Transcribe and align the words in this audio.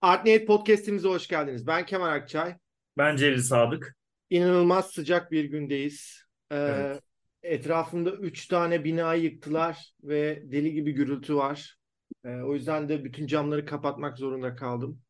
Artniyet 0.00 0.46
Podcast'imize 0.46 1.08
hoş 1.08 1.28
geldiniz. 1.28 1.66
Ben 1.66 1.86
Kemal 1.86 2.12
Akçay. 2.12 2.56
Ben 2.98 3.16
Celil 3.16 3.40
Sadık. 3.42 3.96
İnanılmaz 4.30 4.90
sıcak 4.90 5.32
bir 5.32 5.44
gündeyiz. 5.44 6.22
Ee, 6.50 6.56
Evet. 6.56 7.02
Etrafımda 7.42 8.10
üç 8.10 8.46
tane 8.46 8.84
bina 8.84 9.14
yıktılar 9.14 9.92
ve 10.02 10.42
deli 10.44 10.72
gibi 10.72 10.92
gürültü 10.92 11.34
var. 11.36 11.76
Ee, 12.24 12.28
o 12.28 12.54
yüzden 12.54 12.88
de 12.88 13.04
bütün 13.04 13.26
camları 13.26 13.66
kapatmak 13.66 14.18
zorunda 14.18 14.54
kaldım. 14.54 15.00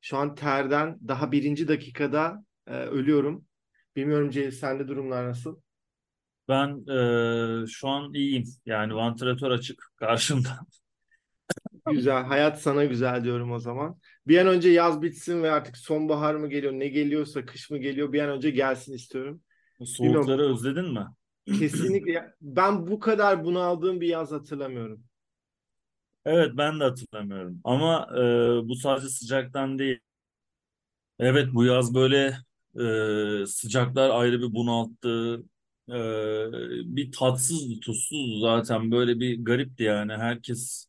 Şu 0.00 0.16
an 0.16 0.34
terden 0.34 0.98
daha 1.08 1.32
birinci 1.32 1.68
dakikada 1.68 2.44
e, 2.66 2.74
ölüyorum. 2.74 3.44
Bilmiyorum 3.96 4.30
Celil 4.30 4.50
sende 4.50 4.88
durumlar 4.88 5.28
nasıl? 5.28 5.60
Ben 6.48 6.84
eee, 6.88 7.66
şu 7.66 7.88
an 7.88 8.14
iyiyim. 8.14 8.44
Yani 8.66 8.94
vantilatör 8.94 9.50
açık 9.50 9.82
karşımda. 9.96 10.58
Güzel. 11.86 12.22
Hayat 12.24 12.62
sana 12.62 12.84
güzel 12.84 13.24
diyorum 13.24 13.52
o 13.52 13.58
zaman. 13.58 13.98
Bir 14.26 14.38
an 14.38 14.46
önce 14.46 14.68
yaz 14.70 15.02
bitsin 15.02 15.42
ve 15.42 15.50
artık 15.50 15.76
sonbahar 15.76 16.34
mı 16.34 16.48
geliyor, 16.50 16.72
ne 16.72 16.88
geliyorsa 16.88 17.44
kış 17.46 17.70
mı 17.70 17.78
geliyor 17.78 18.12
bir 18.12 18.20
an 18.22 18.30
önce 18.30 18.50
gelsin 18.50 18.92
istiyorum. 18.94 19.42
Soğukları 19.84 20.42
özledin 20.52 20.92
mi? 20.92 21.06
Kesinlikle. 21.50 22.34
Ben 22.40 22.86
bu 22.86 22.98
kadar 23.00 23.44
bunaldığım 23.44 24.00
bir 24.00 24.08
yaz 24.08 24.32
hatırlamıyorum. 24.32 25.04
Evet 26.24 26.52
ben 26.56 26.80
de 26.80 26.84
hatırlamıyorum. 26.84 27.60
Ama 27.64 28.08
eee, 28.16 28.68
bu 28.68 28.74
sadece 28.74 29.08
sıcaktan 29.08 29.78
değil. 29.78 30.00
Evet 31.18 31.48
bu 31.54 31.64
yaz 31.64 31.94
böyle 31.94 32.36
eee, 32.76 33.44
sıcaklar 33.46 34.10
ayrı 34.10 34.40
bir 34.40 34.54
bunalttı. 34.54 35.42
Eee, 35.88 36.46
bir 36.84 37.12
tatsızdı, 37.12 37.80
tuzsuzdu 37.80 38.40
zaten. 38.40 38.90
Böyle 38.90 39.20
bir 39.20 39.44
garipti 39.44 39.82
yani. 39.82 40.12
Herkes 40.12 40.86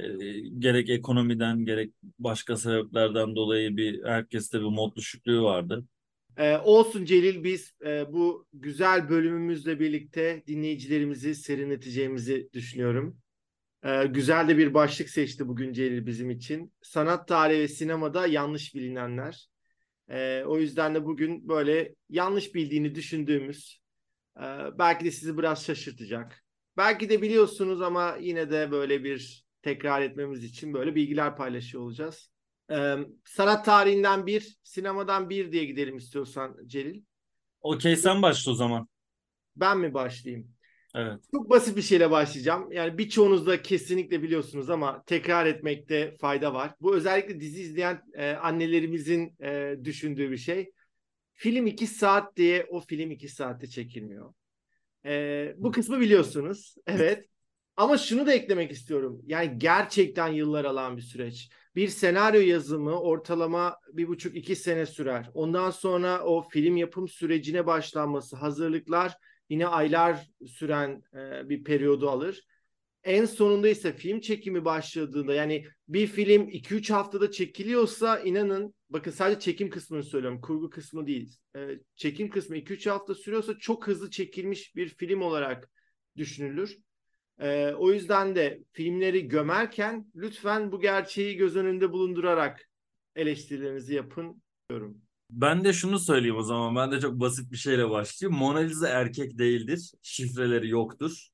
eee, 0.00 0.40
gerek 0.58 0.90
ekonomiden 0.90 1.64
gerek 1.64 1.92
başka 2.18 2.56
sebeplerden 2.56 3.36
dolayı 3.36 3.76
bir 3.76 4.04
herkeste 4.04 4.60
bir 4.60 4.64
mod 4.64 4.96
düşüklüğü 4.96 5.42
vardı. 5.42 5.84
Ee, 6.36 6.56
olsun 6.56 7.04
Celil 7.04 7.44
biz 7.44 7.74
e, 7.86 8.12
bu 8.12 8.46
güzel 8.52 9.08
bölümümüzle 9.08 9.80
birlikte 9.80 10.42
dinleyicilerimizi 10.46 11.34
serinleteceğimizi 11.34 12.48
düşünüyorum. 12.52 13.18
Ee, 13.84 14.06
güzel 14.06 14.48
de 14.48 14.58
bir 14.58 14.74
başlık 14.74 15.10
seçti 15.10 15.48
bugün 15.48 15.72
Celil 15.72 16.06
bizim 16.06 16.30
için. 16.30 16.72
Sanat 16.82 17.28
tarihi 17.28 17.60
ve 17.60 17.68
sinemada 17.68 18.26
yanlış 18.26 18.74
bilinenler. 18.74 19.48
Ee, 20.10 20.44
o 20.46 20.58
yüzden 20.58 20.94
de 20.94 21.04
bugün 21.04 21.48
böyle 21.48 21.94
yanlış 22.10 22.54
bildiğini 22.54 22.94
düşündüğümüz, 22.94 23.80
e, 24.36 24.44
belki 24.78 25.04
de 25.04 25.10
sizi 25.10 25.38
biraz 25.38 25.64
şaşırtacak. 25.64 26.44
Belki 26.76 27.08
de 27.08 27.22
biliyorsunuz 27.22 27.82
ama 27.82 28.16
yine 28.20 28.50
de 28.50 28.70
böyle 28.70 29.04
bir 29.04 29.41
tekrar 29.62 30.02
etmemiz 30.02 30.44
için 30.44 30.74
böyle 30.74 30.94
bilgiler 30.94 31.36
paylaşıyor 31.36 31.82
olacağız. 31.82 32.30
Ee, 32.70 32.96
sanat 33.24 33.64
tarihinden 33.64 34.26
bir, 34.26 34.58
sinemadan 34.62 35.30
bir 35.30 35.52
diye 35.52 35.64
gidelim 35.64 35.96
istiyorsan 35.96 36.56
Celil. 36.66 37.02
Okey 37.60 37.96
sen 37.96 38.22
başla 38.22 38.52
o 38.52 38.54
zaman. 38.54 38.88
Ben 39.56 39.78
mi 39.78 39.94
başlayayım? 39.94 40.48
Evet. 40.94 41.20
Çok 41.34 41.50
basit 41.50 41.76
bir 41.76 41.82
şeyle 41.82 42.10
başlayacağım. 42.10 42.72
Yani 42.72 42.98
birçoğunuz 42.98 43.46
da 43.46 43.62
kesinlikle 43.62 44.22
biliyorsunuz 44.22 44.70
ama 44.70 45.02
tekrar 45.06 45.46
etmekte 45.46 46.16
fayda 46.20 46.54
var. 46.54 46.74
Bu 46.80 46.94
özellikle 46.94 47.40
dizi 47.40 47.62
izleyen 47.62 48.02
e, 48.14 48.32
annelerimizin 48.32 49.36
e, 49.42 49.76
düşündüğü 49.84 50.30
bir 50.30 50.36
şey. 50.36 50.72
Film 51.34 51.66
2 51.66 51.86
saat 51.86 52.36
diye 52.36 52.66
o 52.70 52.80
film 52.80 53.10
2 53.10 53.28
saatte 53.28 53.66
çekilmiyor. 53.66 54.34
E, 55.04 55.54
bu 55.56 55.72
kısmı 55.72 56.00
biliyorsunuz. 56.00 56.74
Evet. 56.86 57.28
Ama 57.76 57.98
şunu 57.98 58.26
da 58.26 58.32
eklemek 58.32 58.72
istiyorum. 58.72 59.22
Yani 59.26 59.58
gerçekten 59.58 60.28
yıllar 60.28 60.64
alan 60.64 60.96
bir 60.96 61.02
süreç. 61.02 61.50
Bir 61.76 61.88
senaryo 61.88 62.40
yazımı 62.40 63.00
ortalama 63.00 63.76
bir 63.92 64.08
buçuk 64.08 64.36
iki 64.36 64.56
sene 64.56 64.86
sürer. 64.86 65.30
Ondan 65.34 65.70
sonra 65.70 66.24
o 66.24 66.48
film 66.48 66.76
yapım 66.76 67.08
sürecine 67.08 67.66
başlanması, 67.66 68.36
hazırlıklar 68.36 69.14
yine 69.50 69.66
aylar 69.66 70.26
süren 70.46 71.02
e, 71.14 71.48
bir 71.48 71.64
periyodu 71.64 72.10
alır. 72.10 72.46
En 73.04 73.24
sonunda 73.24 73.68
ise 73.68 73.92
film 73.92 74.20
çekimi 74.20 74.64
başladığında 74.64 75.34
yani 75.34 75.66
bir 75.88 76.06
film 76.06 76.48
2-3 76.48 76.90
haftada 76.92 77.30
çekiliyorsa 77.30 78.20
inanın 78.20 78.74
bakın 78.90 79.10
sadece 79.10 79.40
çekim 79.40 79.70
kısmını 79.70 80.02
söylüyorum 80.02 80.40
kurgu 80.40 80.70
kısmı 80.70 81.06
değil. 81.06 81.38
E, 81.56 81.68
çekim 81.96 82.30
kısmı 82.30 82.56
2-3 82.56 82.90
hafta 82.90 83.14
sürüyorsa 83.14 83.58
çok 83.58 83.86
hızlı 83.86 84.10
çekilmiş 84.10 84.76
bir 84.76 84.88
film 84.88 85.22
olarak 85.22 85.70
düşünülür. 86.16 86.78
E, 87.38 87.72
o 87.72 87.92
yüzden 87.92 88.36
de 88.36 88.62
filmleri 88.72 89.28
gömerken 89.28 90.12
lütfen 90.14 90.72
bu 90.72 90.80
gerçeği 90.80 91.36
göz 91.36 91.56
önünde 91.56 91.92
bulundurarak 91.92 92.68
eleştirilerinizi 93.16 93.94
yapın 93.94 94.42
diyorum. 94.70 95.02
Ben 95.30 95.64
de 95.64 95.72
şunu 95.72 95.98
söyleyeyim 95.98 96.36
o 96.36 96.42
zaman. 96.42 96.76
Ben 96.76 96.92
de 96.92 97.00
çok 97.00 97.20
basit 97.20 97.52
bir 97.52 97.56
şeyle 97.56 97.90
başlayayım. 97.90 98.38
Mona 98.38 98.58
Lisa 98.58 98.88
erkek 98.88 99.38
değildir. 99.38 99.92
Şifreleri 100.02 100.68
yoktur. 100.68 101.28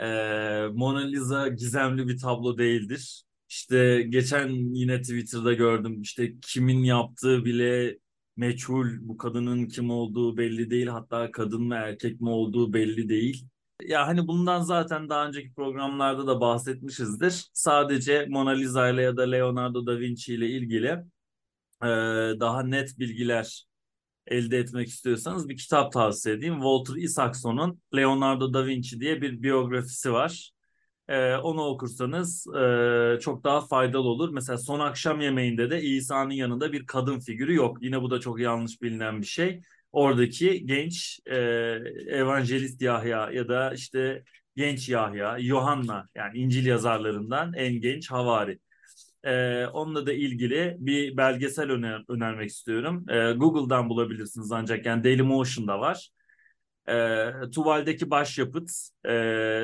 Ee, 0.00 0.66
Mona 0.72 1.00
Lisa 1.00 1.48
gizemli 1.48 2.08
bir 2.08 2.18
tablo 2.18 2.58
değildir. 2.58 3.22
İşte 3.48 4.02
geçen 4.08 4.48
yine 4.74 5.00
Twitter'da 5.02 5.52
gördüm. 5.52 6.02
İşte 6.02 6.34
kimin 6.42 6.78
yaptığı 6.84 7.44
bile 7.44 7.98
meçhul. 8.36 8.86
Bu 9.00 9.16
kadının 9.16 9.66
kim 9.66 9.90
olduğu 9.90 10.36
belli 10.36 10.70
değil. 10.70 10.86
Hatta 10.86 11.30
kadın 11.30 11.62
mı 11.62 11.74
erkek 11.74 12.20
mi 12.20 12.28
olduğu 12.28 12.72
belli 12.72 13.08
değil. 13.08 13.46
Ya 13.82 14.06
hani 14.06 14.26
bundan 14.28 14.60
zaten 14.62 15.08
daha 15.08 15.26
önceki 15.28 15.52
programlarda 15.54 16.26
da 16.26 16.40
bahsetmişizdir. 16.40 17.50
Sadece 17.52 18.26
Mona 18.28 18.50
Lisa 18.50 18.88
ile 18.88 19.02
ya 19.02 19.16
da 19.16 19.22
Leonardo 19.22 19.86
da 19.86 19.98
Vinci 20.00 20.34
ile 20.34 20.48
ilgili 20.50 20.86
e, 21.82 21.86
daha 22.40 22.62
net 22.62 22.98
bilgiler 22.98 23.66
elde 24.26 24.58
etmek 24.58 24.88
istiyorsanız 24.88 25.48
bir 25.48 25.56
kitap 25.56 25.92
tavsiye 25.92 26.36
edeyim. 26.36 26.54
Walter 26.54 26.96
Isaacson'un 26.96 27.82
Leonardo 27.96 28.54
da 28.54 28.66
Vinci 28.66 29.00
diye 29.00 29.22
bir 29.22 29.42
biyografisi 29.42 30.12
var. 30.12 30.52
E, 31.08 31.36
onu 31.36 31.62
okursanız 31.64 32.46
e, 32.56 33.18
çok 33.20 33.44
daha 33.44 33.60
faydalı 33.60 34.08
olur. 34.08 34.30
Mesela 34.30 34.58
son 34.58 34.80
akşam 34.80 35.20
yemeğinde 35.20 35.70
de 35.70 35.82
İsa'nın 35.82 36.30
yanında 36.30 36.72
bir 36.72 36.86
kadın 36.86 37.20
figürü 37.20 37.54
yok. 37.54 37.78
Yine 37.82 38.02
bu 38.02 38.10
da 38.10 38.20
çok 38.20 38.40
yanlış 38.40 38.82
bilinen 38.82 39.20
bir 39.20 39.26
şey. 39.26 39.62
Oradaki 39.98 40.66
genç 40.66 41.20
e, 41.26 41.36
evangelist 42.08 42.82
Yahya 42.82 43.30
ya 43.32 43.48
da 43.48 43.74
işte 43.74 44.24
genç 44.56 44.88
Yahya, 44.88 45.38
Yohanna 45.38 46.08
yani 46.14 46.38
İncil 46.38 46.66
yazarlarından 46.66 47.52
en 47.54 47.80
genç 47.80 48.10
havari. 48.10 48.58
Ee, 49.24 49.66
onunla 49.66 50.06
da 50.06 50.12
ilgili 50.12 50.76
bir 50.78 51.16
belgesel 51.16 51.70
öner 51.70 52.04
önermek 52.08 52.50
istiyorum. 52.50 53.04
Ee, 53.08 53.32
Google'dan 53.32 53.88
bulabilirsiniz 53.88 54.52
ancak 54.52 54.86
yani 54.86 55.04
Dailymotion'da 55.04 55.80
var. 55.80 56.10
Ee, 56.88 57.50
Tuval'deki 57.54 58.10
başyapıt 58.10 58.70
e, 59.04 59.10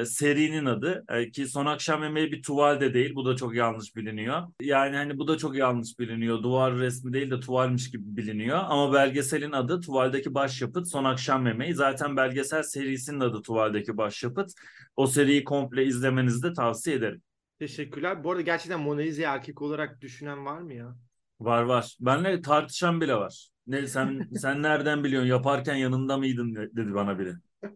serinin 0.07 0.65
adı 0.65 1.05
Ee, 1.09 1.31
ki 1.31 1.47
Son 1.47 1.67
Akşam 1.67 2.03
Yemeği 2.03 2.33
bir 2.33 2.43
tuvalde 2.43 2.95
değil. 2.95 3.15
Bu 3.15 3.27
da 3.27 3.37
çok 3.37 3.55
yanlış 3.55 3.97
biliniyor. 3.97 4.43
Yani 4.61 4.97
hani 4.97 5.19
bu 5.19 5.29
da 5.29 5.39
çok 5.39 5.57
yanlış 5.57 5.99
biliniyor. 5.99 6.43
Duvar 6.43 6.75
resmi 6.79 7.13
değil 7.13 7.31
de 7.31 7.41
tuvalmiş 7.41 7.91
gibi 7.91 8.17
biliniyor. 8.17 8.59
Ama 8.65 8.93
belgeselin 8.93 9.53
adı 9.53 9.81
Tuval'deki 9.81 10.35
başyapıt 10.35 10.89
Son 10.89 11.05
Akşam 11.05 11.47
Yemeği. 11.47 11.75
Zaten 11.75 12.17
belgesel 12.17 12.63
serisinin 12.63 13.21
adı 13.21 13.43
Tuval'deki 13.43 13.97
başyapıt. 13.97 14.51
O 14.97 15.07
seriyi 15.07 15.45
komple 15.45 15.85
izlemenizi 15.85 16.43
de 16.43 16.53
tavsiye 16.53 16.97
ederim. 16.97 17.23
Teşekkürler. 17.59 18.25
Bu 18.25 18.31
arada 18.31 18.43
gerçekten 18.43 18.81
Mona 18.81 19.01
Lisa'yı 19.01 19.29
erkek 19.29 19.63
olarak 19.63 20.01
düşünen 20.01 20.45
var 20.45 20.59
mı 20.59 20.75
ya? 20.75 20.97
Var 21.41 21.63
var. 21.63 21.97
Benle 22.01 22.43
tartışan 22.43 23.01
bile 23.01 23.15
var. 23.15 23.49
Ne 23.67 23.87
sen 23.87 24.29
sen 24.37 24.63
nereden 24.63 25.05
biliyorsun? 25.05 25.29
Yaparken 25.29 25.75
yanında 25.75 26.19
mıydın 26.19 26.55
dedi 26.55 26.95
bana 26.95 27.19
biri. 27.19 27.35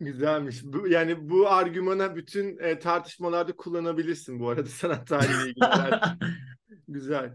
Güzelmiş. 0.00 0.64
Bu, 0.64 0.88
yani 0.88 1.30
bu 1.30 1.48
argümana 1.48 2.16
bütün 2.16 2.58
e, 2.58 2.78
tartışmalarda 2.78 3.56
kullanabilirsin 3.56 4.40
bu 4.40 4.48
arada 4.48 4.66
sanat 4.68 5.06
tarihiyle 5.06 5.50
ilgili. 5.50 5.66
Güzel. 6.88 7.34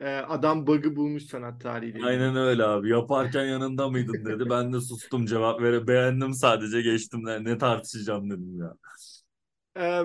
E, 0.00 0.16
adam 0.16 0.66
bug'ı 0.66 0.96
bulmuş 0.96 1.22
sanat 1.22 1.60
tarihiyle. 1.60 2.06
Aynen 2.06 2.36
öyle 2.36 2.64
abi. 2.64 2.90
Yaparken 2.90 3.44
yanında 3.44 3.88
mıydın 3.88 4.24
dedi. 4.24 4.50
Ben 4.50 4.72
de 4.72 4.80
sustum 4.80 5.26
cevap 5.26 5.62
vere. 5.62 5.86
Beğendim 5.86 6.34
sadece 6.34 6.82
geçtim. 6.82 7.24
Ne 7.24 7.58
tartışacağım 7.58 8.30
dedim 8.30 8.58
ya. 8.58 8.74
E, 9.78 10.02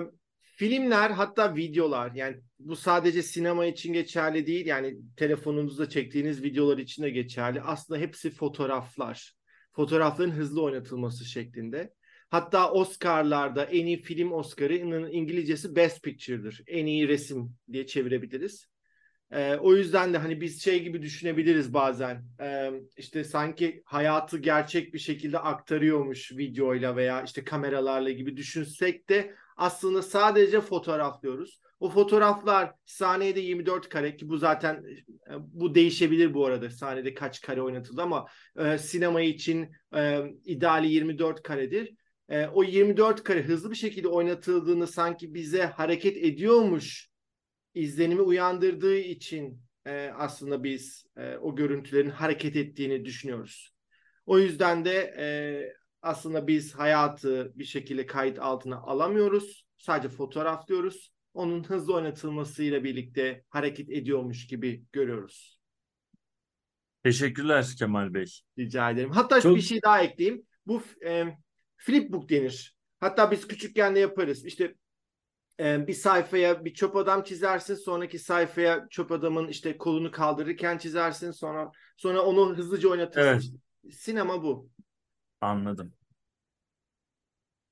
filmler 0.58 1.10
hatta 1.10 1.56
videolar 1.56 2.12
yani 2.14 2.36
bu 2.58 2.76
sadece 2.76 3.22
sinema 3.22 3.66
için 3.66 3.92
geçerli 3.92 4.46
değil 4.46 4.66
yani 4.66 4.96
telefonunuzda 5.16 5.88
çektiğiniz 5.88 6.42
videolar 6.42 6.78
için 6.78 7.02
de 7.02 7.10
geçerli. 7.10 7.60
Aslında 7.60 8.00
hepsi 8.00 8.30
fotoğraflar. 8.30 9.34
Fotoğrafların 9.72 10.30
hızlı 10.30 10.62
oynatılması 10.62 11.24
şeklinde. 11.24 11.92
Hatta 12.30 12.72
Oscar'larda 12.72 13.64
en 13.64 13.86
iyi 13.86 14.02
film 14.02 14.32
Oscar'ının 14.32 15.12
İngilizcesi 15.12 15.76
Best 15.76 16.02
Picture'dır. 16.02 16.62
En 16.66 16.86
iyi 16.86 17.08
resim 17.08 17.54
diye 17.72 17.86
çevirebiliriz. 17.86 18.66
Ee, 19.32 19.56
o 19.56 19.74
yüzden 19.74 20.12
de 20.12 20.18
hani 20.18 20.40
biz 20.40 20.64
şey 20.64 20.82
gibi 20.82 21.02
düşünebiliriz 21.02 21.74
bazen. 21.74 22.24
Ee, 22.40 22.70
işte 22.96 23.24
sanki 23.24 23.82
hayatı 23.84 24.38
gerçek 24.38 24.94
bir 24.94 24.98
şekilde 24.98 25.38
aktarıyormuş 25.38 26.32
videoyla 26.32 26.96
veya 26.96 27.22
işte 27.22 27.44
kameralarla 27.44 28.10
gibi 28.10 28.36
düşünsek 28.36 29.08
de 29.08 29.34
aslında 29.58 30.02
sadece 30.02 30.60
fotoğraflıyoruz. 30.60 31.60
O 31.80 31.90
fotoğraflar 31.90 32.72
saniyede 32.86 33.40
24 33.40 33.88
kare 33.88 34.16
ki 34.16 34.28
bu 34.28 34.36
zaten 34.36 34.84
e, 35.30 35.32
bu 35.38 35.74
değişebilir 35.74 36.34
bu 36.34 36.46
arada 36.46 36.70
saniyede 36.70 37.14
kaç 37.14 37.40
kare 37.40 37.62
oynatıldı 37.62 38.02
ama 38.02 38.26
e, 38.58 38.78
sinema 38.78 39.20
için 39.20 39.70
e, 39.96 40.20
ideali 40.44 40.88
24 40.88 41.42
karedir. 41.42 41.94
E, 42.28 42.46
o 42.46 42.64
24 42.64 43.24
kare 43.24 43.42
hızlı 43.42 43.70
bir 43.70 43.76
şekilde 43.76 44.08
oynatıldığını 44.08 44.86
sanki 44.86 45.34
bize 45.34 45.64
hareket 45.64 46.16
ediyormuş 46.16 47.08
izlenimi 47.74 48.22
uyandırdığı 48.22 48.98
için 48.98 49.60
e, 49.86 50.12
aslında 50.16 50.64
biz 50.64 51.06
e, 51.16 51.36
o 51.36 51.56
görüntülerin 51.56 52.10
hareket 52.10 52.56
ettiğini 52.56 53.04
düşünüyoruz. 53.04 53.74
O 54.26 54.38
yüzden 54.38 54.84
de 54.84 55.14
e, 55.18 55.26
aslında 56.08 56.46
biz 56.46 56.74
hayatı 56.74 57.52
bir 57.54 57.64
şekilde 57.64 58.06
kayıt 58.06 58.38
altına 58.38 58.76
alamıyoruz. 58.76 59.66
Sadece 59.78 60.08
fotoğraflıyoruz. 60.08 61.12
Onun 61.34 61.64
hızlı 61.64 61.94
oynatılmasıyla 61.94 62.84
birlikte 62.84 63.44
hareket 63.48 63.90
ediyormuş 63.90 64.46
gibi 64.46 64.84
görüyoruz. 64.92 65.58
Teşekkürler 67.02 67.66
Kemal 67.78 68.14
Bey. 68.14 68.26
Rica 68.58 68.90
ederim. 68.90 69.10
Hatta 69.10 69.40
Çok... 69.40 69.56
bir 69.56 69.60
şey 69.60 69.82
daha 69.82 70.02
ekleyeyim. 70.02 70.46
Bu 70.66 70.82
e, 71.04 71.24
flipbook 71.76 72.28
denir. 72.28 72.76
Hatta 73.00 73.30
biz 73.30 73.48
küçükken 73.48 73.94
de 73.94 73.98
yaparız. 73.98 74.44
İşte 74.44 74.74
e, 75.60 75.86
bir 75.86 75.92
sayfaya 75.92 76.64
bir 76.64 76.74
çöp 76.74 76.96
adam 76.96 77.22
çizersin. 77.22 77.74
Sonraki 77.74 78.18
sayfaya 78.18 78.86
çöp 78.90 79.12
adamın 79.12 79.48
işte 79.48 79.78
kolunu 79.78 80.10
kaldırırken 80.10 80.78
çizersin. 80.78 81.30
Sonra 81.30 81.70
sonra 81.96 82.22
onu 82.22 82.56
hızlıca 82.56 82.88
oynatırsın. 82.88 83.60
Evet. 83.84 83.94
Sinema 83.94 84.42
bu. 84.42 84.70
Anladım. 85.40 85.97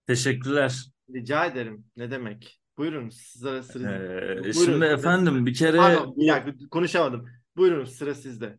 Teşekkürler. 0.07 0.85
Rica 1.15 1.47
ederim. 1.47 1.85
Ne 1.97 2.11
demek? 2.11 2.61
Buyurun 2.79 3.09
sıra 3.09 3.63
sıra. 3.63 3.95
Ee, 3.95 4.39
Buyurun, 4.39 4.53
şimdi 4.53 4.85
efendim 4.85 5.47
bir 5.47 5.55
kere 5.55 5.77
Pardon, 5.77 6.15
bir 6.17 6.29
dakika 6.29 6.69
konuşamadım. 6.71 7.29
Buyurun 7.57 7.85
sıra 7.85 8.15
sizde. 8.15 8.59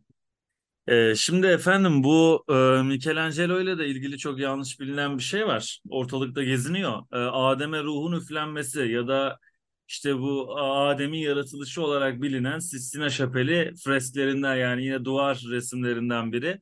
Ee, 0.88 1.16
şimdi 1.16 1.48
efendim 1.48 2.04
bu 2.04 2.44
e, 2.50 2.84
Michelangelo 2.84 3.62
ile 3.62 3.78
de 3.78 3.88
ilgili 3.88 4.18
çok 4.18 4.40
yanlış 4.40 4.80
bilinen 4.80 5.18
bir 5.18 5.24
şey 5.24 5.48
var. 5.48 5.82
Ortalıkta 5.90 6.44
geziniyor. 6.44 7.04
E, 7.14 7.18
Adem'e 7.18 7.84
ruhun 7.84 8.12
üflenmesi 8.12 8.80
ya 8.80 9.08
da 9.08 9.40
işte 9.88 10.18
bu 10.18 10.60
Adem'in 10.60 11.18
yaratılışı 11.18 11.82
olarak 11.84 12.22
bilinen 12.22 12.60
Sistina 12.60 13.10
Şapeli 13.10 13.74
fresklerinden 13.84 14.56
yani 14.56 14.84
yine 14.84 15.06
duvar 15.06 15.44
resimlerinden 15.50 16.32
biri 16.32 16.60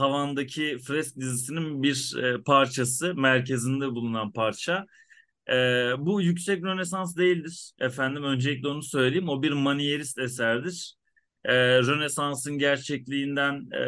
tavandaki 0.00 0.78
fresk 0.78 1.16
dizisinin 1.16 1.82
bir 1.82 2.16
e, 2.22 2.42
parçası, 2.42 3.14
merkezinde 3.14 3.86
bulunan 3.86 4.32
parça. 4.32 4.86
E, 5.50 5.54
bu 5.98 6.22
yüksek 6.22 6.64
Rönesans 6.64 7.16
değildir 7.16 7.72
efendim. 7.80 8.24
Öncelikle 8.24 8.68
onu 8.68 8.82
söyleyeyim. 8.82 9.28
O 9.28 9.42
bir 9.42 9.52
manierist 9.52 10.18
eserdir. 10.18 10.94
E, 11.44 11.54
Rönesans'ın 11.78 12.58
gerçekliğinden 12.58 13.68
e, 13.72 13.84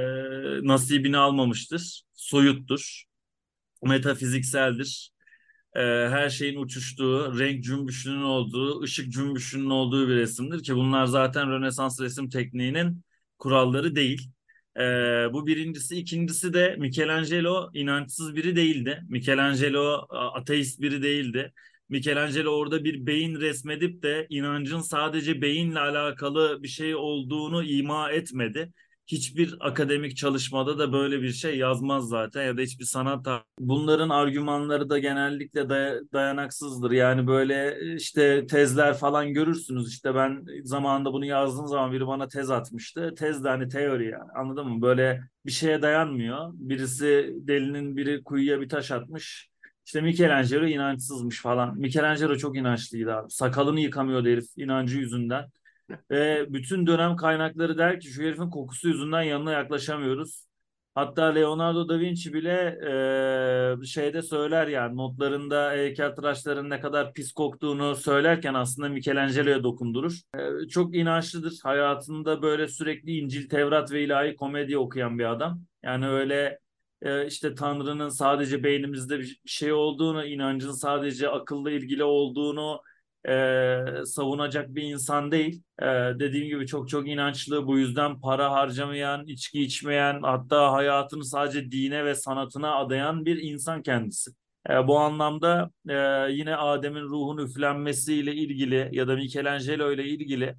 nasibini 0.69 1.19
almamıştır. 1.19 2.03
Soyuttur. 2.15 3.05
Metafizikseldir. 3.83 5.11
E, 5.77 5.81
her 6.09 6.31
şeyin 6.31 6.59
uçuştuğu, 6.59 7.39
renk 7.39 7.65
cümbüşünün 7.65 8.23
olduğu, 8.23 8.83
ışık 8.83 9.13
cümbüşünün 9.13 9.71
olduğu 9.71 10.09
bir 10.09 10.15
resimdir 10.15 10.63
ki 10.63 10.75
bunlar 10.77 11.07
zaten 11.07 11.51
Rönesans 11.51 12.01
resim 12.01 12.29
tekniğinin 12.29 13.03
kuralları 13.39 13.95
değil. 13.97 14.31
Ee, 14.79 14.83
bu 15.33 15.47
birincisi. 15.47 15.97
ikincisi 15.97 16.55
de 16.55 16.77
Michelangelo 16.79 17.71
inançsız 17.75 18.37
biri 18.37 18.57
değildi. 18.57 19.03
Michelangelo 19.09 20.07
ateist 20.11 20.81
biri 20.81 21.03
değildi. 21.03 21.53
Michelangelo 21.89 22.51
orada 22.51 22.85
bir 22.85 23.07
beyin 23.07 23.41
resmedip 23.41 24.03
de 24.03 24.27
inancın 24.31 24.81
sadece 24.81 25.43
beyinle 25.43 25.79
alakalı 25.81 26.63
bir 26.63 26.69
şey 26.69 26.95
olduğunu 26.95 27.65
ima 27.65 28.11
etmedi 28.13 28.73
hiçbir 29.13 29.57
akademik 29.61 30.17
çalışmada 30.17 30.79
da 30.79 30.93
böyle 30.93 31.23
bir 31.23 31.33
şey 31.33 31.59
yazmaz 31.59 32.09
zaten 32.09 32.45
ya 32.45 32.57
da 32.57 32.61
hiçbir 32.61 32.85
sanat 32.85 33.27
bunların 33.59 34.09
argümanları 34.09 34.91
da 34.91 34.99
genellikle 34.99 35.69
day 35.69 35.95
dayanaksızdır. 36.13 36.91
Yani 36.91 37.27
böyle 37.27 37.79
işte 37.97 38.47
tezler 38.47 38.95
falan 38.95 39.33
görürsünüz. 39.33 39.89
İşte 39.89 40.15
ben 40.15 40.45
zamanında 40.65 41.13
bunu 41.13 41.25
yazdığım 41.25 41.67
zaman 41.67 41.93
biri 41.93 42.07
bana 42.07 42.29
tez 42.29 42.51
atmıştı. 42.51 43.15
Tez 43.19 43.45
de 43.45 43.49
hani 43.49 43.69
teori 43.69 44.05
yani 44.05 44.33
anladın 44.35 44.69
mı? 44.69 44.83
Böyle 44.83 45.21
bir 45.47 45.51
şeye 45.51 45.83
dayanmıyor. 45.83 46.51
Birisi 46.55 47.35
delinin 47.37 47.97
biri 47.97 48.25
kuyuya 48.25 48.61
bir 48.61 48.69
taş 48.69 48.91
atmış. 48.91 49.49
İşte 49.87 50.01
Michelangelo 50.01 50.67
inançsızmış 50.67 51.43
falan. 51.43 51.79
Michelangelo 51.79 52.37
çok 52.37 52.57
inançlıydı 52.57 53.15
abi. 53.15 53.31
Sakalını 53.31 53.81
yıkamıyordu 53.81 54.29
herif 54.29 54.47
inancı 54.57 54.99
yüzünden. 54.99 55.45
Ve 56.11 56.47
bütün 56.49 56.87
dönem 56.87 57.17
kaynakları 57.17 57.79
der 57.79 58.01
ki 58.01 58.09
şu 58.09 58.23
herifin 58.23 58.51
kokusu 58.51 58.89
yüzünden 58.89 59.23
yanına 59.23 59.53
yaklaşamıyoruz. 59.53 60.47
Hatta 60.95 61.25
Leonardo 61.25 61.89
da 61.89 62.01
Vinci 62.01 62.33
bile 62.33 62.79
e, 63.83 63.87
şeyde 63.87 64.23
söyler 64.23 64.67
yani 64.67 64.97
notlarında 64.97 65.73
heykeltıraşların 65.73 66.71
ne 66.71 66.81
kadar 66.81 67.13
pis 67.13 67.33
koktuğunu 67.33 67.97
söylerken 67.97 68.55
aslında 68.55 68.89
Michelangelo'ya 68.89 69.63
dokundurur. 69.63 70.21
E, 70.37 70.69
çok 70.69 70.97
inançlıdır. 70.97 71.59
Hayatında 71.63 72.43
böyle 72.43 72.69
sürekli 72.69 73.17
İncil, 73.19 73.49
Tevrat 73.49 73.93
ve 73.93 74.05
ilahi 74.05 74.37
komedi 74.37 74.79
okuyan 74.79 75.19
bir 75.19 75.25
adam. 75.25 75.61
Yani 75.83 76.09
öyle 76.09 76.59
e, 77.03 77.27
işte 77.27 77.55
Tanrı'nın 77.55 78.09
sadece 78.09 78.65
beynimizde 78.65 79.19
bir 79.19 79.41
şey 79.47 79.73
olduğunu, 79.73 80.25
inancın 80.27 80.73
sadece 80.73 81.29
akılla 81.29 81.71
ilgili 81.71 82.05
olduğunu 82.05 82.81
e, 83.29 84.05
savunacak 84.07 84.75
bir 84.75 84.83
insan 84.83 85.33
değil. 85.33 85.63
E, 85.83 85.87
dediğim 86.21 86.47
gibi 86.47 86.67
çok 86.67 86.89
çok 86.89 87.09
inançlı. 87.09 87.67
Bu 87.67 87.79
yüzden 87.79 88.21
para 88.21 88.53
harcamayan, 88.53 89.27
içki 89.27 89.63
içmeyen, 89.63 90.23
hatta 90.23 90.73
hayatını 90.73 91.25
sadece 91.25 91.73
dine 91.73 92.05
ve 92.05 92.15
sanatına 92.15 92.75
adayan 92.77 93.25
bir 93.25 93.43
insan 93.43 93.83
kendisi. 93.83 94.31
E, 94.71 94.89
bu 94.89 94.99
anlamda 94.99 95.71
e, 95.89 95.95
yine 96.33 96.57
Adem'in 96.57 97.03
ruhun 97.03 97.39
üflenmesiyle 97.39 98.35
ilgili 98.35 98.89
ya 98.93 99.09
da 99.09 99.15
Michelangelo 99.15 99.93
ile 99.93 100.05
ilgili 100.05 100.55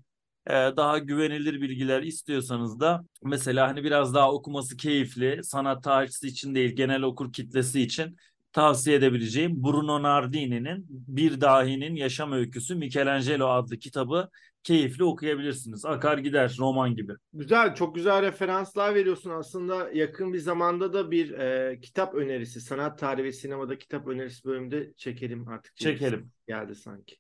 daha 0.50 0.98
güvenilir 0.98 1.62
bilgiler 1.62 2.04
istiyorsanız 2.04 2.80
da 2.80 3.04
mesela 3.24 3.68
hani 3.68 3.84
biraz 3.84 4.14
daha 4.14 4.32
okuması 4.32 4.78
keyifli, 4.78 5.44
sanat 5.44 5.84
tarihçisi 5.84 6.28
için 6.28 6.56
değil 6.56 6.76
genel 6.76 7.02
okur 7.02 7.34
kitlesi 7.34 7.82
için 7.82 8.18
tavsiye 8.54 8.96
edebileceğim 8.96 9.64
Bruno 9.64 10.04
Nardini'nin 10.04 10.86
Bir 10.90 11.42
Dahinin 11.42 11.96
Yaşam 11.96 12.32
Öyküsü 12.32 12.76
Michelangelo 12.76 13.48
adlı 13.48 13.78
kitabı 13.78 14.30
keyifli 14.64 15.04
okuyabilirsiniz. 15.04 15.86
Akar 15.86 16.18
gider 16.18 16.56
roman 16.60 16.96
gibi. 16.96 17.14
Güzel, 17.34 17.76
çok 17.76 17.96
güzel 17.96 18.22
referanslar 18.22 18.96
veriyorsun. 18.96 19.30
Aslında 19.30 19.90
yakın 19.94 20.34
bir 20.34 20.40
zamanda 20.40 20.94
da 20.94 21.12
bir 21.12 21.32
e, 21.32 21.80
kitap 21.80 22.16
önerisi, 22.16 22.62
sanat 22.62 23.00
tarihi 23.00 23.24
ve 23.24 23.32
sinemada 23.32 23.78
kitap 23.78 24.08
önerisi 24.08 24.44
bölümünde 24.46 24.94
çekelim 24.98 25.48
artık. 25.48 25.76
Çekelim. 25.76 26.32
Geldi 26.48 26.76
sanki. 26.76 27.16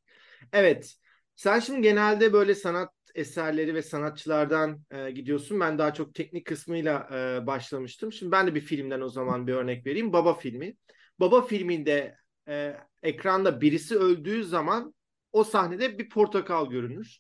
Evet. 0.54 0.96
Sen 1.36 1.60
şimdi 1.60 1.82
genelde 1.82 2.34
böyle 2.34 2.56
sanat 2.56 2.90
eserleri 3.16 3.74
ve 3.74 3.82
sanatçılardan 3.82 4.80
e, 4.92 5.12
gidiyorsun. 5.12 5.60
Ben 5.60 5.78
daha 5.78 5.94
çok 5.94 6.14
teknik 6.14 6.46
kısmıyla 6.46 7.10
e, 7.12 7.48
başlamıştım. 7.48 8.12
Şimdi 8.12 8.32
ben 8.32 8.48
de 8.48 8.56
bir 8.56 8.62
filmden 8.62 9.02
o 9.02 9.10
zaman 9.10 9.48
bir 9.48 9.54
örnek 9.54 9.86
vereyim. 9.86 10.14
Baba 10.14 10.34
filmi. 10.34 10.76
Baba 11.24 11.42
filminde 11.42 12.18
e, 12.48 12.78
ekranda 13.04 13.62
birisi 13.62 13.98
öldüğü 13.98 14.44
zaman 14.44 14.94
o 15.32 15.44
sahnede 15.44 16.00
bir 16.00 16.10
portakal 16.10 16.70
görünür. 16.70 17.20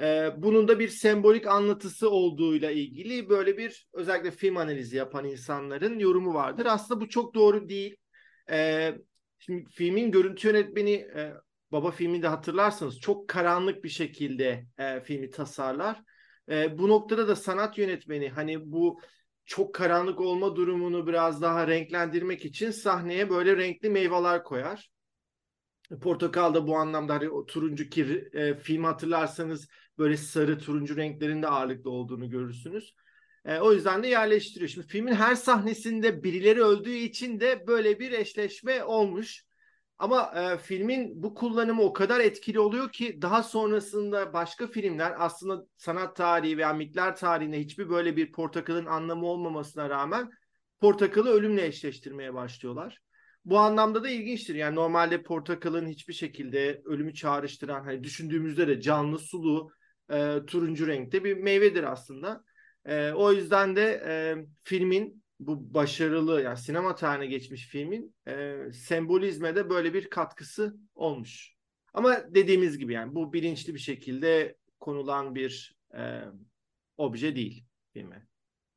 E, 0.00 0.30
bunun 0.36 0.68
da 0.68 0.78
bir 0.78 0.88
sembolik 0.88 1.46
anlatısı 1.46 2.10
olduğuyla 2.10 2.70
ilgili 2.70 3.28
böyle 3.28 3.58
bir 3.58 3.88
özellikle 3.92 4.30
film 4.30 4.56
analizi 4.56 4.96
yapan 4.96 5.24
insanların 5.24 5.98
yorumu 5.98 6.34
vardır. 6.34 6.66
Aslında 6.66 7.00
bu 7.00 7.08
çok 7.08 7.34
doğru 7.34 7.68
değil. 7.68 7.96
E, 8.50 8.92
şimdi 9.38 9.70
filmin 9.70 10.10
görüntü 10.10 10.48
yönetmeni 10.48 10.92
e, 10.92 11.32
Baba 11.72 11.90
filminde 11.90 12.28
hatırlarsanız 12.28 13.00
çok 13.00 13.28
karanlık 13.28 13.84
bir 13.84 13.88
şekilde 13.88 14.66
e, 14.78 15.00
filmi 15.00 15.30
tasarlar. 15.30 16.02
E, 16.50 16.78
bu 16.78 16.88
noktada 16.88 17.28
da 17.28 17.36
sanat 17.36 17.78
yönetmeni 17.78 18.28
hani 18.28 18.72
bu 18.72 19.00
çok 19.50 19.74
karanlık 19.74 20.20
olma 20.20 20.56
durumunu 20.56 21.06
biraz 21.06 21.42
daha 21.42 21.66
renklendirmek 21.66 22.44
için 22.44 22.70
sahneye 22.70 23.30
böyle 23.30 23.56
renkli 23.56 23.90
meyveler 23.90 24.44
koyar. 24.44 24.90
Portakal 26.02 26.54
da 26.54 26.66
bu 26.66 26.76
anlamda 26.76 27.14
hani 27.14 27.28
o 27.28 27.46
turuncu 27.46 27.88
ki 27.88 28.28
e, 28.32 28.54
film 28.54 28.84
hatırlarsanız 28.84 29.68
böyle 29.98 30.16
sarı 30.16 30.58
turuncu 30.58 30.96
renklerinde 30.96 31.48
ağırlıklı 31.48 31.90
olduğunu 31.90 32.30
görürsünüz. 32.30 32.94
E, 33.44 33.58
o 33.58 33.72
yüzden 33.72 34.02
de 34.02 34.08
yerleştiriyor. 34.08 34.68
Şimdi 34.68 34.86
filmin 34.86 35.14
her 35.14 35.34
sahnesinde 35.34 36.22
birileri 36.22 36.62
öldüğü 36.62 36.96
için 36.96 37.40
de 37.40 37.66
böyle 37.66 37.98
bir 38.00 38.12
eşleşme 38.12 38.84
olmuş. 38.84 39.44
Ama 40.00 40.32
e, 40.36 40.58
filmin 40.58 41.22
bu 41.22 41.34
kullanımı 41.34 41.82
o 41.82 41.92
kadar 41.92 42.20
etkili 42.20 42.60
oluyor 42.60 42.92
ki 42.92 43.22
daha 43.22 43.42
sonrasında 43.42 44.32
başka 44.32 44.66
filmler 44.66 45.14
aslında 45.18 45.66
sanat 45.76 46.16
tarihi 46.16 46.58
veya 46.58 46.72
mitler 46.72 47.16
tarihinde 47.16 47.60
hiçbir 47.60 47.88
böyle 47.88 48.16
bir 48.16 48.32
portakalın 48.32 48.86
anlamı 48.86 49.26
olmamasına 49.26 49.90
rağmen 49.90 50.30
portakalı 50.80 51.30
ölümle 51.30 51.66
eşleştirmeye 51.66 52.34
başlıyorlar. 52.34 52.98
Bu 53.44 53.58
anlamda 53.58 54.04
da 54.04 54.08
ilginçtir. 54.08 54.54
Yani 54.54 54.74
normalde 54.74 55.22
portakalın 55.22 55.86
hiçbir 55.86 56.14
şekilde 56.14 56.82
ölümü 56.84 57.14
çağrıştıran, 57.14 57.84
hani 57.84 58.04
düşündüğümüzde 58.04 58.68
de 58.68 58.80
canlı, 58.80 59.18
sulu, 59.18 59.70
e, 60.12 60.38
turuncu 60.46 60.86
renkte 60.86 61.24
bir 61.24 61.36
meyvedir 61.36 61.92
aslında. 61.92 62.44
E, 62.84 63.12
o 63.12 63.32
yüzden 63.32 63.76
de 63.76 64.02
e, 64.06 64.12
filmin 64.64 65.22
bu 65.40 65.74
başarılı 65.74 66.42
yani 66.42 66.56
sinema 66.56 66.94
tarihine 66.94 67.26
geçmiş 67.26 67.66
filmin 67.66 68.14
e, 68.28 68.56
sembolizme 68.72 69.56
de 69.56 69.70
böyle 69.70 69.94
bir 69.94 70.10
katkısı 70.10 70.76
olmuş. 70.94 71.54
Ama 71.94 72.34
dediğimiz 72.34 72.78
gibi 72.78 72.92
yani 72.92 73.14
bu 73.14 73.32
bilinçli 73.32 73.74
bir 73.74 73.78
şekilde 73.78 74.56
konulan 74.80 75.34
bir 75.34 75.76
e, 75.94 76.20
obje 76.96 77.36
değil 77.36 77.64
filme. 77.92 78.26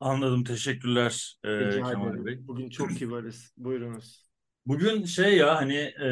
Anladım. 0.00 0.44
Teşekkürler 0.44 1.38
e, 1.44 1.70
Kemal 1.70 2.24
Bey. 2.24 2.38
Bugün 2.46 2.68
çok 2.70 2.96
kibarız. 2.96 3.52
Buyurunuz. 3.56 4.24
Bugün 4.66 5.04
şey 5.04 5.36
ya 5.36 5.56
hani 5.56 5.76
e, 5.76 6.08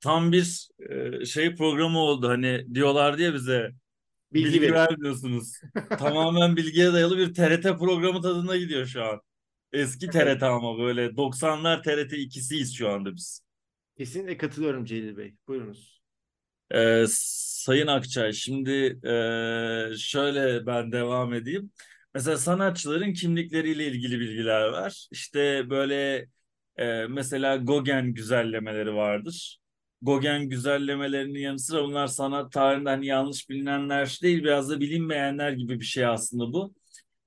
tam 0.00 0.32
bir 0.32 0.68
e, 0.90 1.24
şey 1.24 1.54
programı 1.54 1.98
oldu. 1.98 2.28
Hani 2.28 2.66
diyorlar 2.74 3.18
diye 3.18 3.34
bize 3.34 3.70
bilgi, 4.32 4.62
bilgi 4.62 4.72
vermiyorsunuz. 4.72 5.52
Tamamen 5.98 6.56
bilgiye 6.56 6.92
dayalı 6.92 7.18
bir 7.18 7.34
TRT 7.34 7.62
programı 7.62 8.22
tadında 8.22 8.56
gidiyor 8.56 8.86
şu 8.86 9.04
an. 9.04 9.20
Eski 9.72 10.10
TRT 10.10 10.42
ama 10.46 10.78
böyle 10.78 11.16
90'lar 11.16 11.82
TRT 11.82 12.12
ikisiyiz 12.16 12.74
şu 12.76 12.88
anda 12.90 13.14
biz. 13.16 13.42
Kesinlikle 13.98 14.36
katılıyorum 14.36 14.84
Celil 14.84 15.16
Bey. 15.16 15.34
Buyurunuz. 15.48 16.02
Ee, 16.70 17.04
Sayın 17.08 17.86
Akçay 17.86 18.32
şimdi 18.32 18.70
e, 19.92 19.96
şöyle 19.98 20.66
ben 20.66 20.92
devam 20.92 21.34
edeyim. 21.34 21.70
Mesela 22.14 22.36
sanatçıların 22.38 23.12
kimlikleriyle 23.12 23.86
ilgili 23.86 24.20
bilgiler 24.20 24.68
var. 24.68 25.08
İşte 25.12 25.70
böyle 25.70 26.26
e, 26.76 27.06
mesela 27.06 27.56
Gauguin 27.56 28.14
güzellemeleri 28.14 28.94
vardır. 28.94 29.58
Gauguin 30.02 30.48
güzellemelerinin 30.48 31.38
yanı 31.38 31.58
sıra 31.58 31.84
bunlar 31.84 32.06
sanat 32.06 32.52
tarihinde 32.52 32.88
hani 32.90 33.06
yanlış 33.06 33.48
bilinenler 33.50 34.18
değil 34.22 34.42
biraz 34.42 34.70
da 34.70 34.80
bilinmeyenler 34.80 35.52
gibi 35.52 35.80
bir 35.80 35.84
şey 35.84 36.06
aslında 36.06 36.52
bu. 36.52 36.74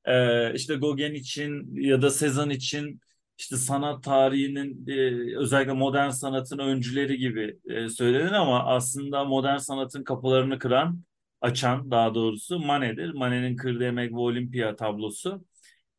E, 0.05 0.53
işte 0.53 0.75
Gauguin 0.75 1.13
için 1.13 1.75
ya 1.75 2.01
da 2.01 2.09
Sezan 2.09 2.49
için 2.49 3.01
işte 3.37 3.57
sanat 3.57 4.03
tarihinin 4.03 4.87
e, 4.87 5.37
özellikle 5.37 5.73
modern 5.73 6.09
sanatın 6.09 6.59
öncüleri 6.59 7.17
gibi 7.17 7.59
e, 7.69 7.89
söylenir 7.89 8.31
ama 8.31 8.65
aslında 8.65 9.25
modern 9.25 9.57
sanatın 9.57 10.03
kapılarını 10.03 10.59
kıran, 10.59 11.03
açan 11.41 11.91
daha 11.91 12.15
doğrusu 12.15 12.59
Manet'dir. 12.59 13.13
Manet'in 13.13 13.55
Kırdı 13.55 13.83
Emek 13.83 14.11
ve 14.11 14.17
Olimpiya 14.17 14.75
tablosu. 14.75 15.45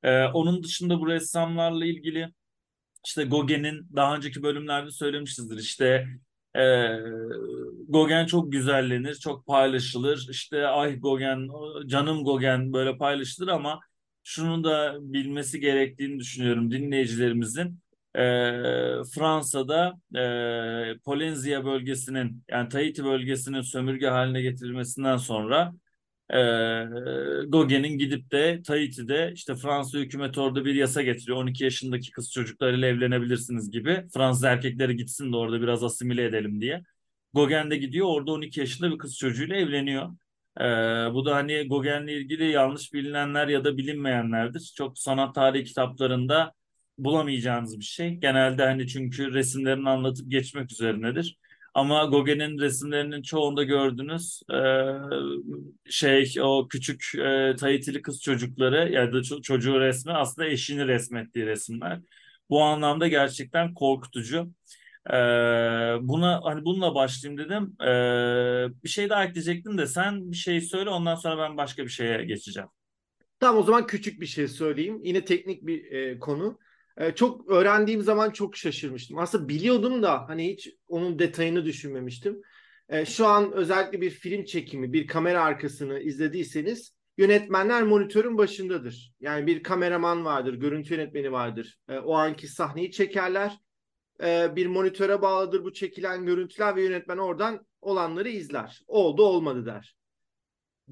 E, 0.03 0.25
onun 0.25 0.63
dışında 0.63 1.01
bu 1.01 1.07
ressamlarla 1.09 1.87
ilgili 1.87 2.33
işte 3.07 3.25
Gauguin'in 3.25 3.89
daha 3.97 4.17
önceki 4.17 4.43
bölümlerde 4.43 4.91
söylemişizdir. 4.91 5.59
İşte 5.59 6.09
e, 6.57 6.61
Gauguin 7.89 8.27
çok 8.27 8.53
güzellenir, 8.53 9.15
çok 9.15 9.47
paylaşılır. 9.47 10.27
İşte 10.31 10.67
ay 10.67 11.01
Gauguin, 11.01 11.51
canım 11.89 12.25
Gauguin 12.25 12.73
böyle 12.73 12.99
paylaşılır 12.99 13.49
ama 13.49 13.81
şunu 14.25 14.65
da 14.65 14.97
bilmesi 15.01 15.61
gerektiğini 15.61 16.19
düşünüyorum 16.19 16.71
dinleyicilerimizin. 16.71 17.81
E, 18.15 18.23
Fransa'da 19.15 19.95
e, 20.15 20.99
Polenzia 21.05 21.65
bölgesinin 21.65 22.45
yani 22.51 22.69
Tahiti 22.69 23.05
bölgesinin 23.05 23.61
sömürge 23.61 24.07
haline 24.07 24.43
getirilmesinden 24.43 25.17
sonra 25.17 25.73
e, 26.31 26.37
Gauguin'in 27.49 27.99
gidip 27.99 28.31
de 28.33 28.63
Tahiti'de 28.63 29.33
işte 29.35 29.55
Fransa 29.55 29.99
hükümeti 29.99 30.41
orada 30.41 30.65
bir 30.65 30.75
yasa 30.75 31.03
getiriyor. 31.03 31.39
12 31.39 31.65
yaşındaki 31.65 32.11
kız 32.11 32.33
çocuklarıyla 32.33 32.89
evlenebilirsiniz 32.89 33.71
gibi. 33.71 34.05
Fransız 34.15 34.45
erkekleri 34.45 34.97
gitsin 34.97 35.33
de 35.33 35.37
orada 35.37 35.61
biraz 35.63 35.85
asimile 35.85 36.25
edelim 36.25 36.61
diye. 36.61 36.83
Gauguin 37.35 37.71
de 37.71 37.77
gidiyor 37.77 38.07
orada 38.07 38.33
12 38.33 38.61
yaşında 38.61 38.93
bir 38.93 38.99
kız 38.99 39.17
çocuğuyla 39.19 39.57
evleniyor. 39.57 40.11
Ee, 40.61 40.65
bu 41.15 41.25
da 41.27 41.35
hani 41.37 41.69
Gauguin'le 41.69 42.09
ilgili 42.09 42.51
yanlış 42.51 42.93
bilinenler 42.93 43.49
ya 43.49 43.65
da 43.65 43.77
bilinmeyenlerdir. 43.79 44.73
Çok 44.77 44.99
sanat 44.99 45.35
tarihi 45.35 45.65
kitaplarında 45.65 46.53
bulamayacağınız 46.99 47.79
bir 47.79 47.85
şey. 47.85 48.11
Genelde 48.15 48.65
hani 48.65 48.89
çünkü 48.89 49.35
resimlerini 49.35 49.89
anlatıp 49.89 50.31
geçmek 50.31 50.73
üzerinedir. 50.73 51.39
Ama 51.75 52.05
Gauguin'in 52.05 52.59
resimlerinin 52.59 53.23
çoğunda 53.23 53.65
gördünüz 53.65 54.43
e, 54.53 54.57
şey 55.91 56.33
o 56.43 56.69
küçük 56.69 57.05
e, 57.19 57.57
Tahitili 57.57 58.03
kız 58.03 58.21
çocukları 58.23 58.93
ya 58.93 59.13
da 59.13 59.17
ço- 59.19 59.43
çocuğu 59.43 59.81
resmi 59.81 60.13
aslında 60.13 60.49
eşini 60.49 60.87
resmettiği 60.89 61.47
resimler. 61.47 62.01
Bu 62.51 62.63
anlamda 62.63 63.09
gerçekten 63.09 63.75
korkutucu. 63.75 64.51
Ee, 65.11 65.15
buna 66.01 66.41
hani 66.45 66.65
bununla 66.65 66.95
başlayayım 66.95 67.45
dedim. 67.45 67.77
Ee, 67.81 68.83
bir 68.85 68.89
şey 68.89 69.09
daha 69.11 69.25
ekleyecektim 69.25 69.79
de 69.79 69.87
sen 69.87 70.31
bir 70.31 70.37
şey 70.37 70.61
söyle 70.61 70.91
ondan 70.91 71.15
sonra 71.15 71.39
ben 71.39 71.57
başka 71.57 71.85
bir 71.85 71.89
şeye 71.89 72.25
geçeceğim. 72.25 72.69
Tamam 73.41 73.63
o 73.63 73.65
zaman 73.65 73.87
küçük 73.87 74.21
bir 74.21 74.27
şey 74.27 74.49
söyleyeyim. 74.49 75.01
Yine 75.03 75.25
teknik 75.25 75.67
bir 75.67 75.93
e, 75.93 76.19
konu. 76.19 76.59
E, 76.97 77.15
çok 77.15 77.51
öğrendiğim 77.51 78.03
zaman 78.03 78.31
çok 78.31 78.57
şaşırmıştım. 78.57 79.19
Aslında 79.19 79.49
biliyordum 79.49 80.03
da 80.03 80.29
hani 80.29 80.53
hiç 80.53 80.71
onun 80.89 81.19
detayını 81.19 81.65
düşünmemiştim. 81.65 82.41
E, 82.89 83.05
şu 83.05 83.27
an 83.27 83.53
özellikle 83.53 84.01
bir 84.01 84.11
film 84.11 84.45
çekimi, 84.45 84.93
bir 84.93 85.07
kamera 85.07 85.43
arkasını 85.43 86.01
izlediyseniz 86.01 86.97
yönetmenler 87.19 87.83
monitörün 87.83 88.39
başındadır. 88.39 89.13
Yani 89.21 89.47
bir 89.47 89.63
kameraman 89.63 90.25
vardır, 90.25 90.55
görüntü 90.55 90.95
yönetmeni 90.95 91.33
vardır. 91.33 91.79
E, 91.89 91.99
o 91.99 92.15
anki 92.15 92.49
sahneyi 92.49 92.91
çekerler 92.91 93.59
e, 94.23 94.57
bir 94.57 94.67
monitöre 94.67 95.23
bağlıdır 95.23 95.65
bu 95.65 95.73
çekilen 95.73 96.27
görüntüler 96.27 96.77
ve 96.77 96.83
yönetmen 96.83 97.19
oradan 97.19 97.67
olanları 97.81 98.29
izler. 98.29 98.83
Oldu 98.87 99.25
olmadı 99.25 99.67
der. 99.67 99.97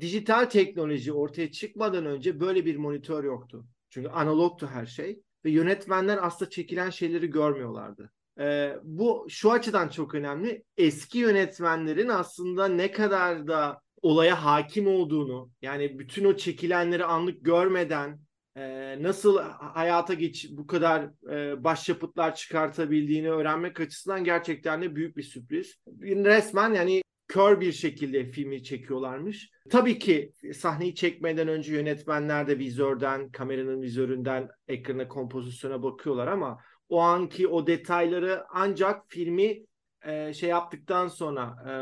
Dijital 0.00 0.44
teknoloji 0.44 1.12
ortaya 1.12 1.52
çıkmadan 1.52 2.06
önce 2.06 2.40
böyle 2.40 2.64
bir 2.64 2.76
monitör 2.76 3.24
yoktu. 3.24 3.64
Çünkü 3.90 4.08
analogtu 4.08 4.66
her 4.66 4.86
şey 4.86 5.20
ve 5.44 5.50
yönetmenler 5.50 6.18
aslında 6.22 6.50
çekilen 6.50 6.90
şeyleri 6.90 7.30
görmüyorlardı. 7.30 8.12
Ee, 8.40 8.76
bu 8.82 9.26
şu 9.28 9.52
açıdan 9.52 9.88
çok 9.88 10.14
önemli. 10.14 10.64
Eski 10.76 11.18
yönetmenlerin 11.18 12.08
aslında 12.08 12.68
ne 12.68 12.92
kadar 12.92 13.46
da 13.46 13.80
olaya 14.02 14.44
hakim 14.44 14.86
olduğunu, 14.86 15.50
yani 15.62 15.98
bütün 15.98 16.24
o 16.24 16.36
çekilenleri 16.36 17.04
anlık 17.04 17.44
görmeden 17.44 18.20
e, 18.56 19.02
nasıl 19.02 19.38
hayata 19.58 20.14
geç 20.14 20.48
bu 20.50 20.66
kadar 20.66 21.10
e, 21.32 21.64
başyapıtlar 21.64 22.34
çıkartabildiğini 22.34 23.30
öğrenmek 23.30 23.80
açısından 23.80 24.24
gerçekten 24.24 24.82
de 24.82 24.96
büyük 24.96 25.16
bir 25.16 25.22
sürpriz. 25.22 25.76
Resmen 26.02 26.74
yani 26.74 27.02
kör 27.28 27.60
bir 27.60 27.72
şekilde 27.72 28.30
filmi 28.30 28.62
çekiyorlarmış. 28.62 29.50
Tabii 29.70 29.98
ki 29.98 30.32
sahneyi 30.54 30.94
çekmeden 30.94 31.48
önce 31.48 31.72
yönetmenler 31.72 32.46
de 32.46 32.58
vizörden, 32.58 33.30
kameranın 33.30 33.82
vizöründen 33.82 34.48
ekrana 34.68 35.08
kompozisyona 35.08 35.82
bakıyorlar 35.82 36.26
ama 36.26 36.58
o 36.88 37.00
anki 37.00 37.48
o 37.48 37.66
detayları 37.66 38.44
ancak 38.50 39.02
filmi 39.08 39.66
e, 40.04 40.32
şey 40.32 40.50
yaptıktan 40.50 41.08
sonra 41.08 41.56
e, 41.68 41.72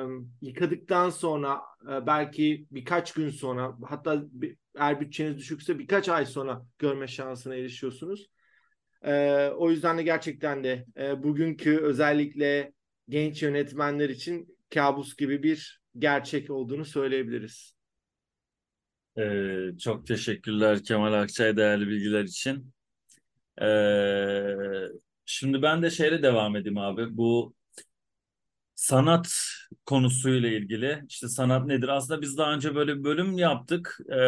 yıkadıktan 0.46 1.10
sonra 1.10 1.60
e, 1.82 2.06
belki 2.06 2.66
birkaç 2.70 3.12
gün 3.12 3.30
sonra 3.30 3.76
hatta 3.88 4.22
eğer 4.78 5.00
bütçeniz 5.00 5.36
düşükse 5.38 5.78
birkaç 5.78 6.08
ay 6.08 6.26
sonra 6.26 6.66
görme 6.78 7.06
şansına 7.06 7.54
erişiyorsunuz. 7.54 8.26
E, 9.02 9.46
o 9.48 9.70
yüzden 9.70 9.98
de 9.98 10.02
gerçekten 10.02 10.64
de 10.64 10.86
e, 10.96 11.22
bugünkü 11.22 11.78
özellikle 11.78 12.72
genç 13.08 13.42
yönetmenler 13.42 14.08
için 14.08 14.58
kabus 14.74 15.16
gibi 15.16 15.42
bir 15.42 15.80
gerçek 15.98 16.50
olduğunu 16.50 16.84
söyleyebiliriz. 16.84 17.78
Ee, 19.18 19.78
çok 19.80 20.06
teşekkürler 20.06 20.82
Kemal 20.84 21.12
Akçay 21.12 21.56
değerli 21.56 21.88
bilgiler 21.88 22.24
için. 22.24 22.72
Ee, 23.62 24.88
şimdi 25.24 25.62
ben 25.62 25.82
de 25.82 25.90
şeyle 25.90 26.22
devam 26.22 26.56
edeyim 26.56 26.78
abi. 26.78 27.16
Bu 27.16 27.54
sanat 28.78 29.32
konusuyla 29.86 30.48
ilgili 30.48 31.04
işte 31.08 31.28
sanat 31.28 31.66
nedir? 31.66 31.88
Aslında 31.88 32.22
biz 32.22 32.38
daha 32.38 32.54
önce 32.54 32.74
böyle 32.74 32.98
bir 32.98 33.04
bölüm 33.04 33.38
yaptık 33.38 33.98
ee, 34.08 34.20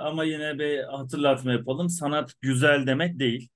ama 0.00 0.24
yine 0.24 0.58
bir 0.58 0.82
hatırlatma 0.84 1.52
yapalım. 1.52 1.88
Sanat 1.88 2.34
güzel 2.40 2.86
demek 2.86 3.18
değil. 3.18 3.48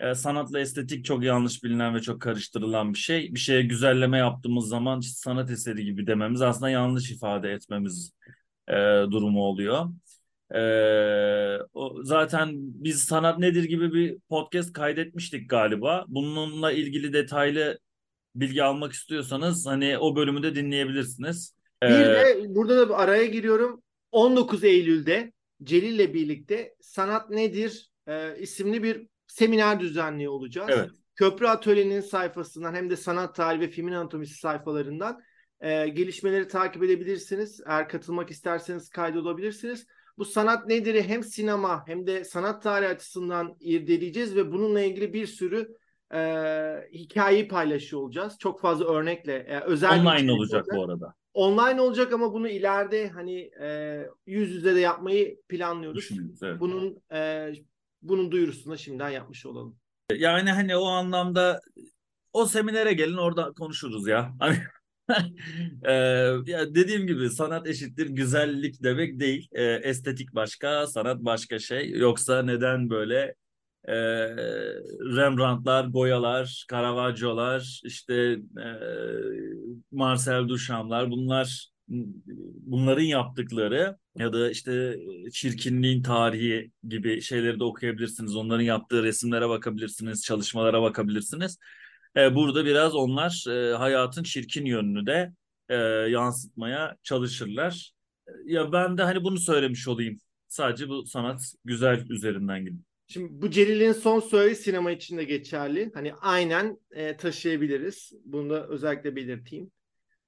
Ee, 0.00 0.14
sanatla 0.14 0.60
estetik 0.60 1.04
çok 1.04 1.24
yanlış 1.24 1.64
bilinen 1.64 1.94
ve 1.94 2.02
çok 2.02 2.22
karıştırılan 2.22 2.94
bir 2.94 2.98
şey. 2.98 3.34
Bir 3.34 3.40
şeye 3.40 3.62
güzelleme 3.62 4.18
yaptığımız 4.18 4.68
zaman 4.68 5.00
işte 5.00 5.14
sanat 5.16 5.50
eseri 5.50 5.84
gibi 5.84 6.06
dememiz 6.06 6.42
aslında 6.42 6.70
yanlış 6.70 7.10
ifade 7.10 7.52
etmemiz 7.52 8.12
e, 8.68 8.74
durumu 9.10 9.42
oluyor. 9.42 9.86
Ee, 10.54 11.58
o, 11.74 12.02
zaten 12.02 12.50
biz 12.54 13.04
sanat 13.04 13.38
nedir 13.38 13.64
gibi 13.64 13.94
bir 13.94 14.18
podcast 14.28 14.72
kaydetmiştik 14.72 15.50
galiba. 15.50 16.04
Bununla 16.08 16.72
ilgili 16.72 17.12
detaylı 17.12 17.78
bilgi 18.40 18.62
almak 18.62 18.92
istiyorsanız 18.92 19.66
hani 19.66 19.98
o 19.98 20.16
bölümü 20.16 20.42
de 20.42 20.54
dinleyebilirsiniz. 20.54 21.54
Bir 21.82 21.88
ee, 21.88 22.04
de 22.04 22.44
burada 22.48 22.88
da 22.88 22.96
araya 22.96 23.26
giriyorum. 23.26 23.82
19 24.12 24.64
Eylül'de 24.64 25.32
Celil 25.62 25.94
ile 25.94 26.14
birlikte 26.14 26.74
Sanat 26.80 27.30
Nedir 27.30 27.90
e, 28.06 28.38
isimli 28.38 28.82
bir 28.82 29.06
seminer 29.26 29.80
düzenliyor 29.80 30.32
olacağız. 30.32 30.70
Evet. 30.72 30.90
Köprü 31.14 31.46
Atölye'nin 31.46 32.00
sayfasından 32.00 32.74
hem 32.74 32.90
de 32.90 32.96
sanat 32.96 33.34
tarihi 33.34 33.60
ve 33.60 33.68
filmin 33.68 33.92
anatomisi 33.92 34.34
sayfalarından 34.34 35.20
e, 35.60 35.88
gelişmeleri 35.88 36.48
takip 36.48 36.82
edebilirsiniz. 36.82 37.60
Eğer 37.66 37.88
katılmak 37.88 38.30
isterseniz 38.30 38.88
kaydolabilirsiniz. 38.88 39.86
Bu 40.18 40.24
sanat 40.24 40.66
nedir 40.66 41.04
hem 41.04 41.22
sinema 41.22 41.84
hem 41.86 42.06
de 42.06 42.24
sanat 42.24 42.62
tarihi 42.62 42.88
açısından 42.88 43.56
irdeleyeceğiz 43.60 44.36
ve 44.36 44.52
bununla 44.52 44.80
ilgili 44.80 45.12
bir 45.12 45.26
sürü 45.26 45.68
e, 46.14 46.20
hikayeyi 46.92 47.48
paylaşıyor 47.48 48.02
olacağız. 48.02 48.36
Çok 48.38 48.60
fazla 48.60 48.84
örnekle. 48.84 49.34
E, 49.34 49.60
özel 49.60 50.00
Online 50.00 50.32
olacak 50.32 50.66
bu 50.74 50.84
arada. 50.84 51.14
Online 51.34 51.80
olacak 51.80 52.12
ama 52.12 52.32
bunu 52.32 52.48
ileride 52.48 53.08
hani 53.08 53.50
e, 53.60 54.06
yüz 54.26 54.50
yüze 54.50 54.74
de 54.74 54.80
yapmayı 54.80 55.40
planlıyoruz. 55.48 56.10
Evet. 56.42 56.60
Bunun 56.60 57.02
e, 57.12 57.52
bunun 58.02 58.30
duyurusunu 58.30 58.72
da 58.72 58.76
şimdiden 58.76 59.10
yapmış 59.10 59.46
olalım. 59.46 59.76
Yani 60.14 60.50
hani 60.50 60.76
o 60.76 60.84
anlamda 60.84 61.60
o 62.32 62.46
seminere 62.46 62.92
gelin 62.92 63.16
orada 63.16 63.52
konuşuruz 63.52 64.08
ya. 64.08 64.34
Hani 64.40 64.58
ee, 65.84 65.92
ya 66.46 66.74
dediğim 66.74 67.06
gibi 67.06 67.30
sanat 67.30 67.66
eşittir 67.66 68.06
güzellik 68.06 68.82
demek 68.82 69.20
değil. 69.20 69.48
Ee, 69.52 69.64
estetik 69.64 70.34
başka, 70.34 70.86
sanat 70.86 71.20
başka 71.20 71.58
şey. 71.58 71.90
Yoksa 71.90 72.42
neden 72.42 72.90
böyle 72.90 73.34
e, 73.88 73.96
Rembrandtlar, 75.16 75.84
Goyalar, 75.84 76.66
Caravaggio'lar, 76.70 77.80
işte 77.84 78.14
e, 78.58 78.66
Marcel 79.92 80.48
Duchamp'lar 80.48 81.10
bunlar 81.10 81.68
bunların 82.66 83.02
yaptıkları 83.02 83.96
ya 84.18 84.32
da 84.32 84.50
işte 84.50 84.96
çirkinliğin 85.32 86.02
tarihi 86.02 86.70
gibi 86.88 87.20
şeyleri 87.20 87.60
de 87.60 87.64
okuyabilirsiniz. 87.64 88.36
Onların 88.36 88.64
yaptığı 88.64 89.02
resimlere 89.02 89.48
bakabilirsiniz, 89.48 90.24
çalışmalara 90.24 90.82
bakabilirsiniz. 90.82 91.58
E, 92.16 92.34
burada 92.34 92.64
biraz 92.64 92.94
onlar 92.94 93.44
e, 93.50 93.74
hayatın 93.76 94.22
çirkin 94.22 94.64
yönünü 94.64 95.06
de 95.06 95.32
e, 95.68 95.74
yansıtmaya 96.10 96.96
çalışırlar. 97.02 97.92
Ya 98.44 98.72
ben 98.72 98.98
de 98.98 99.02
hani 99.02 99.24
bunu 99.24 99.38
söylemiş 99.38 99.88
olayım. 99.88 100.18
Sadece 100.48 100.88
bu 100.88 101.06
sanat 101.06 101.54
güzel 101.64 102.06
üzerinden 102.08 102.64
gidin. 102.64 102.87
Şimdi 103.10 103.42
bu 103.42 103.50
Celil'in 103.50 103.92
son 103.92 104.20
söylediği 104.20 104.56
sinema 104.56 104.90
için 104.90 105.18
de 105.18 105.24
geçerli. 105.24 105.90
Hani 105.94 106.14
aynen 106.14 106.78
e, 106.90 107.16
taşıyabiliriz. 107.16 108.12
Bunu 108.24 108.50
da 108.50 108.68
özellikle 108.68 109.16
belirteyim. 109.16 109.70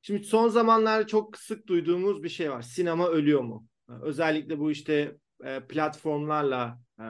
Şimdi 0.02 0.24
son 0.24 0.48
zamanlarda 0.48 1.06
çok 1.06 1.36
sık 1.38 1.66
duyduğumuz 1.66 2.22
bir 2.22 2.28
şey 2.28 2.50
var. 2.50 2.62
Sinema 2.62 3.08
ölüyor 3.08 3.40
mu? 3.40 3.66
Özellikle 4.02 4.58
bu 4.58 4.70
işte 4.70 5.16
e, 5.44 5.60
platformlarla 5.68 6.80
e, 7.00 7.04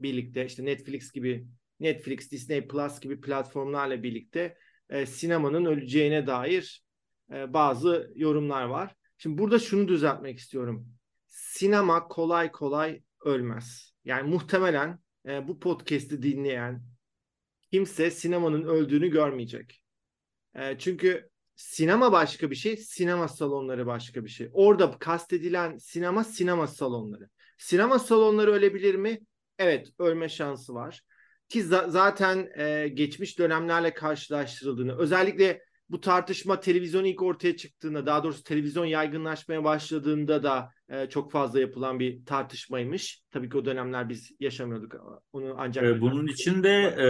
birlikte 0.00 0.46
işte 0.46 0.64
Netflix 0.64 1.12
gibi 1.12 1.46
Netflix, 1.80 2.30
Disney 2.30 2.68
Plus 2.68 3.00
gibi 3.00 3.20
platformlarla 3.20 4.02
birlikte 4.02 4.56
e, 4.88 5.06
sinemanın 5.06 5.64
öleceğine 5.64 6.26
dair 6.26 6.84
e, 7.32 7.52
bazı 7.52 8.12
yorumlar 8.14 8.64
var. 8.64 8.94
Şimdi 9.18 9.38
burada 9.38 9.58
şunu 9.58 9.88
düzeltmek 9.88 10.38
istiyorum. 10.38 10.88
Sinema 11.26 12.08
kolay 12.08 12.52
kolay 12.52 13.02
ölmez. 13.24 13.94
Yani 14.04 14.30
muhtemelen 14.30 14.98
e, 15.26 15.48
bu 15.48 15.60
podcast'i 15.60 16.22
dinleyen 16.22 16.82
kimse 17.72 18.10
sinemanın 18.10 18.64
öldüğünü 18.64 19.08
görmeyecek. 19.08 19.82
E, 20.54 20.78
çünkü 20.78 21.30
sinema 21.54 22.12
başka 22.12 22.50
bir 22.50 22.56
şey, 22.56 22.76
sinema 22.76 23.28
salonları 23.28 23.86
başka 23.86 24.24
bir 24.24 24.30
şey. 24.30 24.50
Orada 24.52 24.98
kastedilen 24.98 25.76
sinema 25.76 26.24
sinema 26.24 26.66
salonları. 26.66 27.28
Sinema 27.58 27.98
salonları 27.98 28.52
ölebilir 28.52 28.94
mi? 28.94 29.20
Evet, 29.58 29.88
ölme 29.98 30.28
şansı 30.28 30.74
var 30.74 31.02
ki 31.48 31.60
za- 31.60 31.90
zaten 31.90 32.48
e, 32.56 32.88
geçmiş 32.88 33.38
dönemlerle 33.38 33.94
karşılaştırıldığını 33.94 34.98
özellikle 34.98 35.62
bu 35.90 36.00
tartışma 36.00 36.60
televizyon 36.60 37.04
ilk 37.04 37.22
ortaya 37.22 37.56
çıktığında 37.56 38.06
daha 38.06 38.24
doğrusu 38.24 38.42
televizyon 38.42 38.84
yaygınlaşmaya 38.84 39.64
başladığında 39.64 40.42
da 40.42 40.70
e, 40.88 41.08
çok 41.08 41.32
fazla 41.32 41.60
yapılan 41.60 42.00
bir 42.00 42.24
tartışmaymış. 42.24 43.22
Tabii 43.30 43.48
ki 43.48 43.58
o 43.58 43.64
dönemler 43.64 44.08
biz 44.08 44.30
yaşamıyorduk 44.40 44.94
onu 45.32 45.54
ancak. 45.58 45.84
Ee, 45.84 46.00
bunun 46.00 46.26
için 46.26 46.62
de 46.62 46.94
e, 46.98 47.06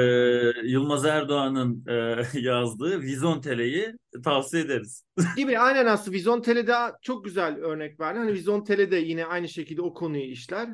Yılmaz 0.68 1.04
Erdoğan'ın 1.04 1.84
e, 1.88 2.22
yazdığı 2.40 3.00
Vizon 3.00 3.40
Tele'yi 3.40 3.92
tavsiye 4.24 4.62
ederiz. 4.62 5.04
Gibi 5.36 5.58
aynen 5.58 5.86
aslında 5.86 6.16
Vizon 6.16 6.40
Tele'de 6.40 6.74
çok 7.02 7.24
güzel 7.24 7.56
örnek 7.56 8.00
verdi. 8.00 8.18
Hani 8.18 8.32
Vizon 8.32 8.64
Tele 8.64 8.90
de 8.90 8.96
yine 8.96 9.26
aynı 9.26 9.48
şekilde 9.48 9.82
o 9.82 9.94
konuyu 9.94 10.24
işler. 10.24 10.68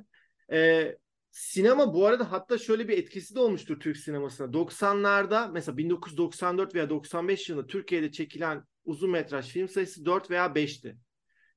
E, 0.52 0.92
Sinema 1.36 1.94
bu 1.94 2.06
arada 2.06 2.32
hatta 2.32 2.58
şöyle 2.58 2.88
bir 2.88 2.98
etkisi 2.98 3.34
de 3.34 3.40
olmuştur 3.40 3.80
Türk 3.80 3.96
sinemasına. 3.96 4.52
90'larda 4.52 5.52
mesela 5.52 5.76
1994 5.76 6.74
veya 6.74 6.90
95 6.90 7.48
yılında 7.48 7.66
Türkiye'de 7.66 8.12
çekilen 8.12 8.64
uzun 8.84 9.10
metraj 9.10 9.46
film 9.46 9.68
sayısı 9.68 10.04
4 10.04 10.30
veya 10.30 10.46
5'ti. 10.46 10.96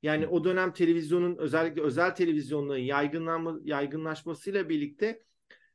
Yani 0.04 0.28
o 0.28 0.44
dönem 0.44 0.74
televizyonun 0.74 1.38
özellikle 1.38 1.82
özel 1.82 2.15
televizyonların 2.15 2.80
yaygınlanma, 2.80 3.60
yaygınlaşmasıyla 3.63 4.70
birlikte 4.70 5.24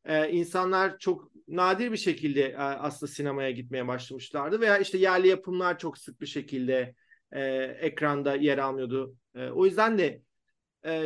e, 0.04 0.30
insanlar 0.30 0.98
çok 0.98 1.30
nadir 1.48 1.92
bir 1.92 1.96
şekilde 1.96 2.42
e, 2.42 2.56
aslında 2.56 3.12
sinemaya 3.12 3.50
gitmeye 3.50 3.88
başlamışlardı 3.88 4.60
veya 4.60 4.78
işte 4.78 4.98
yerli 4.98 5.28
yapımlar 5.28 5.78
çok 5.78 5.98
sık 5.98 6.20
bir 6.20 6.26
şekilde 6.26 6.94
e, 7.32 7.42
ekranda 7.80 8.34
yer 8.34 8.58
almıyordu. 8.58 9.16
E, 9.34 9.48
o 9.48 9.66
yüzden 9.66 9.98
de 9.98 10.23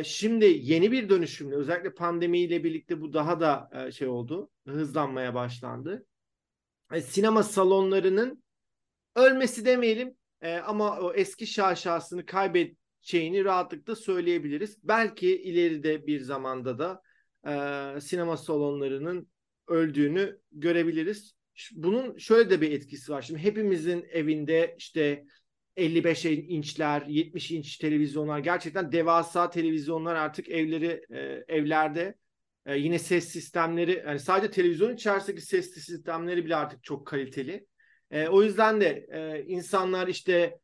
şimdi 0.03 0.45
yeni 0.45 0.91
bir 0.91 1.09
dönüşümle 1.09 1.55
özellikle 1.55 1.93
pandemiyle 1.93 2.63
birlikte 2.63 3.01
bu 3.01 3.13
daha 3.13 3.39
da 3.39 3.69
şey 3.91 4.07
oldu. 4.07 4.49
Hızlanmaya 4.67 5.33
başlandı. 5.33 6.05
E, 6.93 7.01
sinema 7.01 7.43
salonlarının 7.43 8.43
ölmesi 9.15 9.65
demeyelim 9.65 10.15
ama 10.65 10.99
o 10.99 11.13
eski 11.13 11.47
şaşasını 11.47 12.25
kaybedeceğini 12.25 13.45
rahatlıkla 13.45 13.95
söyleyebiliriz. 13.95 14.77
Belki 14.83 15.41
ileride 15.41 16.07
bir 16.07 16.19
zamanda 16.19 16.79
da 16.79 17.01
sinema 18.01 18.37
salonlarının 18.37 19.27
öldüğünü 19.67 20.39
görebiliriz. 20.51 21.35
Bunun 21.71 22.17
şöyle 22.17 22.49
de 22.49 22.61
bir 22.61 22.71
etkisi 22.71 23.11
var. 23.11 23.21
Şimdi 23.21 23.39
hepimizin 23.39 24.05
evinde 24.11 24.75
işte 24.77 25.25
55 25.79 26.25
inçler, 26.25 27.05
70 27.07 27.51
inç 27.51 27.77
televizyonlar 27.77 28.39
gerçekten 28.39 28.91
devasa 28.91 29.49
televizyonlar 29.49 30.15
artık 30.15 30.49
evleri 30.49 31.05
e, 31.11 31.43
evlerde 31.47 32.15
e, 32.65 32.77
yine 32.77 32.99
ses 32.99 33.27
sistemleri 33.27 34.03
yani 34.07 34.19
sadece 34.19 34.51
televizyon 34.51 34.93
içerisindeki 34.93 35.41
ses 35.41 35.73
sistemleri 35.73 36.45
bile 36.45 36.55
artık 36.55 36.83
çok 36.83 37.07
kaliteli. 37.07 37.65
E, 38.11 38.27
o 38.27 38.43
yüzden 38.43 38.81
de 38.81 39.07
e, 39.11 39.43
insanlar 39.47 40.07
işte 40.07 40.59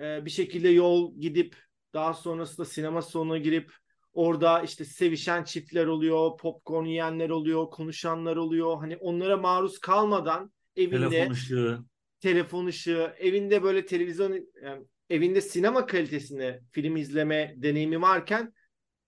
e, 0.00 0.24
bir 0.24 0.30
şekilde 0.30 0.68
yol 0.68 1.20
gidip 1.20 1.56
daha 1.94 2.14
sonrasında 2.14 2.66
sinema 2.66 3.02
salonuna 3.02 3.38
girip 3.38 3.72
orada 4.12 4.62
işte 4.62 4.84
sevişen 4.84 5.44
çiftler 5.44 5.86
oluyor, 5.86 6.36
popcorn 6.36 6.84
yiyenler 6.84 7.30
oluyor, 7.30 7.70
konuşanlar 7.70 8.36
oluyor. 8.36 8.78
Hani 8.78 8.96
onlara 8.96 9.36
maruz 9.36 9.78
kalmadan 9.78 10.52
evinde 10.76 11.08
telefon 11.08 11.32
ışığı 11.32 11.78
telefon 12.24 12.66
ışığı, 12.66 13.14
evinde 13.18 13.62
böyle 13.62 13.86
televizyon, 13.86 14.48
yani 14.62 14.84
evinde 15.10 15.40
sinema 15.40 15.86
kalitesinde 15.86 16.62
film 16.72 16.96
izleme 16.96 17.54
deneyimi 17.56 18.02
varken 18.02 18.54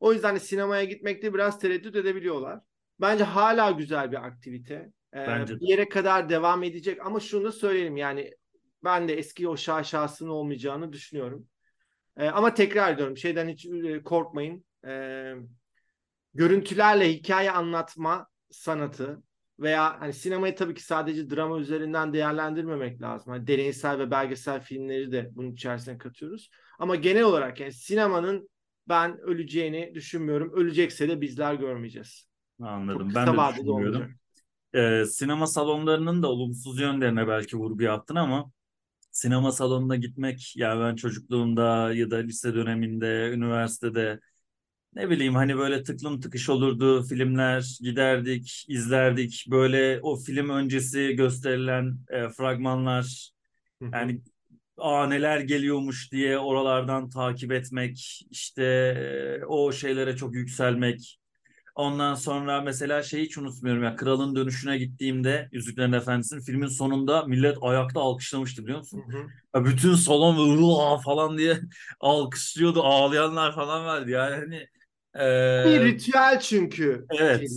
o 0.00 0.12
yüzden 0.12 0.34
de 0.34 0.40
sinemaya 0.40 0.84
gitmekte 0.84 1.34
biraz 1.34 1.58
tereddüt 1.60 1.96
edebiliyorlar. 1.96 2.60
Bence 3.00 3.24
hala 3.24 3.70
güzel 3.70 4.12
bir 4.12 4.26
aktivite. 4.26 4.74
Ee, 5.14 5.26
Bence. 5.26 5.60
Bir 5.60 5.68
yere 5.68 5.88
kadar 5.88 6.28
devam 6.28 6.62
edecek 6.62 7.06
ama 7.06 7.20
şunu 7.20 7.44
da 7.44 7.52
söyleyelim 7.52 7.96
yani 7.96 8.32
ben 8.84 9.08
de 9.08 9.14
eski 9.14 9.48
o 9.48 9.56
şaşasının 9.56 10.30
olmayacağını 10.30 10.92
düşünüyorum. 10.92 11.48
Ee, 12.16 12.28
ama 12.28 12.54
tekrar 12.54 12.94
ediyorum 12.94 13.16
şeyden 13.16 13.48
hiç 13.48 13.66
e, 13.66 14.02
korkmayın. 14.02 14.64
Ee, 14.86 15.34
görüntülerle 16.34 17.12
hikaye 17.12 17.50
anlatma 17.50 18.28
sanatı 18.50 19.22
veya 19.60 20.00
hani 20.00 20.12
sinemayı 20.12 20.54
tabii 20.54 20.74
ki 20.74 20.82
sadece 20.82 21.30
drama 21.30 21.58
üzerinden 21.58 22.12
değerlendirmemek 22.12 23.02
lazım. 23.02 23.32
Hani 23.32 23.46
deneysel 23.46 23.98
ve 23.98 24.10
belgesel 24.10 24.60
filmleri 24.60 25.12
de 25.12 25.30
bunun 25.32 25.52
içerisine 25.52 25.98
katıyoruz. 25.98 26.50
Ama 26.78 26.96
genel 26.96 27.22
olarak 27.22 27.60
yani 27.60 27.72
sinemanın 27.72 28.48
ben 28.88 29.18
öleceğini 29.20 29.94
düşünmüyorum. 29.94 30.52
Ölecekse 30.52 31.08
de 31.08 31.20
bizler 31.20 31.54
görmeyeceğiz. 31.54 32.28
Anladım. 32.60 33.12
Ben 33.14 33.26
de 33.26 33.52
düşünmüyorum. 33.52 34.14
Ee, 34.74 35.04
sinema 35.04 35.46
salonlarının 35.46 36.22
da 36.22 36.28
olumsuz 36.28 36.80
yönlerine 36.80 37.28
belki 37.28 37.56
vurgu 37.56 37.82
yaptın 37.82 38.14
ama 38.14 38.50
sinema 39.10 39.52
salonuna 39.52 39.96
gitmek 39.96 40.52
yani 40.56 40.80
ben 40.80 40.96
çocukluğumda 40.96 41.94
ya 41.94 42.10
da 42.10 42.16
lise 42.16 42.54
döneminde, 42.54 43.30
üniversitede 43.34 44.20
ne 44.96 45.10
bileyim 45.10 45.34
hani 45.34 45.58
böyle 45.58 45.82
tıklım 45.82 46.20
tıkış 46.20 46.48
olurdu 46.48 47.02
filmler 47.02 47.78
giderdik 47.80 48.64
izlerdik. 48.68 49.46
Böyle 49.50 50.00
o 50.02 50.16
film 50.16 50.48
öncesi 50.48 51.12
gösterilen 51.16 51.98
e, 52.10 52.28
fragmanlar 52.28 53.30
yani 53.92 54.20
aa 54.78 55.06
neler 55.06 55.40
geliyormuş 55.40 56.12
diye 56.12 56.38
oralardan 56.38 57.08
takip 57.08 57.52
etmek 57.52 58.26
işte 58.30 58.64
e, 58.64 59.44
o 59.44 59.72
şeylere 59.72 60.16
çok 60.16 60.34
yükselmek. 60.34 61.18
Ondan 61.74 62.14
sonra 62.14 62.60
mesela 62.60 63.02
şeyi 63.02 63.24
hiç 63.24 63.38
unutmuyorum 63.38 63.82
ya 63.82 63.96
Kralın 63.96 64.36
Dönüşü'ne 64.36 64.78
gittiğimde 64.78 65.48
Yüzüklerin 65.52 65.92
Efendisi'nin 65.92 66.40
filmin 66.40 66.66
sonunda 66.66 67.24
millet 67.24 67.56
ayakta 67.60 68.00
alkışlamıştı 68.00 68.62
biliyor 68.62 68.78
musun? 68.78 69.04
Hı 69.08 69.18
hı. 69.18 69.26
Ya 69.54 69.64
bütün 69.64 69.94
salon 69.94 70.36
böyle 70.38 70.98
falan 70.98 71.38
diye 71.38 71.60
alkışlıyordu 72.00 72.82
ağlayanlar 72.82 73.54
falan 73.54 73.84
vardı. 73.84 74.10
Yani 74.10 74.34
hani 74.34 74.66
Bir 75.18 75.80
e, 75.80 75.84
ritüel 75.84 76.40
çünkü. 76.40 77.06
evet. 77.10 77.50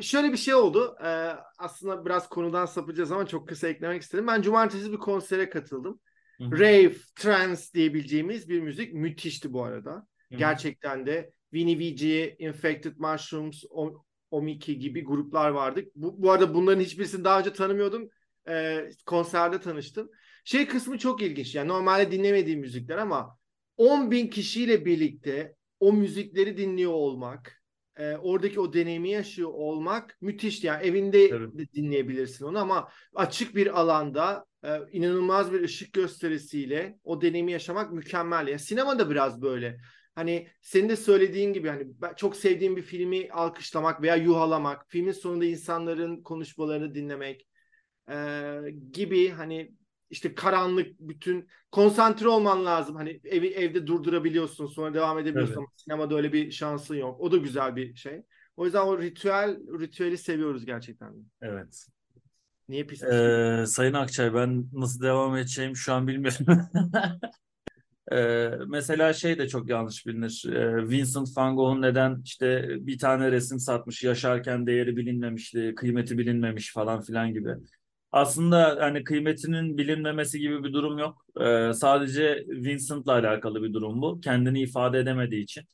Şöyle 0.00 0.32
bir 0.32 0.36
şey 0.36 0.54
oldu. 0.54 0.96
Ee, 1.04 1.32
aslında 1.58 2.04
biraz 2.06 2.28
konudan 2.28 2.66
sapacağız 2.66 3.12
ama 3.12 3.26
çok 3.26 3.48
kısa 3.48 3.68
eklemek 3.68 4.02
istedim. 4.02 4.26
Ben 4.26 4.42
cumartesi 4.42 4.92
bir 4.92 4.96
konsere 4.96 5.50
katıldım. 5.50 6.00
Hı 6.38 6.44
hı. 6.44 6.58
Rave, 6.58 6.94
trance 7.16 7.62
diyebileceğimiz 7.74 8.48
bir 8.48 8.60
müzik. 8.60 8.94
Müthişti 8.94 9.52
bu 9.52 9.64
arada. 9.64 9.90
Hı 9.92 10.34
hı. 10.34 10.38
Gerçekten 10.38 11.06
de 11.06 11.32
Vinnie 11.52 11.78
Vici, 11.78 12.36
Infected 12.38 12.96
Mushrooms, 12.98 13.64
O- 13.70 14.04
Omiki 14.30 14.78
gibi 14.78 15.04
gruplar 15.04 15.50
vardı. 15.50 15.84
Bu, 15.94 16.22
bu 16.22 16.30
arada 16.30 16.54
bunların 16.54 16.80
hiçbirisini 16.80 17.24
daha 17.24 17.38
önce 17.38 17.52
tanımıyordum. 17.52 18.08
Ee, 18.48 18.88
konserde 19.06 19.60
tanıştım. 19.60 20.10
Şey 20.44 20.66
kısmı 20.66 20.98
çok 20.98 21.22
ilginç. 21.22 21.54
Yani 21.54 21.68
normalde 21.68 22.10
dinlemediğim 22.10 22.60
müzikler 22.60 22.98
ama 22.98 23.38
10 23.76 24.10
bin 24.10 24.28
kişiyle 24.28 24.84
birlikte 24.84 25.55
o 25.80 25.92
müzikleri 25.92 26.56
dinliyor 26.56 26.92
olmak, 26.92 27.62
e, 27.96 28.16
oradaki 28.16 28.60
o 28.60 28.72
deneyimi 28.72 29.10
yaşıyor 29.10 29.50
olmak 29.52 30.16
müthiş. 30.20 30.64
Yani 30.64 30.86
evinde 30.86 31.24
Evet. 31.24 31.58
de 31.58 31.72
dinleyebilirsin 31.72 32.44
onu 32.44 32.58
ama 32.58 32.88
açık 33.14 33.56
bir 33.56 33.80
alanda 33.80 34.46
e, 34.64 34.78
inanılmaz 34.92 35.52
bir 35.52 35.60
ışık 35.60 35.92
gösterisiyle 35.92 36.98
o 37.04 37.20
deneyimi 37.20 37.52
yaşamak 37.52 37.92
mükemmel. 37.92 38.48
Ya 38.48 38.58
sinema 38.58 38.98
da 38.98 39.10
biraz 39.10 39.42
böyle. 39.42 39.78
Hani 40.14 40.48
senin 40.62 40.88
de 40.88 40.96
söylediğin 40.96 41.52
gibi 41.52 41.68
hani 41.68 41.86
çok 42.16 42.36
sevdiğim 42.36 42.76
bir 42.76 42.82
filmi 42.82 43.28
alkışlamak 43.30 44.02
veya 44.02 44.16
yuhalamak, 44.16 44.84
filmin 44.88 45.12
sonunda 45.12 45.44
insanların 45.44 46.22
konuşmalarını 46.22 46.94
dinlemek 46.94 47.48
e, 48.10 48.14
gibi 48.92 49.28
hani 49.28 49.72
işte 50.10 50.34
karanlık 50.34 51.00
bütün 51.00 51.48
konsantre 51.72 52.28
olman 52.28 52.64
lazım. 52.64 52.96
Hani 52.96 53.20
evi 53.24 53.48
evde 53.48 53.86
durdurabiliyorsun 53.86 54.66
sonra 54.66 54.94
devam 54.94 55.18
edebiliyorsun 55.18 55.52
Evet. 55.52 55.58
ama 55.58 55.66
sinemada 55.76 56.14
öyle 56.16 56.32
bir 56.32 56.50
şansın 56.50 56.94
yok. 56.94 57.20
O 57.20 57.32
da 57.32 57.36
güzel 57.36 57.76
bir 57.76 57.94
şey. 57.94 58.22
O 58.56 58.64
yüzden 58.64 58.86
o 58.86 58.98
ritüel 58.98 59.56
ritüeli 59.80 60.18
seviyoruz 60.18 60.66
gerçekten. 60.66 61.12
Evet. 61.42 61.86
Niye 62.68 62.84
pis? 62.84 63.02
Ee, 63.02 63.64
Sayın 63.66 63.92
Akçay 63.92 64.34
ben 64.34 64.64
nasıl 64.72 65.02
devam 65.02 65.36
edeceğim 65.36 65.76
şu 65.76 65.92
an 65.92 66.06
bilmiyorum. 66.06 66.46
Ee, 68.12 68.50
mesela 68.66 69.12
şey 69.12 69.38
de 69.38 69.48
çok 69.48 69.68
yanlış 69.68 70.06
bilinir. 70.06 70.44
Ee, 70.52 70.88
Vincent 70.88 71.28
van 71.36 71.56
Gogh'un 71.56 71.82
neden 71.82 72.22
işte 72.24 72.68
bir 72.80 72.98
tane 72.98 73.32
resim 73.32 73.58
satmış, 73.58 74.04
yaşarken 74.04 74.66
değeri 74.66 74.96
bilinmemişti, 74.96 75.72
kıymeti 75.76 76.18
bilinmemiş 76.18 76.72
falan 76.72 77.00
filan 77.02 77.32
gibi. 77.32 77.54
Aslında 78.16 78.76
hani 78.80 79.04
kıymetinin 79.04 79.78
bilinmemesi 79.78 80.40
gibi 80.40 80.64
bir 80.64 80.72
durum 80.72 80.98
yok. 80.98 81.26
Ee, 81.40 81.72
sadece 81.74 82.44
Vincent'la 82.48 83.12
alakalı 83.12 83.62
bir 83.62 83.72
durum 83.72 84.02
bu. 84.02 84.20
Kendini 84.20 84.60
ifade 84.60 84.98
edemediği 84.98 85.42
için. 85.42 85.64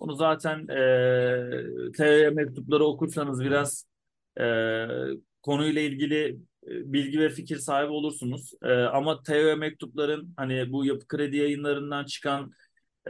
Bunu 0.00 0.14
zaten 0.14 0.58
e, 0.68 1.92
TR 1.92 2.32
mektupları 2.32 2.84
okursanız 2.84 3.44
biraz 3.44 3.84
e, 4.40 4.44
konuyla 5.42 5.82
ilgili 5.82 6.38
e, 6.66 6.92
bilgi 6.92 7.20
ve 7.20 7.28
fikir 7.28 7.56
sahibi 7.56 7.90
olursunuz. 7.92 8.52
E, 8.62 8.72
ama 8.72 9.22
TEO 9.22 9.56
mektupların 9.56 10.34
hani 10.36 10.72
bu 10.72 10.84
Yapı 10.84 11.06
Kredi 11.08 11.36
yayınlarından 11.36 12.04
çıkan 12.04 12.52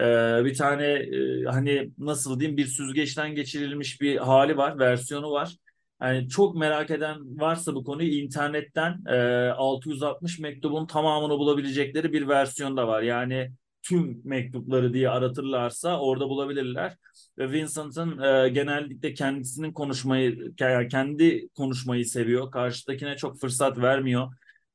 e, 0.01 0.03
bir 0.45 0.55
tane 0.55 0.85
e, 0.87 1.45
hani 1.45 1.91
nasıl 1.99 2.41
diyeyim 2.41 2.57
bir 2.57 2.67
süzgeçten 2.67 3.35
geçirilmiş 3.35 4.01
bir 4.01 4.17
hali 4.17 4.57
var, 4.57 4.79
versiyonu 4.79 5.31
var. 5.31 5.57
Yani 6.03 6.29
çok 6.29 6.57
merak 6.57 6.91
eden 6.91 7.41
varsa 7.41 7.75
bu 7.75 7.85
konuyu 7.85 8.09
internetten 8.09 9.05
e, 9.09 9.17
660 9.51 10.39
mektubun 10.39 10.87
tamamını 10.87 11.39
bulabilecekleri 11.39 12.13
bir 12.13 12.29
versiyon 12.29 12.77
da 12.77 12.89
var. 12.89 13.03
Yani 13.03 13.51
tüm 13.83 14.21
mektupları 14.25 14.93
diye 14.95 15.11
aratırlarsa 15.11 16.01
orada 16.01 16.29
bulabilirler. 16.29 16.97
Ve 17.39 17.53
Vincent'ın 17.53 18.19
e, 18.23 18.49
genellikle 18.49 19.15
kendisinin 19.15 19.73
konuşmayı, 19.73 20.55
kendi 20.91 21.49
konuşmayı 21.49 22.07
seviyor. 22.07 22.51
Karşıdakine 22.51 23.17
çok 23.17 23.41
fırsat 23.41 23.79
vermiyor. 23.79 24.33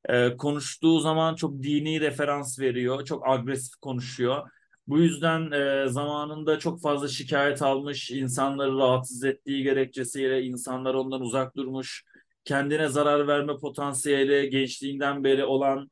E, 0.09 0.37
konuştuğu 0.37 0.99
zaman 0.99 1.35
çok 1.35 1.63
dini 1.63 2.01
referans 2.01 2.59
veriyor. 2.59 3.05
Çok 3.05 3.27
agresif 3.29 3.75
konuşuyor. 3.75 4.49
Bu 4.91 4.99
yüzden 4.99 5.51
e, 5.51 5.87
zamanında 5.89 6.59
çok 6.59 6.81
fazla 6.81 7.07
şikayet 7.07 7.61
almış, 7.61 8.11
insanları 8.11 8.77
rahatsız 8.77 9.23
ettiği 9.23 9.63
gerekçesiyle 9.63 10.43
insanlar 10.43 10.93
ondan 10.93 11.21
uzak 11.21 11.55
durmuş. 11.55 12.03
Kendine 12.45 12.87
zarar 12.87 13.27
verme 13.27 13.57
potansiyeli 13.57 14.49
gençliğinden 14.49 15.23
beri 15.23 15.45
olan 15.45 15.89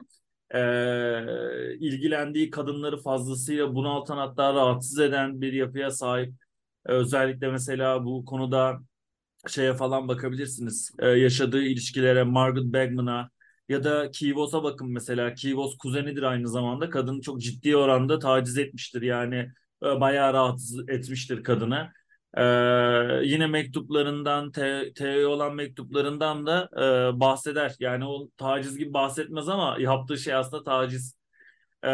e, 0.53 0.59
ilgilendiği 1.79 2.49
kadınları 2.49 2.97
fazlasıyla 2.97 3.75
bunaltan 3.75 4.17
hatta 4.17 4.53
rahatsız 4.53 4.99
eden 4.99 5.41
bir 5.41 5.53
yapıya 5.53 5.91
sahip. 5.91 6.33
E, 6.85 6.91
Özellikle 6.91 7.51
mesela 7.51 8.05
bu 8.05 8.25
konuda 8.25 8.79
şeye 9.47 9.73
falan 9.73 10.07
bakabilirsiniz. 10.07 10.91
E, 10.99 11.07
yaşadığı 11.07 11.63
ilişkilere, 11.63 12.23
Margaret 12.23 12.73
Bergman'a 12.73 13.29
ya 13.69 13.83
da 13.83 14.11
Kivos'a 14.11 14.63
bakın 14.63 14.91
mesela. 14.91 15.33
Kivos 15.33 15.77
kuzenidir 15.77 16.23
aynı 16.23 16.47
zamanda. 16.49 16.89
Kadını 16.89 17.21
çok 17.21 17.41
ciddi 17.41 17.77
oranda 17.77 18.19
taciz 18.19 18.57
etmiştir. 18.57 19.01
Yani 19.01 19.35
e, 19.83 19.99
bayağı 20.01 20.33
rahatsız 20.33 20.89
etmiştir 20.89 21.43
kadını. 21.43 21.91
E, 22.37 22.43
yine 23.23 23.47
mektuplarından, 23.47 24.51
Te- 24.51 24.93
Teo'ya 24.95 25.29
olan 25.29 25.55
mektuplarından 25.55 26.45
da 26.45 26.69
e, 27.15 27.19
bahseder. 27.19 27.75
Yani 27.79 28.05
o 28.05 28.29
taciz 28.37 28.77
gibi 28.77 28.93
bahsetmez 28.93 29.49
ama 29.49 29.77
yaptığı 29.79 30.17
şey 30.17 30.33
aslında 30.33 30.63
taciz. 30.63 31.19
Ee, 31.83 31.87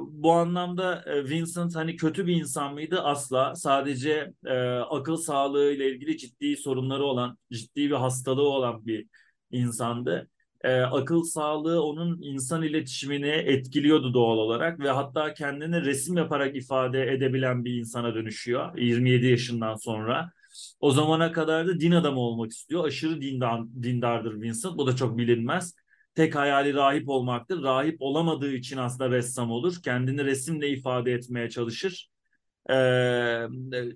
bu 0.00 0.32
anlamda 0.32 1.02
e, 1.06 1.28
Vincent 1.28 1.76
hani 1.76 1.96
kötü 1.96 2.26
bir 2.26 2.36
insan 2.36 2.74
mıydı? 2.74 3.00
Asla. 3.02 3.54
Sadece 3.54 4.32
e, 4.46 4.54
akıl 4.78 5.16
sağlığı 5.16 5.72
ile 5.72 5.90
ilgili 5.90 6.18
ciddi 6.18 6.56
sorunları 6.56 7.04
olan, 7.04 7.38
ciddi 7.52 7.90
bir 7.90 7.94
hastalığı 7.94 8.48
olan 8.48 8.86
bir 8.86 9.06
insandı. 9.50 10.28
E, 10.64 10.80
akıl 10.80 11.22
sağlığı 11.22 11.82
onun 11.82 12.22
insan 12.22 12.62
iletişimini 12.62 13.28
etkiliyordu 13.28 14.14
doğal 14.14 14.38
olarak 14.38 14.80
ve 14.80 14.90
hatta 14.90 15.34
kendini 15.34 15.84
resim 15.84 16.16
yaparak 16.16 16.56
ifade 16.56 17.12
edebilen 17.12 17.64
bir 17.64 17.74
insana 17.74 18.14
dönüşüyor 18.14 18.78
27 18.78 19.26
yaşından 19.26 19.74
sonra. 19.74 20.30
O 20.80 20.90
zamana 20.90 21.32
kadar 21.32 21.66
da 21.66 21.80
din 21.80 21.92
adamı 21.92 22.20
olmak 22.20 22.50
istiyor. 22.50 22.84
Aşırı 22.86 23.20
dindar, 23.20 23.60
dindardır 23.82 24.40
Vincent. 24.40 24.78
Bu 24.78 24.86
da 24.86 24.96
çok 24.96 25.18
bilinmez. 25.18 25.74
Tek 26.14 26.34
hayali 26.34 26.74
rahip 26.74 27.08
olmaktır. 27.08 27.62
Rahip 27.62 27.96
olamadığı 28.02 28.52
için 28.52 28.76
aslında 28.76 29.10
ressam 29.10 29.50
olur. 29.50 29.76
Kendini 29.84 30.24
resimle 30.24 30.70
ifade 30.70 31.12
etmeye 31.12 31.50
çalışır. 31.50 32.10
Ee, 32.70 33.46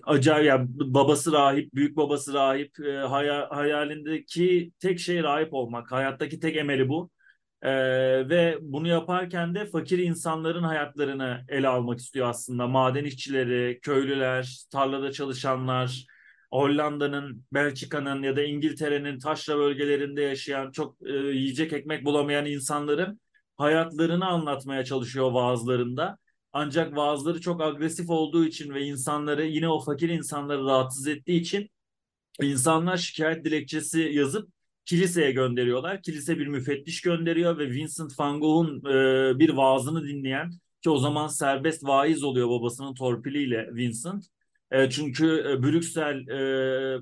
acayip 0.05 0.47
yani 0.47 0.69
babası 0.71 1.33
rahip, 1.33 1.75
büyük 1.75 1.97
babası 1.97 2.35
rahip, 2.35 2.81
e, 2.81 2.93
haya- 2.97 3.49
hayalindeki 3.51 4.73
tek 4.81 4.99
şey 5.01 5.23
rahip 5.23 5.55
olmak. 5.55 5.93
Hayattaki 5.93 6.41
tek 6.41 6.57
emeli 6.57 6.89
bu. 6.89 7.11
Ee, 7.63 7.71
ve 8.29 8.59
bunu 8.61 8.89
yaparken 8.89 9.55
de 9.55 9.67
fakir 9.67 9.99
insanların 9.99 10.63
hayatlarını 10.63 11.45
ele 11.49 11.69
almak 11.69 11.99
istiyor 11.99 12.29
aslında. 12.29 12.67
Maden 12.67 13.05
işçileri, 13.05 13.79
köylüler, 13.83 14.65
tarlada 14.73 15.13
çalışanlar, 15.13 16.07
Hollanda'nın, 16.53 17.45
Belçika'nın 17.53 18.23
ya 18.23 18.37
da 18.37 18.43
İngiltere'nin 18.43 19.19
taşra 19.19 19.59
bölgelerinde 19.59 20.23
yaşayan 20.23 20.71
çok 20.71 20.97
e, 21.07 21.13
yiyecek 21.13 21.73
ekmek 21.73 22.05
bulamayan 22.05 22.47
insanların 22.47 23.21
hayatlarını 23.57 24.27
anlatmaya 24.27 24.85
çalışıyor 24.85 25.33
vaazlarında. 25.33 26.19
Ancak 26.53 26.97
vaazları 26.97 27.41
çok 27.41 27.63
agresif 27.63 28.11
olduğu 28.11 28.45
için 28.45 28.75
ve 28.75 28.83
insanları 28.83 29.47
yine 29.47 29.69
o 29.69 29.81
fakir 29.81 30.09
insanları 30.09 30.65
rahatsız 30.65 31.07
ettiği 31.07 31.41
için 31.41 31.71
insanlar 32.43 32.97
şikayet 32.97 33.45
dilekçesi 33.45 34.01
yazıp 34.01 34.49
kiliseye 34.85 35.33
gönderiyorlar. 35.33 36.03
Kilise 36.03 36.39
bir 36.39 36.47
müfettiş 36.47 37.01
gönderiyor 37.01 37.59
ve 37.59 37.71
Vincent 37.71 38.21
van 38.21 38.41
Gogh'un 38.41 38.79
e, 38.79 39.39
bir 39.39 39.51
vaazını 39.51 40.05
dinleyen 40.05 40.51
ki 40.83 40.91
o 40.91 40.99
zaman 40.99 41.27
serbest 41.27 41.85
vaiz 41.85 42.25
oluyor 42.25 42.49
babasının 42.49 42.95
torpiliyle 42.95 43.75
Vincent. 43.75 44.25
E, 44.71 44.91
çünkü 44.91 45.45
e, 45.49 45.63
Brüksel 45.63 46.29
e, 46.29 47.01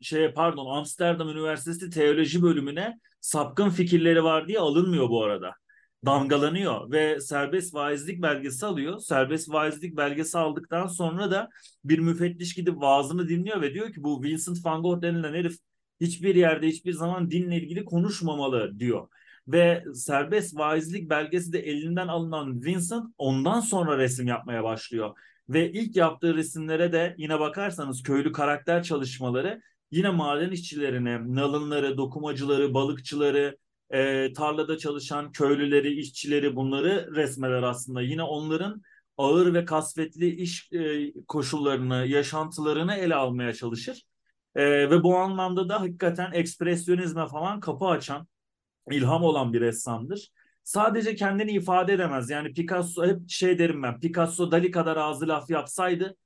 şey 0.00 0.32
pardon 0.32 0.76
Amsterdam 0.76 1.28
Üniversitesi 1.28 1.90
teoloji 1.90 2.42
bölümüne 2.42 2.98
sapkın 3.20 3.70
fikirleri 3.70 4.24
var 4.24 4.48
diye 4.48 4.58
alınmıyor 4.58 5.08
bu 5.08 5.24
arada 5.24 5.59
damgalanıyor 6.06 6.90
ve 6.90 7.20
serbest 7.20 7.74
vaizlik 7.74 8.22
belgesi 8.22 8.66
alıyor. 8.66 8.98
Serbest 8.98 9.52
vaizlik 9.52 9.96
belgesi 9.96 10.38
aldıktan 10.38 10.86
sonra 10.86 11.30
da 11.30 11.48
bir 11.84 11.98
müfettiş 11.98 12.54
gidip 12.54 12.80
vaazını 12.80 13.28
dinliyor 13.28 13.62
ve 13.62 13.74
diyor 13.74 13.92
ki 13.92 14.02
bu 14.04 14.22
Vincent 14.22 14.64
van 14.64 14.82
Gogh 14.82 15.02
denilen 15.02 15.34
herif 15.34 15.56
hiçbir 16.00 16.34
yerde 16.34 16.66
hiçbir 16.68 16.92
zaman 16.92 17.30
dinle 17.30 17.56
ilgili 17.56 17.84
konuşmamalı 17.84 18.78
diyor. 18.78 19.08
Ve 19.48 19.84
serbest 19.94 20.58
vaizlik 20.58 21.10
belgesi 21.10 21.52
de 21.52 21.58
elinden 21.60 22.08
alınan 22.08 22.62
Vincent 22.64 23.04
ondan 23.18 23.60
sonra 23.60 23.98
resim 23.98 24.26
yapmaya 24.26 24.64
başlıyor. 24.64 25.16
Ve 25.48 25.72
ilk 25.72 25.96
yaptığı 25.96 26.34
resimlere 26.34 26.92
de 26.92 27.14
yine 27.18 27.40
bakarsanız 27.40 28.02
köylü 28.02 28.32
karakter 28.32 28.82
çalışmaları 28.82 29.62
yine 29.90 30.10
maden 30.10 30.50
işçilerine, 30.50 31.34
nalınları, 31.34 31.96
dokumacıları, 31.96 32.74
balıkçıları, 32.74 33.56
e, 33.90 34.32
tarlada 34.32 34.78
çalışan 34.78 35.32
köylüleri, 35.32 35.92
işçileri 35.92 36.56
bunları 36.56 37.14
resmeler 37.14 37.62
aslında. 37.62 38.02
Yine 38.02 38.22
onların 38.22 38.82
ağır 39.16 39.54
ve 39.54 39.64
kasvetli 39.64 40.28
iş 40.28 40.72
e, 40.72 41.12
koşullarını, 41.28 42.06
yaşantılarını 42.06 42.94
ele 42.94 43.14
almaya 43.14 43.52
çalışır. 43.52 44.02
E, 44.54 44.90
ve 44.90 45.02
bu 45.02 45.16
anlamda 45.16 45.68
da 45.68 45.80
hakikaten 45.80 46.32
ekspresyonizme 46.32 47.26
falan 47.28 47.60
kapı 47.60 47.86
açan, 47.86 48.28
ilham 48.90 49.22
olan 49.22 49.52
bir 49.52 49.60
ressamdır. 49.60 50.32
Sadece 50.64 51.14
kendini 51.14 51.52
ifade 51.52 51.92
edemez. 51.92 52.30
Yani 52.30 52.52
Picasso 52.52 53.06
hep 53.06 53.18
şey 53.28 53.58
derim 53.58 53.82
ben. 53.82 54.00
Picasso 54.00 54.50
Dali 54.50 54.70
kadar 54.70 54.96
ağzı 54.96 55.28
laf 55.28 55.50
yapsaydı 55.50 56.16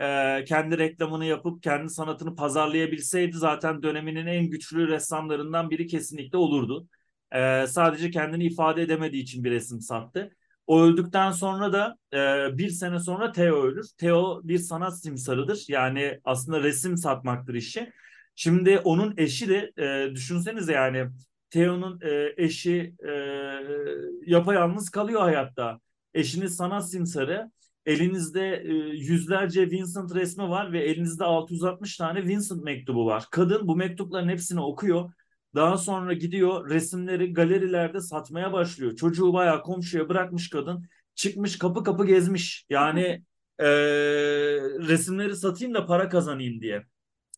e, 0.00 0.44
kendi 0.44 0.78
reklamını 0.78 1.24
yapıp 1.24 1.62
kendi 1.62 1.90
sanatını 1.90 2.36
pazarlayabilseydi 2.36 3.36
zaten 3.36 3.82
döneminin 3.82 4.26
en 4.26 4.50
güçlü 4.50 4.88
ressamlarından 4.88 5.70
biri 5.70 5.86
kesinlikle 5.86 6.38
olurdu. 6.38 6.88
E, 7.32 7.66
sadece 7.66 8.10
kendini 8.10 8.44
ifade 8.44 8.82
edemediği 8.82 9.22
için 9.22 9.44
bir 9.44 9.50
resim 9.50 9.80
sattı. 9.80 10.30
O 10.66 10.80
öldükten 10.80 11.30
sonra 11.30 11.72
da 11.72 11.96
e, 12.12 12.58
bir 12.58 12.68
sene 12.68 12.98
sonra 12.98 13.32
Theo 13.32 13.62
ölür. 13.62 13.86
Theo 13.98 14.40
bir 14.44 14.58
sanat 14.58 15.02
simsarıdır. 15.02 15.64
Yani 15.68 16.20
aslında 16.24 16.62
resim 16.62 16.96
satmaktır 16.96 17.54
işi. 17.54 17.92
Şimdi 18.34 18.78
onun 18.78 19.14
eşi 19.16 19.48
de 19.48 19.72
e, 19.78 20.14
düşünsenize 20.14 20.72
yani 20.72 21.06
Theo'nun 21.50 22.00
e, 22.02 22.34
eşi 22.36 22.94
e, 23.08 23.10
yapayalnız 24.26 24.90
kalıyor 24.90 25.20
hayatta. 25.20 25.80
Eşiniz 26.14 26.56
sanat 26.56 26.90
simsarı. 26.90 27.50
Elinizde 27.86 28.62
e, 28.66 28.72
yüzlerce 28.96 29.70
Vincent 29.70 30.14
resmi 30.14 30.48
var 30.48 30.72
ve 30.72 30.80
elinizde 30.84 31.24
660 31.24 31.96
tane 31.96 32.24
Vincent 32.24 32.64
mektubu 32.64 33.06
var. 33.06 33.24
Kadın 33.30 33.68
bu 33.68 33.76
mektupların 33.76 34.28
hepsini 34.28 34.60
okuyor. 34.60 35.12
Daha 35.54 35.78
sonra 35.78 36.12
gidiyor 36.12 36.70
resimleri 36.70 37.32
galerilerde 37.32 38.00
satmaya 38.00 38.52
başlıyor. 38.52 38.96
Çocuğu 38.96 39.32
bayağı 39.32 39.62
komşuya 39.62 40.08
bırakmış 40.08 40.50
kadın. 40.50 40.88
Çıkmış 41.14 41.58
kapı 41.58 41.84
kapı 41.84 42.06
gezmiş. 42.06 42.66
Yani 42.70 43.24
e, 43.58 43.66
resimleri 44.88 45.36
satayım 45.36 45.74
da 45.74 45.86
para 45.86 46.08
kazanayım 46.08 46.60
diye. 46.60 46.84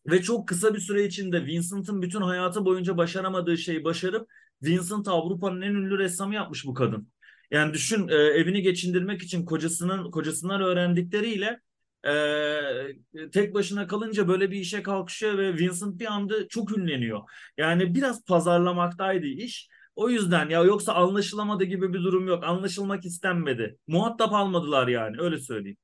Ve 0.07 0.21
çok 0.21 0.47
kısa 0.47 0.73
bir 0.73 0.79
süre 0.79 1.05
içinde 1.05 1.45
Vincent'ın 1.45 2.01
bütün 2.01 2.21
hayatı 2.21 2.65
boyunca 2.65 2.97
başaramadığı 2.97 3.57
şeyi 3.57 3.83
başarıp 3.83 4.29
Vincent 4.63 5.07
Avrupa'nın 5.07 5.61
en 5.61 5.73
ünlü 5.73 5.97
ressamı 5.97 6.35
yapmış 6.35 6.65
bu 6.65 6.73
kadın. 6.73 7.11
Yani 7.51 7.73
düşün 7.73 8.07
e, 8.07 8.15
evini 8.15 8.61
geçindirmek 8.61 9.21
için 9.23 9.45
kocasının 9.45 10.11
kocasından 10.11 10.61
öğrendikleriyle 10.61 11.59
e, 12.05 13.29
tek 13.33 13.53
başına 13.53 13.87
kalınca 13.87 14.27
böyle 14.27 14.51
bir 14.51 14.57
işe 14.57 14.83
kalkışıyor 14.83 15.37
ve 15.37 15.53
Vincent 15.53 15.99
bir 15.99 16.05
anda 16.05 16.47
çok 16.47 16.77
ünleniyor. 16.77 17.21
Yani 17.57 17.95
biraz 17.95 18.25
pazarlamaktaydı 18.25 19.25
iş. 19.25 19.69
O 19.95 20.09
yüzden 20.09 20.49
ya 20.49 20.63
yoksa 20.63 20.93
anlaşılamadı 20.93 21.63
gibi 21.63 21.93
bir 21.93 21.99
durum 21.99 22.27
yok. 22.27 22.43
Anlaşılmak 22.43 23.05
istenmedi. 23.05 23.77
Muhatap 23.87 24.33
almadılar 24.33 24.87
yani 24.87 25.15
öyle 25.19 25.39
söyleyeyim. 25.39 25.77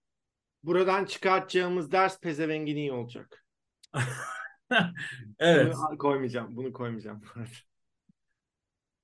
Buradan 0.63 1.05
çıkartacağımız 1.05 1.91
ders 1.91 2.19
pezevengin 2.19 2.75
iyi 2.75 2.91
olacak. 2.91 3.45
evet. 5.39 5.75
Bunu 5.89 5.97
koymayacağım. 5.97 6.55
Bunu 6.55 6.73
koymayacağım. 6.73 7.21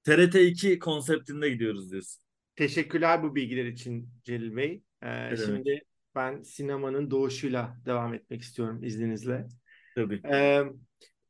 TRT 0.04 0.36
2 0.36 0.80
konseptinde 0.80 1.50
gidiyoruz 1.50 1.92
diyorsun. 1.92 2.24
Teşekkürler 2.56 3.24
bu 3.24 3.36
bilgiler 3.36 3.66
için 3.66 4.10
Celil 4.24 4.56
Bey. 4.56 4.84
Ee, 5.04 5.36
şimdi 5.46 5.82
ben 6.20 6.42
sinemanın 6.42 7.12
doğuşuyla 7.12 7.78
devam 7.86 8.14
etmek 8.14 8.42
istiyorum 8.42 8.84
izninizle. 8.84 9.48
Tabii. 9.96 10.22
Ee, 10.32 10.64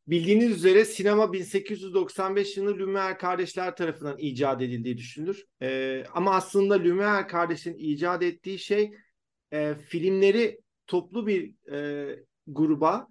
bildiğiniz 0.07 0.51
üzere 0.51 0.85
sinema 0.85 1.33
1895 1.33 2.57
yılında 2.57 2.83
Lumière 2.83 3.17
kardeşler 3.17 3.75
tarafından 3.75 4.17
icat 4.17 4.61
edildiği 4.61 4.97
düşünülür. 4.97 5.45
Ee, 5.61 6.03
ama 6.13 6.35
aslında 6.35 6.75
Lumière 6.77 7.27
kardeşin 7.27 7.73
icat 7.77 8.23
ettiği 8.23 8.59
şey 8.59 8.91
e, 9.53 9.75
filmleri 9.75 10.59
toplu 10.87 11.27
bir 11.27 11.71
e, 11.71 12.09
gruba 12.47 13.07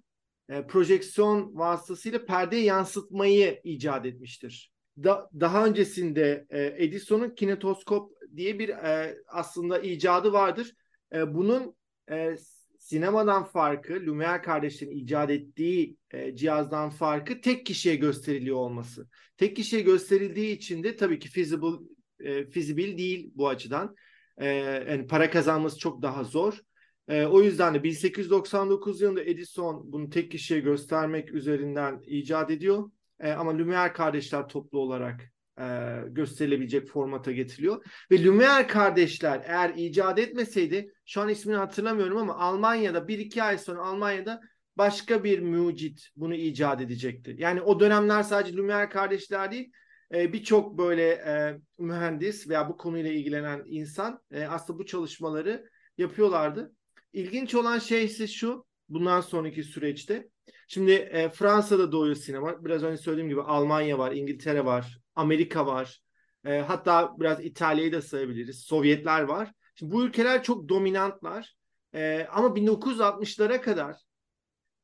e, 0.49 0.67
projeksiyon 0.67 1.51
vasıtasıyla 1.55 2.25
perdeye 2.25 2.63
yansıtmayı 2.63 3.61
icat 3.63 4.05
etmiştir. 4.05 4.71
Da, 5.03 5.29
daha 5.39 5.65
öncesinde 5.65 6.45
e, 6.49 6.75
Edison'un 6.77 7.29
kinetoskop 7.29 8.11
diye 8.35 8.59
bir 8.59 8.69
e, 8.69 9.17
aslında 9.27 9.79
icadı 9.79 10.33
vardır. 10.33 10.73
E, 11.13 11.33
bunun 11.33 11.75
e, 12.11 12.35
sinemadan 12.79 13.43
farkı, 13.43 13.93
Lumière 13.93 14.41
kardeşlerin 14.41 14.91
icat 14.91 15.29
ettiği 15.29 15.97
e, 16.11 16.35
cihazdan 16.35 16.89
farkı 16.89 17.41
tek 17.41 17.65
kişiye 17.65 17.95
gösteriliyor 17.95 18.57
olması. 18.57 19.07
Tek 19.37 19.55
kişiye 19.55 19.81
gösterildiği 19.81 20.55
için 20.55 20.83
de 20.83 20.95
tabii 20.95 21.19
ki 21.19 21.29
feasible, 21.29 21.85
e, 22.19 22.49
feasible 22.49 22.97
değil 22.97 23.31
bu 23.35 23.47
açıdan. 23.49 23.95
E, 24.37 24.47
yani 24.89 25.07
para 25.07 25.29
kazanması 25.29 25.79
çok 25.79 26.01
daha 26.01 26.23
zor. 26.23 26.59
E, 27.07 27.25
o 27.25 27.41
yüzden 27.41 27.73
de 27.73 27.83
1899 27.83 29.01
yılında 29.01 29.23
Edison 29.23 29.91
bunu 29.91 30.09
tek 30.09 30.31
kişiye 30.31 30.59
göstermek 30.59 31.33
üzerinden 31.33 32.01
icat 32.05 32.51
ediyor. 32.51 32.91
E, 33.19 33.31
ama 33.31 33.51
Lumière 33.51 33.93
kardeşler 33.93 34.47
toplu 34.47 34.79
olarak 34.79 35.31
e, 35.59 35.97
gösterilebilecek 36.07 36.87
formata 36.87 37.31
getiriliyor. 37.31 37.85
Ve 38.11 38.15
Lumière 38.15 38.67
kardeşler 38.67 39.41
eğer 39.45 39.73
icat 39.75 40.19
etmeseydi 40.19 40.93
şu 41.05 41.21
an 41.21 41.29
ismini 41.29 41.57
hatırlamıyorum 41.57 42.17
ama 42.17 42.37
Almanya'da 42.37 43.07
bir 43.07 43.19
iki 43.19 43.43
ay 43.43 43.57
sonra 43.57 43.81
Almanya'da 43.81 44.41
başka 44.77 45.23
bir 45.23 45.39
mucit 45.39 46.07
bunu 46.15 46.35
icat 46.35 46.81
edecekti. 46.81 47.35
Yani 47.37 47.61
o 47.61 47.79
dönemler 47.79 48.23
sadece 48.23 48.57
Lumière 48.57 48.89
kardeşler 48.89 49.51
değil 49.51 49.71
e, 50.13 50.33
birçok 50.33 50.77
böyle 50.77 51.09
e, 51.09 51.59
mühendis 51.77 52.49
veya 52.49 52.69
bu 52.69 52.77
konuyla 52.77 53.11
ilgilenen 53.11 53.63
insan 53.65 54.21
aslında 54.49 54.79
bu 54.79 54.85
çalışmaları 54.85 55.69
yapıyorlardı. 55.97 56.73
İlginç 57.13 57.55
olan 57.55 57.79
şey 57.79 58.05
ise 58.05 58.27
şu 58.27 58.65
bundan 58.89 59.21
sonraki 59.21 59.63
süreçte. 59.63 60.29
Şimdi 60.67 60.91
e, 60.91 61.29
Fransa'da 61.29 61.91
doğuyor 61.91 62.15
sinema. 62.15 62.65
Biraz 62.65 62.83
önce 62.83 63.01
söylediğim 63.01 63.29
gibi 63.29 63.41
Almanya 63.41 63.97
var, 63.97 64.11
İngiltere 64.11 64.65
var, 64.65 64.99
Amerika 65.19 65.65
var. 65.65 66.01
E, 66.45 66.59
hatta 66.59 67.15
biraz 67.19 67.45
İtalya'yı 67.45 67.91
da 67.91 68.01
sayabiliriz. 68.01 68.59
Sovyetler 68.59 69.21
var. 69.21 69.51
Şimdi 69.75 69.91
bu 69.91 70.03
ülkeler 70.03 70.43
çok 70.43 70.69
dominantlar. 70.69 71.55
E, 71.93 72.27
ama 72.31 72.55
1960'lara 72.55 73.61
kadar 73.61 73.95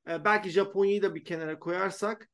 e, 0.10 0.26
belki 0.26 0.50
Japonya'yı 0.50 1.02
da 1.02 1.16
bir 1.16 1.24
kenara 1.24 1.60
koyarsak 1.60 2.30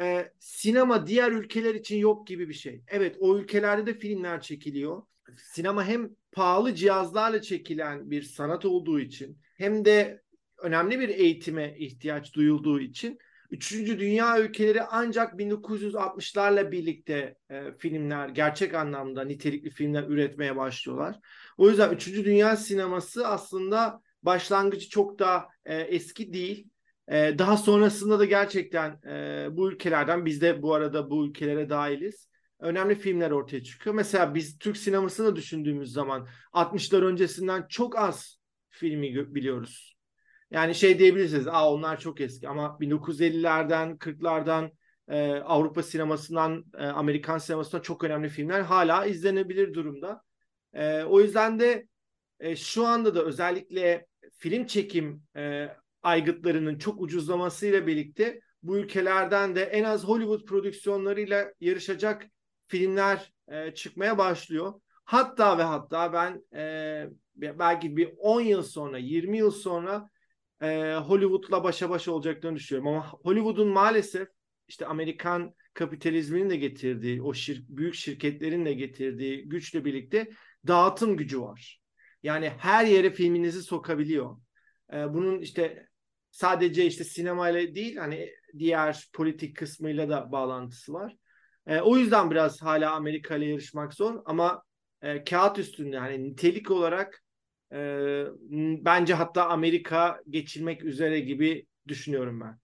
e, 0.00 0.32
sinema 0.38 1.06
diğer 1.06 1.32
ülkeler 1.32 1.74
için 1.74 1.98
yok 1.98 2.26
gibi 2.26 2.48
bir 2.48 2.54
şey. 2.54 2.82
Evet 2.88 3.16
o 3.20 3.38
ülkelerde 3.38 3.86
de 3.86 3.98
filmler 3.98 4.40
çekiliyor. 4.40 5.02
Sinema 5.36 5.84
hem 5.84 6.10
pahalı 6.32 6.74
cihazlarla 6.74 7.42
çekilen 7.42 8.10
bir 8.10 8.22
sanat 8.22 8.64
olduğu 8.64 9.00
için 9.00 9.38
hem 9.56 9.84
de 9.84 10.22
önemli 10.58 11.00
bir 11.00 11.08
eğitime 11.08 11.74
ihtiyaç 11.78 12.34
duyulduğu 12.34 12.80
için 12.80 13.18
Üçüncü 13.54 14.00
dünya 14.00 14.40
ülkeleri 14.40 14.82
ancak 14.82 15.38
1960'larla 15.38 16.72
birlikte 16.72 17.36
e, 17.50 17.72
filmler, 17.78 18.28
gerçek 18.28 18.74
anlamda 18.74 19.24
nitelikli 19.24 19.70
filmler 19.70 20.02
üretmeye 20.02 20.56
başlıyorlar. 20.56 21.20
O 21.56 21.68
yüzden 21.68 21.90
Üçüncü 21.94 22.24
Dünya 22.24 22.56
sineması 22.56 23.28
aslında 23.28 24.00
başlangıcı 24.22 24.88
çok 24.88 25.18
da 25.18 25.48
e, 25.64 25.76
eski 25.76 26.32
değil. 26.32 26.68
E, 27.08 27.38
daha 27.38 27.56
sonrasında 27.56 28.18
da 28.18 28.24
gerçekten 28.24 29.00
e, 29.06 29.46
bu 29.50 29.72
ülkelerden, 29.72 30.24
biz 30.26 30.40
de 30.40 30.62
bu 30.62 30.74
arada 30.74 31.10
bu 31.10 31.26
ülkelere 31.26 31.68
dahiliz. 31.70 32.28
Önemli 32.58 32.94
filmler 32.94 33.30
ortaya 33.30 33.62
çıkıyor. 33.62 33.94
Mesela 33.94 34.34
biz 34.34 34.58
Türk 34.58 34.76
sinemasını 34.76 35.36
düşündüğümüz 35.36 35.92
zaman 35.92 36.28
60'lar 36.52 37.02
öncesinden 37.02 37.66
çok 37.68 37.98
az 37.98 38.38
filmi 38.68 39.34
biliyoruz. 39.34 39.93
Yani 40.50 40.74
şey 40.74 40.98
diyebilirsiniz, 40.98 41.46
aa 41.48 41.72
onlar 41.72 42.00
çok 42.00 42.20
eski 42.20 42.48
ama 42.48 42.76
1950'lerden, 42.80 43.98
40'lardan 43.98 44.70
e, 45.08 45.32
Avrupa 45.32 45.82
sinemasından, 45.82 46.64
e, 46.78 46.86
Amerikan 46.86 47.38
sinemasından 47.38 47.82
çok 47.82 48.04
önemli 48.04 48.28
filmler 48.28 48.60
hala 48.60 49.06
izlenebilir 49.06 49.74
durumda. 49.74 50.22
E, 50.72 51.02
o 51.02 51.20
yüzden 51.20 51.60
de 51.60 51.88
e, 52.40 52.56
şu 52.56 52.86
anda 52.86 53.14
da 53.14 53.24
özellikle 53.24 54.06
film 54.38 54.66
çekim 54.66 55.22
e, 55.36 55.68
aygıtlarının 56.02 56.78
çok 56.78 57.00
ucuzlamasıyla 57.00 57.86
birlikte 57.86 58.40
bu 58.62 58.76
ülkelerden 58.76 59.56
de 59.56 59.62
en 59.62 59.84
az 59.84 60.04
Hollywood 60.04 60.44
prodüksiyonlarıyla 60.44 61.52
yarışacak 61.60 62.26
filmler 62.66 63.32
e, 63.48 63.74
çıkmaya 63.74 64.18
başlıyor. 64.18 64.80
Hatta 65.04 65.58
ve 65.58 65.62
hatta 65.62 66.12
ben 66.12 66.58
e, 66.58 67.06
belki 67.36 67.96
bir 67.96 68.14
10 68.18 68.40
yıl 68.40 68.62
sonra, 68.62 68.98
20 68.98 69.38
yıl 69.38 69.50
sonra 69.50 70.10
e, 70.64 70.94
Hollywood'la 70.94 71.64
başa 71.64 71.90
baş 71.90 72.08
olacaklarını 72.08 72.56
düşünüyorum. 72.56 72.88
Ama 72.88 73.08
Hollywood'un 73.10 73.68
maalesef 73.68 74.28
işte 74.68 74.86
Amerikan 74.86 75.54
kapitalizminin 75.74 76.50
de 76.50 76.56
getirdiği, 76.56 77.22
o 77.22 77.34
şir 77.34 77.64
büyük 77.68 77.94
şirketlerin 77.94 78.64
de 78.64 78.74
getirdiği 78.74 79.48
güçle 79.48 79.84
birlikte 79.84 80.30
dağıtım 80.66 81.16
gücü 81.16 81.40
var. 81.40 81.80
Yani 82.22 82.48
her 82.58 82.86
yere 82.86 83.10
filminizi 83.10 83.62
sokabiliyor. 83.62 84.36
E, 84.92 85.14
bunun 85.14 85.40
işte 85.40 85.88
sadece 86.30 86.86
işte 86.86 87.04
sinemayla 87.04 87.74
değil 87.74 87.96
hani 87.96 88.30
diğer 88.58 89.08
politik 89.12 89.56
kısmıyla 89.56 90.08
da 90.08 90.32
bağlantısı 90.32 90.92
var. 90.92 91.16
E, 91.66 91.80
o 91.80 91.96
yüzden 91.96 92.30
biraz 92.30 92.62
hala 92.62 92.92
Amerika 92.92 93.36
ile 93.36 93.46
yarışmak 93.46 93.94
zor 93.94 94.22
ama 94.24 94.62
e, 95.02 95.24
kağıt 95.24 95.58
üstünde 95.58 95.98
hani 95.98 96.24
nitelik 96.24 96.70
olarak 96.70 97.23
e, 97.74 97.78
bence 98.84 99.14
hatta 99.14 99.48
Amerika 99.48 100.22
geçilmek 100.30 100.84
üzere 100.84 101.20
gibi 101.20 101.66
düşünüyorum 101.88 102.40
ben. 102.40 102.58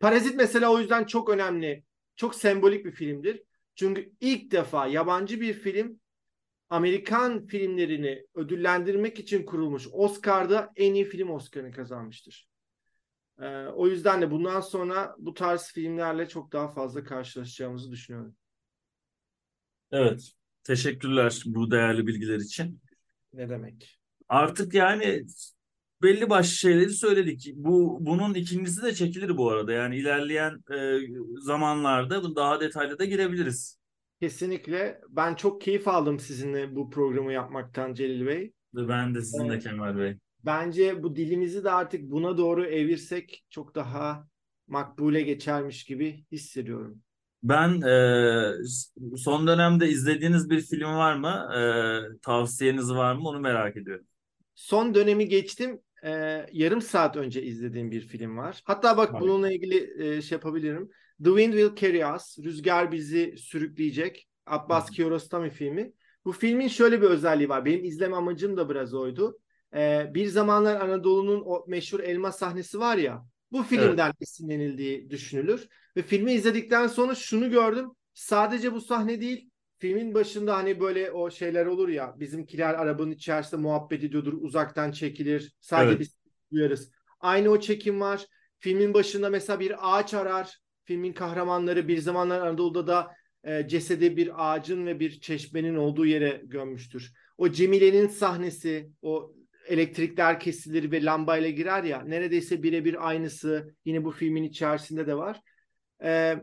Parazit 0.00 0.34
mesela 0.36 0.72
o 0.72 0.78
yüzden 0.78 1.04
çok 1.04 1.28
önemli, 1.28 1.84
çok 2.16 2.34
sembolik 2.34 2.84
bir 2.84 2.92
filmdir. 2.92 3.42
Çünkü 3.74 4.12
ilk 4.20 4.50
defa 4.50 4.86
yabancı 4.86 5.40
bir 5.40 5.54
film 5.54 6.00
Amerikan 6.70 7.46
filmlerini 7.46 8.26
ödüllendirmek 8.34 9.18
için 9.18 9.46
kurulmuş 9.46 9.88
Oscar'da 9.92 10.72
en 10.76 10.94
iyi 10.94 11.04
film 11.04 11.30
Oscar'ını 11.30 11.72
kazanmıştır. 11.72 12.48
Ee, 13.40 13.66
o 13.66 13.86
yüzden 13.88 14.22
de 14.22 14.30
bundan 14.30 14.60
sonra 14.60 15.14
bu 15.18 15.34
tarz 15.34 15.72
filmlerle 15.72 16.28
çok 16.28 16.52
daha 16.52 16.72
fazla 16.72 17.04
karşılaşacağımızı 17.04 17.90
düşünüyorum. 17.90 18.36
Evet. 19.92 20.32
Teşekkürler 20.64 21.42
bu 21.46 21.70
değerli 21.70 22.06
bilgiler 22.06 22.38
için. 22.38 22.80
Ne 23.34 23.48
demek? 23.48 23.98
Artık 24.28 24.74
yani 24.74 25.24
belli 26.02 26.30
başlı 26.30 26.52
şeyleri 26.52 26.90
söyledik. 26.90 27.52
Bu 27.56 27.98
bunun 28.00 28.34
ikincisi 28.34 28.82
de 28.82 28.94
çekilir 28.94 29.36
bu 29.36 29.50
arada. 29.50 29.72
Yani 29.72 29.96
ilerleyen 29.96 30.64
e, 30.72 30.98
zamanlarda 31.40 32.36
daha 32.36 32.60
detaylı 32.60 32.98
da 32.98 33.04
girebiliriz. 33.04 33.78
Kesinlikle. 34.20 35.00
Ben 35.08 35.34
çok 35.34 35.60
keyif 35.60 35.88
aldım 35.88 36.18
sizinle 36.18 36.76
bu 36.76 36.90
programı 36.90 37.32
yapmaktan 37.32 37.94
Celil 37.94 38.26
Bey. 38.26 38.52
Ben 38.74 39.14
de 39.14 39.22
sizin 39.22 39.48
de 39.48 39.52
Evet. 39.52 39.62
Kemal 39.62 39.98
Bey. 39.98 40.16
Bence 40.44 41.02
bu 41.02 41.16
dilimizi 41.16 41.64
de 41.64 41.70
artık 41.70 42.10
buna 42.10 42.38
doğru 42.38 42.66
evirsek 42.66 43.44
çok 43.50 43.74
daha 43.74 44.28
makbule 44.66 45.22
geçermiş 45.22 45.84
gibi 45.84 46.24
hissediyorum. 46.32 47.02
Ben 47.44 47.80
e, 47.80 49.16
son 49.16 49.46
dönemde 49.46 49.88
izlediğiniz 49.88 50.50
bir 50.50 50.60
film 50.60 50.94
var 50.94 51.14
mı? 51.14 51.54
E, 51.56 51.60
tavsiyeniz 52.22 52.90
var 52.90 53.14
mı? 53.14 53.28
Onu 53.28 53.40
merak 53.40 53.76
ediyorum. 53.76 54.06
Son 54.54 54.94
dönemi 54.94 55.28
geçtim. 55.28 55.80
Ee, 56.04 56.46
yarım 56.52 56.82
saat 56.82 57.16
önce 57.16 57.42
izlediğim 57.42 57.90
bir 57.90 58.00
film 58.00 58.36
var. 58.36 58.62
Hatta 58.64 58.96
bak 58.96 59.10
Tabii. 59.12 59.20
bununla 59.20 59.52
ilgili 59.52 60.04
e, 60.04 60.22
şey 60.22 60.36
yapabilirim. 60.36 60.90
The 61.24 61.30
Wind 61.30 61.52
Will 61.52 61.76
Carry 61.76 62.16
Us. 62.16 62.38
Rüzgar 62.38 62.92
bizi 62.92 63.34
sürükleyecek. 63.38 64.28
Abbas 64.46 64.90
Kiarostami 64.90 65.50
filmi. 65.50 65.92
Bu 66.24 66.32
filmin 66.32 66.68
şöyle 66.68 67.02
bir 67.02 67.06
özelliği 67.06 67.48
var. 67.48 67.64
Benim 67.64 67.84
izleme 67.84 68.16
amacım 68.16 68.56
da 68.56 68.70
biraz 68.70 68.94
oydu. 68.94 69.38
Ee, 69.74 70.10
bir 70.14 70.26
zamanlar 70.26 70.80
Anadolu'nun 70.80 71.42
o 71.46 71.64
meşhur 71.68 72.00
elma 72.00 72.32
sahnesi 72.32 72.78
var 72.78 72.96
ya. 72.96 73.24
Bu 73.54 73.62
filmden 73.62 74.12
esinlenildiği 74.20 75.10
düşünülür. 75.10 75.68
Ve 75.96 76.02
filmi 76.02 76.32
izledikten 76.32 76.86
sonra 76.86 77.14
şunu 77.14 77.50
gördüm. 77.50 77.90
Sadece 78.14 78.72
bu 78.72 78.80
sahne 78.80 79.20
değil. 79.20 79.50
Filmin 79.78 80.14
başında 80.14 80.56
hani 80.56 80.80
böyle 80.80 81.10
o 81.10 81.30
şeyler 81.30 81.66
olur 81.66 81.88
ya. 81.88 82.14
Bizimkiler 82.20 82.74
arabanın 82.74 83.10
içerisinde 83.10 83.60
muhabbet 83.60 84.04
ediyordur. 84.04 84.32
Uzaktan 84.32 84.92
çekilir. 84.92 85.54
Sadece 85.60 85.90
Evet. 85.90 86.00
biz 86.00 86.16
duyarız. 86.52 86.90
Aynı 87.20 87.50
o 87.50 87.60
çekim 87.60 88.00
var. 88.00 88.26
Filmin 88.58 88.94
başında 88.94 89.30
mesela 89.30 89.60
bir 89.60 89.98
ağaç 89.98 90.14
arar. 90.14 90.58
Filmin 90.84 91.12
kahramanları 91.12 91.88
bir 91.88 91.98
zamanlar 91.98 92.40
Anadolu'da 92.40 92.86
da 92.86 93.14
e, 93.44 93.68
cesedi 93.68 94.16
bir 94.16 94.52
ağacın 94.52 94.86
ve 94.86 95.00
bir 95.00 95.20
çeşmenin 95.20 95.76
olduğu 95.76 96.06
yere 96.06 96.42
gömmüştür. 96.44 97.12
O 97.38 97.52
Cemile'nin 97.52 98.08
sahnesi, 98.08 98.90
o 99.02 99.34
elektrikler 99.66 100.40
kesilir 100.40 100.92
ve 100.92 101.04
lambayla 101.04 101.50
girer 101.50 101.84
ya 101.84 102.00
neredeyse 102.00 102.62
birebir 102.62 103.08
aynısı 103.08 103.74
yine 103.84 104.04
bu 104.04 104.10
filmin 104.10 104.42
içerisinde 104.42 105.06
de 105.06 105.14
var. 105.14 105.40
E, 106.04 106.36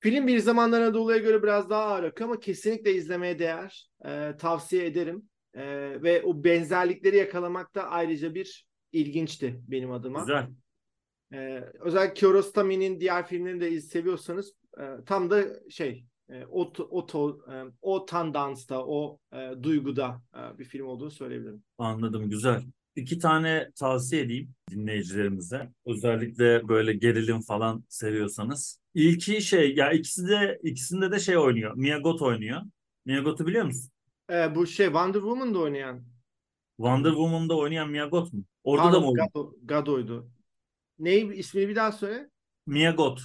film 0.00 0.26
bir 0.26 0.38
zamanlar 0.38 0.80
Anadolu'ya 0.80 1.18
göre 1.18 1.42
biraz 1.42 1.70
daha 1.70 1.84
ağır 1.84 2.02
akıyor 2.02 2.30
ama 2.30 2.40
kesinlikle 2.40 2.94
izlemeye 2.94 3.38
değer. 3.38 3.90
E, 4.04 4.36
tavsiye 4.38 4.86
ederim. 4.86 5.28
E, 5.54 5.62
ve 6.02 6.22
o 6.22 6.44
benzerlikleri 6.44 7.16
yakalamak 7.16 7.74
da 7.74 7.90
ayrıca 7.90 8.34
bir 8.34 8.66
ilginçti 8.92 9.60
benim 9.68 9.90
adıma. 9.90 10.20
Güzel. 10.20 10.46
Ee, 11.34 11.64
özellikle 11.80 12.14
Kiarostami'nin 12.14 13.00
diğer 13.00 13.26
filmlerini 13.26 13.60
de 13.60 13.80
seviyorsanız 13.80 14.52
e, 14.80 14.82
tam 15.06 15.30
da 15.30 15.44
şey 15.70 16.04
e, 16.28 16.44
o 16.50 16.72
o 16.90 17.06
to- 17.06 17.52
e, 17.54 17.72
o 17.82 18.06
tandansta 18.06 18.84
o 18.86 19.18
e, 19.32 19.50
duyguda 19.62 20.22
e, 20.34 20.58
bir 20.58 20.64
film 20.64 20.86
olduğunu 20.86 21.10
söyleyebilirim. 21.10 21.62
Anladım. 21.78 22.30
Güzel. 22.30 22.62
İki 22.96 23.18
tane 23.18 23.70
tavsiye 23.76 24.22
edeyim 24.22 24.54
dinleyicilerimize. 24.70 25.70
Özellikle 25.86 26.68
böyle 26.68 26.92
gerilim 26.92 27.40
falan 27.40 27.84
seviyorsanız. 27.88 28.80
İlki 28.94 29.42
şey 29.42 29.74
ya 29.74 29.92
ikisi 29.92 30.28
de 30.28 30.60
ikisinde 30.62 31.10
de 31.12 31.18
şey 31.20 31.38
oynuyor. 31.38 31.74
Mia 31.76 31.98
Goth 31.98 32.22
oynuyor. 32.22 32.62
Mia 33.06 33.20
Goth'u 33.22 33.46
biliyor 33.46 33.64
musun? 33.64 33.90
E, 34.30 34.54
bu 34.54 34.66
şey 34.66 34.86
Wonder 34.86 35.20
Woman'da 35.20 35.58
oynayan. 35.58 36.04
Wonder 36.76 37.10
Woman'da 37.10 37.56
oynayan 37.56 37.90
Mia 37.90 38.06
Goth 38.06 38.32
mu? 38.32 38.44
Orada 38.64 38.84
da 38.84 38.90
Pardon, 38.90 39.02
mı 39.02 39.08
oynuyor? 39.08 39.26
Gado, 39.34 39.54
Gado'ydu. 39.64 40.30
Neyi 40.98 41.32
ismini 41.32 41.68
bir 41.68 41.76
daha 41.76 41.92
söyle. 41.92 42.30
Mia 42.66 42.90
Goth. 42.92 43.22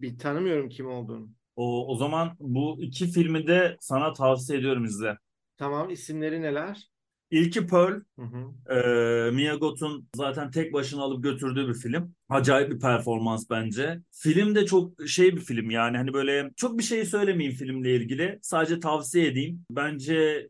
Bir 0.00 0.18
tanımıyorum 0.18 0.68
kim 0.68 0.86
olduğunu. 0.86 1.30
O, 1.56 1.92
o 1.92 1.96
zaman 1.96 2.36
bu 2.40 2.78
iki 2.82 3.10
filmi 3.10 3.46
de 3.46 3.76
sana 3.80 4.12
tavsiye 4.12 4.58
ediyorum 4.58 4.84
izle. 4.84 5.18
Tamam 5.56 5.90
isimleri 5.90 6.42
neler? 6.42 6.90
İlki 7.30 7.66
Pearl. 7.66 8.00
Hı 8.18 8.22
hı. 8.22 8.74
Ee, 8.74 9.30
Mia 9.30 9.54
Goth'un 9.54 10.08
zaten 10.16 10.50
tek 10.50 10.72
başına 10.72 11.02
alıp 11.02 11.22
götürdüğü 11.24 11.68
bir 11.68 11.74
film. 11.74 12.14
Acayip 12.28 12.70
bir 12.70 12.78
performans 12.80 13.50
bence. 13.50 14.00
Film 14.12 14.54
de 14.54 14.66
çok 14.66 15.08
şey 15.08 15.36
bir 15.36 15.40
film 15.40 15.70
yani 15.70 15.96
hani 15.96 16.12
böyle 16.12 16.50
çok 16.56 16.78
bir 16.78 16.82
şey 16.82 17.04
söylemeyeyim 17.04 17.56
filmle 17.58 17.96
ilgili. 17.96 18.38
Sadece 18.42 18.80
tavsiye 18.80 19.26
edeyim. 19.26 19.64
Bence 19.70 20.48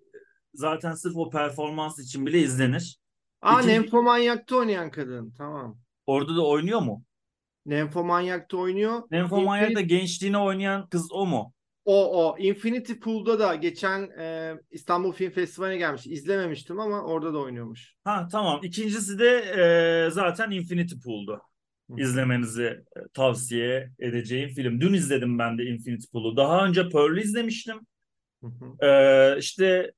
zaten 0.55 0.95
sırf 0.95 1.17
o 1.17 1.31
performans 1.31 1.99
için 1.99 2.27
bile 2.27 2.39
izlenir. 2.39 2.99
Aa 3.43 3.61
İkinci- 3.61 3.69
Nymphomaniac'ta 3.73 4.57
oynayan 4.57 4.91
kadın. 4.91 5.35
Tamam. 5.39 5.79
Orada 6.07 6.37
da 6.37 6.47
oynuyor 6.47 6.81
mu? 6.81 7.05
Nymphomaniac'ta 7.67 8.57
oynuyor. 8.57 9.03
Nymphomaniac'da 9.11 9.81
gençliğini 9.81 10.39
oynayan 10.39 10.89
kız 10.89 11.13
o 11.13 11.27
mu? 11.27 11.53
O 11.85 12.27
o 12.27 12.39
Infinity 12.39 12.93
Pool'da 12.93 13.39
da 13.39 13.55
geçen 13.55 14.11
e, 14.19 14.55
İstanbul 14.71 15.13
Film 15.13 15.31
Festivali'ne 15.31 15.79
gelmiş. 15.79 16.07
İzlememiştim 16.07 16.81
ama 16.81 17.03
orada 17.03 17.35
da 17.35 17.39
oynuyormuş. 17.39 17.95
Ha 18.05 18.29
tamam. 18.33 18.61
İkincisi 18.63 19.19
de 19.19 19.39
e, 20.07 20.11
zaten 20.11 20.51
Infinity 20.51 20.95
Pool'du. 21.05 21.43
Hı. 21.91 22.01
izlemenizi 22.01 22.63
e, 22.65 23.01
tavsiye 23.15 23.91
edeceğim 23.99 24.49
film. 24.49 24.81
Dün 24.81 24.93
izledim 24.93 25.39
ben 25.39 25.59
de 25.59 25.65
Infinity 25.65 26.07
Pool'u. 26.13 26.37
Daha 26.37 26.67
önce 26.67 26.89
Pearl'ü 26.89 27.21
izlemiştim. 27.21 27.81
Hı 28.43 28.47
hı. 28.47 28.87
Ee, 28.87 29.39
işte 29.39 29.93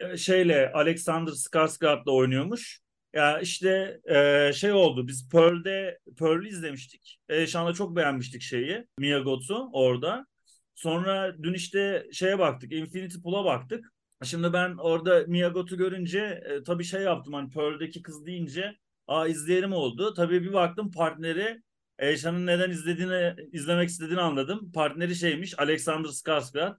e, 0.00 0.16
şeyle 0.16 0.72
Alexander 0.74 1.32
Skarsgård'la 1.32 2.12
oynuyormuş. 2.12 2.80
Ya 3.14 3.40
işte 3.40 4.00
e, 4.04 4.52
şey 4.52 4.72
oldu. 4.72 5.08
Biz 5.08 5.28
Pearl'de 5.28 5.98
Pearl'ü 6.18 6.48
izlemiştik. 6.48 7.20
E, 7.28 7.46
şu 7.46 7.58
anda 7.58 7.72
çok 7.72 7.96
beğenmiştik 7.96 8.42
şeyi. 8.42 8.86
Mia 8.98 9.18
Goth'u 9.18 9.70
orada. 9.72 10.26
Sonra 10.74 11.36
dün 11.42 11.54
işte 11.54 12.06
şeye 12.12 12.38
baktık. 12.38 12.72
Infinity 12.72 13.18
Pool'a 13.22 13.44
baktık. 13.44 13.92
Şimdi 14.24 14.52
ben 14.52 14.76
orada 14.76 15.24
Mia 15.26 15.48
Goth'u 15.48 15.76
görünce 15.76 16.20
e, 16.20 16.62
tabii 16.62 16.84
şey 16.84 17.02
yaptım 17.02 17.34
hani 17.34 17.50
Pearl'deki 17.50 18.02
kız 18.02 18.26
deyince 18.26 18.76
aa 19.06 19.26
izleyelim 19.26 19.72
oldu. 19.72 20.14
Tabii 20.14 20.42
bir 20.42 20.52
baktım 20.52 20.90
partneri 20.90 21.62
Eyşan'ın 21.98 22.46
neden 22.46 22.70
izlediğini 22.70 23.34
izlemek 23.52 23.88
istediğini 23.88 24.20
anladım. 24.20 24.72
Partneri 24.72 25.14
şeymiş 25.14 25.58
Alexander 25.58 26.08
Skarsgård. 26.08 26.76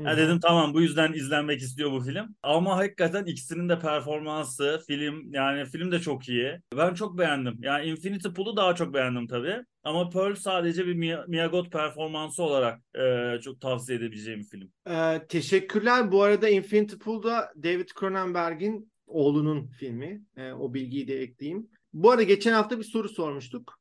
Hı. 0.00 0.16
dedim 0.16 0.40
tamam 0.40 0.74
bu 0.74 0.80
yüzden 0.80 1.12
izlenmek 1.12 1.60
istiyor 1.60 1.92
bu 1.92 2.00
film. 2.00 2.36
Ama 2.42 2.76
hakikaten 2.76 3.24
ikisinin 3.24 3.68
de 3.68 3.78
performansı, 3.78 4.82
film 4.86 5.32
yani 5.32 5.64
film 5.64 5.92
de 5.92 5.98
çok 6.00 6.28
iyi. 6.28 6.60
Ben 6.76 6.94
çok 6.94 7.18
beğendim. 7.18 7.58
Yani 7.62 7.86
Infinity 7.86 8.28
Pool'u 8.28 8.56
daha 8.56 8.74
çok 8.74 8.94
beğendim 8.94 9.26
tabii. 9.26 9.56
Ama 9.82 10.10
Pearl 10.10 10.34
sadece 10.34 10.86
bir 10.86 11.46
Goth 11.46 11.70
performansı 11.70 12.42
olarak 12.42 12.80
e, 12.98 13.40
çok 13.40 13.60
tavsiye 13.60 13.98
edebileceğim 13.98 14.40
bir 14.40 14.44
film. 14.44 14.72
Ee, 14.90 15.26
teşekkürler. 15.28 16.12
Bu 16.12 16.22
arada 16.22 16.48
Infinity 16.48 16.96
Pool'da 16.96 17.52
David 17.62 17.88
Cronenberg'in 18.00 18.92
oğlunun 19.06 19.66
filmi. 19.66 20.22
Ee, 20.36 20.52
o 20.52 20.74
bilgiyi 20.74 21.08
de 21.08 21.20
ekleyeyim. 21.20 21.70
Bu 21.92 22.10
arada 22.10 22.22
geçen 22.22 22.52
hafta 22.52 22.78
bir 22.78 22.84
soru 22.84 23.08
sormuştuk. 23.08 23.78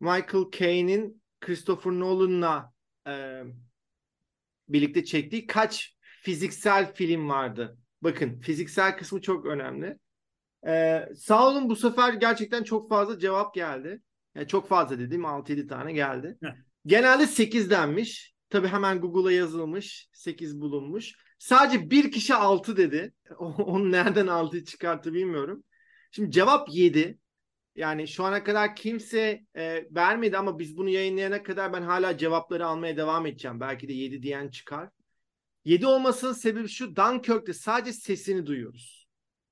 Michael 0.00 0.44
Caine'in 0.58 1.22
Christopher 1.40 1.92
Nolan'la 1.92 2.72
e, 3.08 3.42
birlikte 4.68 5.04
çektiği 5.04 5.46
kaç 5.46 5.96
fiziksel 6.22 6.94
film 6.94 7.28
vardı? 7.28 7.78
Bakın 8.02 8.40
fiziksel 8.40 8.96
kısmı 8.96 9.20
çok 9.20 9.46
önemli. 9.46 9.98
Ee, 10.66 11.08
sağ 11.16 11.48
olun 11.48 11.68
bu 11.68 11.76
sefer 11.76 12.14
gerçekten 12.14 12.62
çok 12.62 12.88
fazla 12.88 13.18
cevap 13.18 13.54
geldi. 13.54 14.02
Yani 14.34 14.48
çok 14.48 14.68
fazla 14.68 14.98
dediğim 14.98 15.24
6-7 15.24 15.66
tane 15.66 15.92
geldi. 15.92 16.38
Heh. 16.42 16.48
Genelde 16.86 17.26
8 17.26 17.70
denmiş. 17.70 18.34
Tabii 18.50 18.68
hemen 18.68 19.00
Google'a 19.00 19.32
yazılmış. 19.32 20.08
8 20.12 20.60
bulunmuş. 20.60 21.14
Sadece 21.38 21.90
bir 21.90 22.12
kişi 22.12 22.34
6 22.34 22.76
dedi. 22.76 23.12
Onu 23.38 23.92
nereden 23.92 24.26
aldığı 24.26 24.64
çıkarttı 24.64 25.12
bilmiyorum. 25.12 25.64
Şimdi 26.10 26.30
cevap 26.30 26.68
7. 26.72 27.18
Yani 27.76 28.08
şu 28.08 28.24
ana 28.24 28.44
kadar 28.44 28.76
kimse 28.76 29.44
e, 29.56 29.84
vermedi 29.90 30.38
ama 30.38 30.58
biz 30.58 30.76
bunu 30.76 30.88
yayınlayana 30.88 31.42
kadar 31.42 31.72
ben 31.72 31.82
hala 31.82 32.18
cevapları 32.18 32.66
almaya 32.66 32.96
devam 32.96 33.26
edeceğim. 33.26 33.60
Belki 33.60 33.88
de 33.88 33.92
7 33.92 34.22
diyen 34.22 34.48
çıkar. 34.48 34.88
7 35.64 35.86
olmasının 35.86 36.32
sebebi 36.32 36.68
şu 36.68 36.96
Dunkirk'te 36.96 37.52
sadece 37.52 37.92
sesini 37.92 38.46
duyuyoruz. 38.46 39.06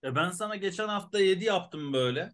E 0.04 0.14
ben 0.14 0.30
sana 0.30 0.56
geçen 0.56 0.88
hafta 0.88 1.20
7 1.20 1.44
yaptım 1.44 1.92
böyle. 1.92 2.30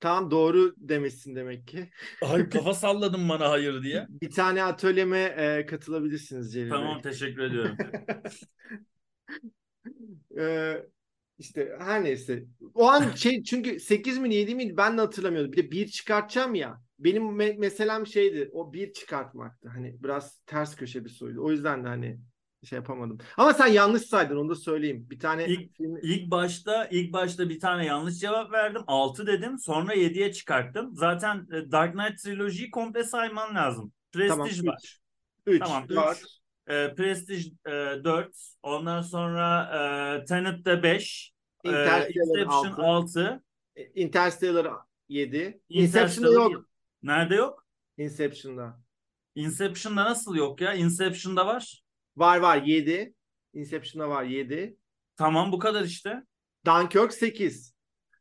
Tamam 0.00 0.30
doğru 0.30 0.74
demişsin 0.76 1.36
demek 1.36 1.66
ki. 1.66 1.90
Ay 2.22 2.48
kafa 2.50 2.74
salladın 2.74 3.28
bana 3.28 3.50
hayır 3.50 3.82
diye. 3.82 4.06
Bir 4.22 4.30
tane 4.30 4.62
atölyeme 4.62 5.18
e, 5.18 5.66
katılabilirsiniz 5.66 6.52
Celil 6.52 6.70
Tamam 6.70 6.94
Bey. 6.94 7.02
teşekkür 7.02 7.42
ediyorum. 7.42 7.76
Ee, 10.38 10.86
işte 11.38 11.76
her 11.78 12.04
neyse. 12.04 12.44
O 12.74 12.88
an 12.88 13.10
şey 13.14 13.42
çünkü 13.42 13.80
8 13.80 14.18
mi 14.18 14.34
7 14.34 14.54
miydi 14.54 14.76
ben 14.76 14.96
de 14.98 15.00
hatırlamıyordum. 15.00 15.52
Bir 15.52 15.56
de 15.56 15.70
1 15.70 15.86
çıkartacağım 15.88 16.54
ya. 16.54 16.82
Benim 16.98 17.22
me- 17.22 17.58
meselem 17.58 18.06
şeydi. 18.06 18.50
O 18.52 18.72
1 18.72 18.92
çıkartmaktı. 18.92 19.68
Hani 19.68 20.02
biraz 20.02 20.38
ters 20.46 20.76
köşe 20.76 21.04
bir 21.04 21.10
soruydu. 21.10 21.44
O 21.44 21.50
yüzden 21.50 21.84
de 21.84 21.88
hani 21.88 22.18
şey 22.64 22.76
yapamadım. 22.76 23.18
Ama 23.36 23.54
sen 23.54 23.66
yanlış 23.66 24.02
saydın 24.02 24.36
onu 24.36 24.48
da 24.48 24.54
söyleyeyim. 24.54 25.06
Bir 25.10 25.18
tane 25.18 25.44
İlk- 25.46 25.76
film- 25.76 25.98
İlk 26.02 26.30
başta 26.30 26.84
ilk 26.90 27.12
başta 27.12 27.48
bir 27.48 27.60
tane 27.60 27.86
yanlış 27.86 28.18
cevap 28.18 28.52
verdim. 28.52 28.82
6 28.86 29.26
dedim. 29.26 29.58
Sonra 29.58 29.94
7'ye 29.94 30.32
çıkarttım. 30.32 30.96
Zaten 30.96 31.46
e, 31.52 31.72
Dark 31.72 31.92
Knight 31.94 32.22
trilojiyi 32.22 32.70
komple 32.70 33.04
sayman 33.04 33.54
lazım. 33.54 33.92
Tamam, 34.28 34.46
Prestige 34.46 34.60
üç. 34.62 34.68
var. 34.68 34.98
3, 35.46 35.58
Tamam, 35.62 35.84
üç. 35.84 35.90
4, 35.90 36.37
E, 36.68 36.94
Prestige 36.94 37.50
e, 37.66 37.70
4. 38.04 38.36
Ondan 38.62 39.02
sonra 39.02 39.70
e, 40.22 40.24
Tenet 40.24 40.64
de 40.64 40.82
5. 40.82 41.32
E, 41.64 41.68
Interstellar 41.68 42.08
Inception 42.08 42.72
6, 42.72 42.82
6. 42.82 43.42
Interstellar 43.94 44.72
7. 45.08 45.60
Inception'da 45.68 46.32
yok. 46.32 46.68
Nerede 47.02 47.34
yok? 47.34 47.66
Inception'da. 47.96 48.80
Inception'da 49.34 50.04
nasıl 50.04 50.36
yok 50.36 50.60
ya? 50.60 50.74
Inception'da 50.74 51.46
var. 51.46 51.82
Var 52.16 52.38
var 52.38 52.62
7. 52.62 53.14
Inception'da 53.52 54.08
var 54.08 54.24
7. 54.24 54.76
Tamam 55.16 55.52
bu 55.52 55.58
kadar 55.58 55.84
işte. 55.84 56.22
Dunkirk 56.66 57.12
8. 57.12 57.74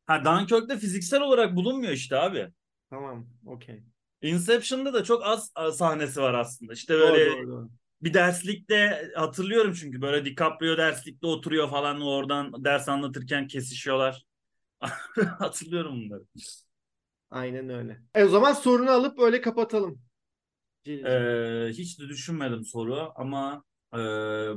Ha 0.06 0.26
Dunkirk'te 0.26 0.78
fiziksel 0.78 1.22
olarak 1.22 1.56
bulunmuyor 1.56 1.92
işte 1.92 2.18
abi. 2.18 2.48
Tamam, 2.90 3.28
okey. 3.46 3.84
Inception'da 4.22 4.94
da 4.94 5.04
çok 5.04 5.26
az 5.26 5.52
sahnesi 5.74 6.22
var 6.22 6.34
aslında. 6.34 6.74
İşte 6.74 6.94
Doğru, 6.94 7.14
böyle 7.14 7.32
doğru, 7.32 7.48
doğru. 7.48 7.70
Bir 8.02 8.14
derslikte 8.14 9.12
hatırlıyorum 9.16 9.74
çünkü 9.74 10.02
böyle 10.02 10.26
DiCaprio 10.26 10.78
derslikte 10.78 11.28
oturuyor 11.28 11.70
falan 11.70 12.02
oradan 12.02 12.64
ders 12.64 12.90
anlatırken 12.90 13.48
kesişiyorlar. 13.48 14.26
Hatırlıyorum 15.40 16.02
bunları. 16.02 16.24
Aynen 17.32 17.70
öyle. 17.70 18.02
E 18.16 18.24
o 18.24 18.28
zaman 18.28 18.54
sorunu 18.54 18.92
alıp 18.92 19.20
öyle 19.20 19.42
kapatalım. 19.42 20.02
Ee, 20.88 21.70
hiç 21.72 22.00
de 22.00 22.10
düşünmedim 22.10 22.66
soru 22.66 23.12
ama 23.16 23.64
e, 23.94 23.98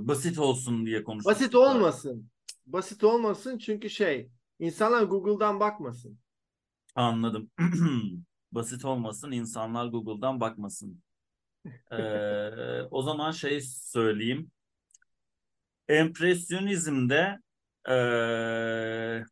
basit 0.09 0.39
olsun 0.39 0.87
diye 0.87 1.05
konuştuk. 1.05 1.33
Basit 1.33 1.55
olmasın. 1.55 2.31
Basit 2.67 3.05
olmasın 3.05 3.59
çünkü 3.59 3.91
şey 3.91 4.31
insanlar 4.59 5.03
Google'dan 5.03 5.61
bakmasın. 5.61 6.19
Anladım. 6.95 7.51
Basit 8.53 8.85
olmasın, 8.85 9.31
insanlar 9.31 9.87
Google'dan 9.87 10.41
bakmasın. 10.41 11.03
Ee, 11.93 12.83
o 12.91 13.03
zaman 13.03 13.31
şey 13.31 13.61
söyleyeyim. 13.61 14.51
Empresyonizmde 15.89 17.39
eee 17.89 19.25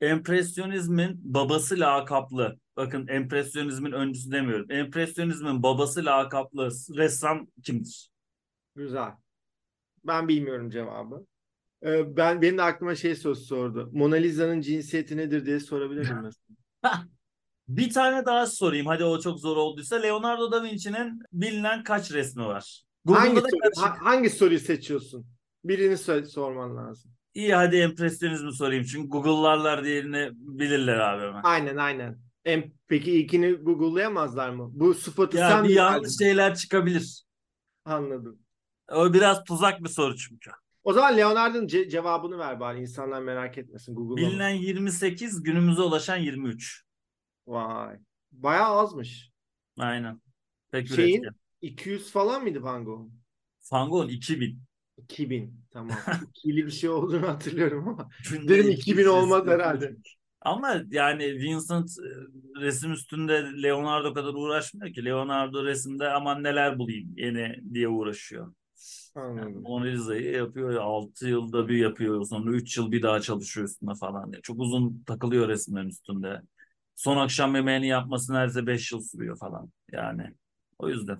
empresyonizmin 0.00 1.20
babası 1.24 1.80
lakaplı. 1.80 2.56
Bakın 2.76 3.08
empresyonizmin 3.08 3.92
öncüsü 3.92 4.32
demiyorum. 4.32 4.66
Empresyonizmin 4.70 5.62
babası 5.62 6.04
lakaplı 6.04 6.70
ressam 6.96 7.46
kimdir? 7.62 8.10
Güzel. 8.76 9.12
Ben 10.04 10.28
bilmiyorum 10.28 10.70
cevabı. 10.70 11.26
E, 11.86 12.16
ben 12.16 12.42
benim 12.42 12.58
de 12.58 12.62
aklıma 12.62 12.94
şey 12.94 13.14
sorusu 13.16 13.44
sordu. 13.44 13.90
Mona 13.92 14.16
Lisa'nın 14.16 14.60
cinsiyeti 14.60 15.16
nedir 15.16 15.46
diye 15.46 15.60
sorabilir 15.60 16.02
miyim 16.10 16.20
mesela? 16.82 17.08
Bir 17.76 17.92
tane 17.92 18.26
daha 18.26 18.46
sorayım. 18.46 18.86
Hadi 18.86 19.04
o 19.04 19.20
çok 19.20 19.38
zor 19.40 19.56
olduysa. 19.56 19.96
Leonardo 19.96 20.52
da 20.52 20.62
Vinci'nin 20.62 21.22
bilinen 21.32 21.84
kaç 21.84 22.12
resmi 22.12 22.44
var? 22.44 22.82
Hangi, 23.08 23.28
Google'da 23.34 23.48
soru- 23.48 23.60
karışık. 23.60 23.84
ha- 23.84 23.96
hangi 24.00 24.30
soruyu 24.30 24.60
seçiyorsun? 24.60 25.26
Birini 25.64 25.98
sor- 25.98 26.22
sorman 26.24 26.76
lazım. 26.76 27.10
İyi 27.34 27.54
hadi 27.54 27.76
empresyonizmi 27.76 28.52
sorayım. 28.52 28.84
Çünkü 28.84 29.08
Google'larlar 29.08 29.84
diğerini 29.84 30.30
bilirler 30.32 30.98
abi 30.98 31.22
hemen. 31.26 31.40
Aynen 31.44 31.76
aynen. 31.76 32.18
Em, 32.44 32.72
peki 32.88 33.12
ilkini 33.12 33.52
Google'layamazlar 33.52 34.50
mı? 34.50 34.70
Bu 34.72 34.94
sıfatı 34.94 35.36
Ya 35.36 35.48
sen 35.50 35.64
bir 35.64 35.74
yanlış 35.74 36.02
verdin? 36.02 36.24
şeyler 36.24 36.54
çıkabilir. 36.54 37.22
Anladım. 37.84 38.38
O 38.92 39.12
biraz 39.14 39.44
tuzak 39.44 39.80
bir 39.84 39.88
soru 39.88 40.16
çünkü. 40.16 40.50
O 40.84 40.92
zaman 40.92 41.16
Leonardo'nun 41.16 41.66
ce- 41.66 41.88
cevabını 41.88 42.38
ver 42.38 42.60
bari. 42.60 42.80
İnsanlar 42.80 43.22
merak 43.22 43.58
etmesin. 43.58 43.94
Google'lama. 43.94 44.30
Bilinen 44.32 44.50
28, 44.54 45.42
günümüze 45.42 45.82
ulaşan 45.82 46.16
23. 46.16 46.82
Vay. 47.46 47.98
Bayağı 48.32 48.78
azmış. 48.78 49.30
Aynen. 49.78 50.20
Pek 50.70 50.88
Şeyin 50.88 51.22
üretken. 51.22 51.40
200 51.60 52.10
falan 52.10 52.42
mıydı 52.42 52.62
Van 52.62 52.84
Gogh'un? 52.84 53.20
Van 53.72 53.90
Gogh'un 53.90 54.08
2000. 54.08 54.62
2000. 54.98 55.60
Tamam. 55.70 55.96
İkili 56.30 56.66
bir 56.66 56.70
şey 56.70 56.90
olduğunu 56.90 57.28
hatırlıyorum 57.28 57.88
ama. 57.88 58.08
Günde 58.30 58.48
Dedim 58.48 58.70
200 58.70 58.80
2000 58.80 59.04
olmaz 59.06 59.46
herhalde. 59.46 59.96
Ama 60.40 60.82
yani 60.90 61.24
Vincent 61.24 61.90
e, 61.98 62.10
resim 62.60 62.92
üstünde 62.92 63.62
Leonardo 63.62 64.14
kadar 64.14 64.34
uğraşmıyor 64.34 64.94
ki. 64.94 65.04
Leonardo 65.04 65.64
resimde 65.64 66.08
aman 66.08 66.42
neler 66.42 66.78
bulayım 66.78 67.14
yeni 67.16 67.74
diye 67.74 67.88
uğraşıyor. 67.88 68.54
Yani. 69.16 69.56
Mona 69.58 69.84
Lisa'yı 69.84 70.32
yapıyor. 70.32 70.74
6 70.74 71.28
yılda 71.28 71.68
bir 71.68 71.76
yapıyor. 71.76 72.24
Sonra 72.24 72.50
3 72.50 72.76
yıl 72.76 72.92
bir 72.92 73.02
daha 73.02 73.20
çalışıyor 73.20 73.66
üstüne 73.68 73.94
falan. 73.94 74.32
diye. 74.32 74.42
Çok 74.42 74.60
uzun 74.60 75.02
takılıyor 75.06 75.48
resimlerin 75.48 75.88
üstünde. 75.88 76.42
Son 77.00 77.16
akşam 77.16 77.54
yemeğini 77.54 77.88
yapması 77.88 78.34
neredeyse 78.34 78.66
5 78.66 78.92
yıl 78.92 79.00
sürüyor 79.00 79.38
falan. 79.38 79.70
Yani 79.92 80.34
o 80.78 80.88
yüzden. 80.88 81.18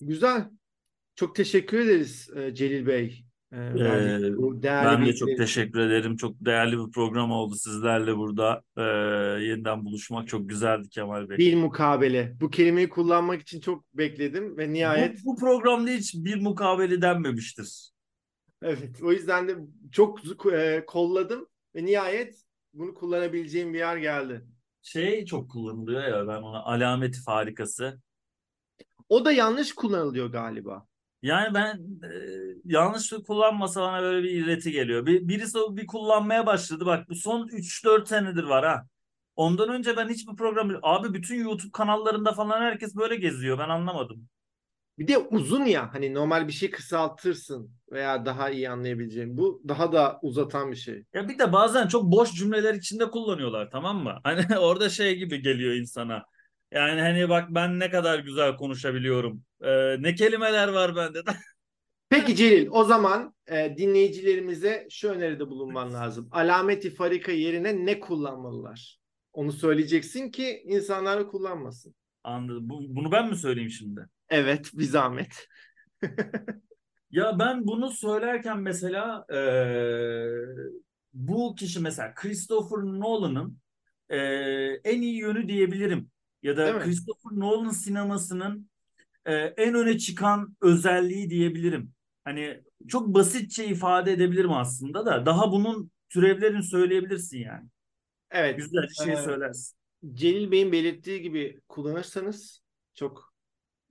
Güzel. 0.00 0.50
Çok 1.14 1.34
teşekkür 1.34 1.78
ederiz 1.78 2.30
e, 2.36 2.54
Celil 2.54 2.86
Bey. 2.86 3.24
E, 3.52 3.56
değerli 3.56 4.36
Ben 4.64 5.06
de 5.06 5.12
çok 5.14 5.28
teşekkür 5.36 5.80
ederim. 5.80 6.16
Çok 6.16 6.36
değerli 6.40 6.78
bir 6.78 6.92
program 6.92 7.32
oldu 7.32 7.54
sizlerle 7.54 8.16
burada. 8.16 8.62
Ee, 8.76 8.82
yeniden 9.42 9.84
buluşmak 9.84 10.28
çok 10.28 10.48
güzeldi 10.48 10.88
Kemal 10.88 11.28
Bey. 11.28 11.38
Bil 11.38 11.56
mukabele. 11.56 12.36
Bu 12.40 12.50
kelimeyi 12.50 12.88
kullanmak 12.88 13.40
için 13.40 13.60
çok 13.60 13.94
bekledim 13.94 14.58
ve 14.58 14.72
nihayet 14.72 15.24
Bu, 15.24 15.32
bu 15.32 15.36
programda 15.36 15.90
hiç 15.90 16.14
bir 16.14 16.40
mukabele 16.40 17.02
denmemiştir. 17.02 17.90
evet 18.62 19.02
o 19.02 19.12
yüzden 19.12 19.48
de 19.48 19.56
çok 19.92 20.52
e, 20.52 20.84
kolladım 20.86 21.46
ve 21.74 21.84
nihayet 21.84 22.42
bunu 22.74 22.94
kullanabileceğim 22.94 23.74
bir 23.74 23.78
yer 23.78 23.96
geldi. 23.96 24.44
Şey 24.82 25.24
çok 25.24 25.50
kullanılıyor 25.50 26.02
ya 26.02 26.28
ben 26.28 26.42
ona 26.42 26.62
alameti 26.62 27.22
farikası. 27.22 28.00
O 29.08 29.24
da 29.24 29.32
yanlış 29.32 29.74
kullanılıyor 29.74 30.32
galiba. 30.32 30.86
Yani 31.22 31.54
ben 31.54 31.76
e, 32.02 32.10
yanlış 32.64 33.12
kullanmasa 33.26 33.80
bana 33.80 34.02
böyle 34.02 34.22
bir 34.22 34.30
iğreti 34.30 34.72
geliyor. 34.72 35.06
Bir, 35.06 35.28
birisi 35.28 35.58
o 35.58 35.76
bir 35.76 35.86
kullanmaya 35.86 36.46
başladı. 36.46 36.86
Bak 36.86 37.08
bu 37.08 37.14
son 37.14 37.48
3-4 37.48 38.06
senedir 38.06 38.44
var 38.44 38.64
ha. 38.64 38.86
Ondan 39.36 39.68
önce 39.68 39.96
ben 39.96 40.08
hiçbir 40.08 40.36
program... 40.36 40.70
Abi 40.82 41.14
bütün 41.14 41.44
YouTube 41.44 41.72
kanallarında 41.72 42.32
falan 42.32 42.60
herkes 42.60 42.96
böyle 42.96 43.16
geziyor. 43.16 43.58
Ben 43.58 43.68
anlamadım. 43.68 44.28
Bir 44.98 45.08
de 45.08 45.18
uzun 45.18 45.64
ya 45.64 45.94
hani 45.94 46.14
normal 46.14 46.48
bir 46.48 46.52
şey 46.52 46.70
kısaltırsın 46.70 47.70
veya 47.92 48.26
daha 48.26 48.50
iyi 48.50 48.70
anlayabileceğin. 48.70 49.36
Bu 49.36 49.62
daha 49.68 49.92
da 49.92 50.18
uzatan 50.22 50.70
bir 50.70 50.76
şey. 50.76 51.04
Ya 51.14 51.28
bir 51.28 51.38
de 51.38 51.52
bazen 51.52 51.88
çok 51.88 52.04
boş 52.04 52.32
cümleler 52.32 52.74
içinde 52.74 53.10
kullanıyorlar 53.10 53.70
tamam 53.70 54.02
mı? 54.02 54.20
Hani 54.24 54.58
orada 54.58 54.88
şey 54.88 55.16
gibi 55.16 55.42
geliyor 55.42 55.74
insana. 55.74 56.24
Yani 56.72 57.00
hani 57.00 57.28
bak 57.28 57.46
ben 57.50 57.78
ne 57.78 57.90
kadar 57.90 58.18
güzel 58.18 58.56
konuşabiliyorum. 58.56 59.44
Ee, 59.62 60.02
ne 60.02 60.14
kelimeler 60.14 60.68
var 60.68 60.96
bende. 60.96 61.22
Peki 62.08 62.36
Celil 62.36 62.68
o 62.70 62.84
zaman 62.84 63.34
e, 63.46 63.74
dinleyicilerimize 63.76 64.86
şu 64.90 65.08
öneride 65.08 65.48
bulunman 65.48 65.94
lazım. 65.94 66.28
Alameti 66.32 66.90
farika 66.90 67.32
yerine 67.32 67.86
ne 67.86 68.00
kullanmalılar? 68.00 68.98
Onu 69.32 69.52
söyleyeceksin 69.52 70.30
ki 70.30 70.62
insanlar 70.64 71.28
kullanmasın. 71.28 71.94
Anladım. 72.24 72.68
Bu, 72.68 72.84
bunu 72.88 73.12
ben 73.12 73.28
mi 73.28 73.36
söyleyeyim 73.36 73.70
şimdi? 73.70 74.06
Evet 74.32 74.70
bir 74.74 74.84
zahmet. 74.84 75.48
Ya 77.10 77.38
ben 77.38 77.66
bunu 77.66 77.90
söylerken 77.90 78.58
mesela 78.60 79.26
eee, 79.32 80.36
bu 81.14 81.54
kişi 81.54 81.80
mesela 81.80 82.14
Christopher 82.14 82.78
Nolan'ın 82.78 83.58
eee, 84.10 84.80
en 84.84 85.02
iyi 85.02 85.16
yönü 85.18 85.48
diyebilirim. 85.48 86.10
Ya 86.42 86.56
Değil 86.64 86.74
da 86.74 86.76
mi? 86.76 86.84
Christopher 86.84 87.38
Nolan 87.40 87.70
sinemasının 87.70 88.70
eee, 89.28 89.54
en 89.56 89.74
öne 89.74 89.98
çıkan 89.98 90.56
özelliği 90.62 91.30
diyebilirim. 91.30 91.94
Hani 92.24 92.62
çok 92.88 93.08
basitçe 93.14 93.66
ifade 93.66 94.12
edebilirim 94.12 94.52
aslında 94.52 95.06
da 95.06 95.26
daha 95.26 95.52
bunun 95.52 95.92
türevlerini 96.10 96.62
söyleyebilirsin 96.62 97.38
yani. 97.38 97.68
Evet. 98.30 98.58
Güzelce 98.58 98.94
şey 98.94 99.16
Ee, 99.16 99.16
söylersin. 99.16 99.76
Celil 100.14 100.50
Bey'in 100.50 100.72
belirttiği 100.72 101.22
gibi 101.22 101.60
kullanırsanız 101.68 102.62
çok 102.94 103.31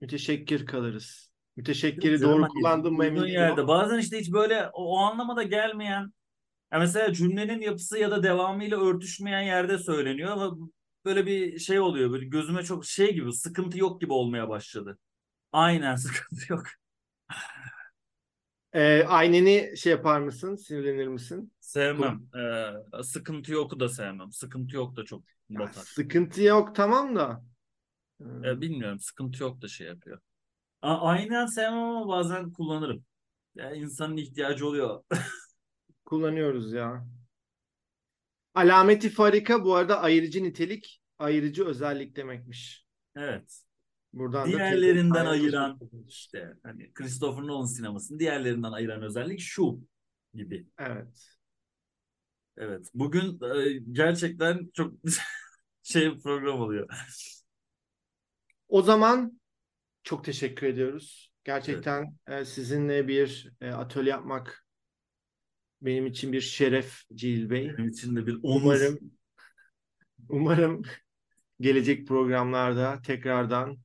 müteşekkir 0.02 0.66
kalırız. 0.66 1.30
Müteşekkiri 1.56 2.18
Canım, 2.18 2.32
doğru 2.32 2.42
hani 2.42 2.52
kullandım 2.52 2.94
mı 2.94 3.06
emin 3.06 3.22
değilim 3.22 3.32
yerde. 3.32 3.68
Bazen 3.68 3.98
işte 3.98 4.20
hiç 4.20 4.32
böyle 4.32 4.70
o, 4.72 4.84
o 4.84 4.98
anlamada 4.98 5.42
gelmeyen 5.42 6.12
ya 6.72 6.78
mesela 6.78 7.12
cümlenin 7.12 7.60
yapısı 7.60 7.98
ya 7.98 8.10
da 8.10 8.22
devamıyla 8.22 8.80
örtüşmeyen 8.80 9.42
yerde 9.42 9.78
söyleniyor 9.78 10.30
ama 10.30 10.56
böyle 11.04 11.26
bir 11.26 11.58
şey 11.58 11.80
oluyor 11.80 12.12
böyle 12.12 12.24
gözüme 12.24 12.62
çok 12.62 12.84
şey 12.86 13.14
gibi 13.14 13.32
sıkıntı 13.32 13.78
yok 13.78 14.00
gibi 14.00 14.12
olmaya 14.12 14.48
başladı. 14.48 14.98
Aynen 15.52 15.96
sıkıntı 15.96 16.52
yok. 16.52 16.64
Ee, 18.72 19.04
ayneni 19.04 19.74
şey 19.76 19.92
yapar 19.92 20.20
mısın? 20.20 20.56
Sinirlenir 20.56 21.06
misin? 21.06 21.52
Sevmem. 21.60 22.22
Ee, 22.98 23.02
sıkıntı 23.02 23.52
yoku 23.52 23.80
da 23.80 23.88
sevmem. 23.88 24.32
Sıkıntı 24.32 24.76
yok 24.76 24.96
da 24.96 25.04
çok 25.04 25.22
Ya, 25.50 25.60
batar. 25.60 25.82
sıkıntı 25.82 26.42
yok 26.42 26.74
tamam 26.74 27.16
da. 27.16 27.42
Ee, 28.44 28.48
Ee, 28.48 28.60
bilmiyorum 28.60 28.98
sıkıntı 29.00 29.42
yok 29.42 29.62
da 29.62 29.68
şey 29.68 29.86
yapıyor. 29.86 30.18
A- 30.82 31.00
aynen 31.08 31.46
sevmem 31.46 31.78
ama 31.78 32.08
bazen 32.08 32.52
kullanırım. 32.52 33.04
Ya 33.54 33.74
insanın 33.74 34.16
ihtiyacı 34.16 34.66
oluyor. 34.66 35.04
kullanıyoruz 36.04 36.72
ya. 36.72 37.06
Alameti 38.54 39.10
farika 39.10 39.64
bu 39.64 39.74
arada 39.74 40.00
ayırıcı 40.00 40.42
nitelik, 40.42 41.00
ayırıcı 41.18 41.64
özellik 41.66 42.16
demekmiş. 42.16 42.86
Evet. 43.16 43.62
Buradan 44.12 44.48
da 44.52 44.56
Diğerlerinden 44.56 45.24
tebrik- 45.24 45.28
ayıran 45.30 45.78
işte 46.08 46.54
hani 46.62 46.92
Christopher 46.92 47.42
Nolan 47.42 47.64
sinemasını 47.64 48.18
diğerlerinden 48.18 48.72
ayıran 48.72 49.02
özellik 49.02 49.40
şu 49.40 49.80
gibi. 50.34 50.66
Evet. 50.78 51.28
Evet. 52.56 52.90
Bugün 52.94 53.40
e, 53.56 53.72
gerçekten 53.92 54.70
çok 54.74 54.94
şey 55.82 56.18
program 56.18 56.60
oluyor. 56.60 56.88
O 58.72 58.82
zaman 58.82 59.40
çok 60.02 60.24
teşekkür 60.24 60.66
ediyoruz. 60.66 61.32
Gerçekten 61.44 62.16
e, 62.28 62.44
sizinle 62.44 63.08
bir 63.08 63.52
e, 63.60 63.70
atölye 63.70 64.10
yapmak 64.10 64.66
benim 65.82 66.06
için 66.06 66.32
bir 66.32 66.40
şeref 66.40 67.02
Celil 67.14 67.50
Bey. 67.50 67.74
Benim 67.78 67.88
için 67.88 68.16
de 68.16 68.26
bir 68.26 68.38
onur. 68.42 68.62
Umarım 68.62 68.98
umarım 70.28 70.82
gelecek 71.60 72.08
programlarda 72.08 73.02
tekrardan 73.02 73.78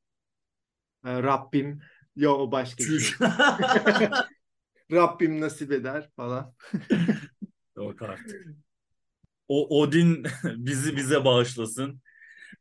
e, 1.05 1.23
Rabbim 1.23 1.81
yo 2.15 2.31
o 2.33 2.51
başka 2.51 2.83
bir 2.83 2.99
şey. 2.99 3.27
Rabbim 4.91 5.41
nasip 5.41 5.71
eder 5.71 6.09
falan. 6.15 6.55
Yok 7.75 8.01
artık. 8.01 8.47
O 9.47 9.81
Odin 9.81 10.25
bizi 10.43 10.95
bize 10.95 11.25
bağışlasın. 11.25 12.01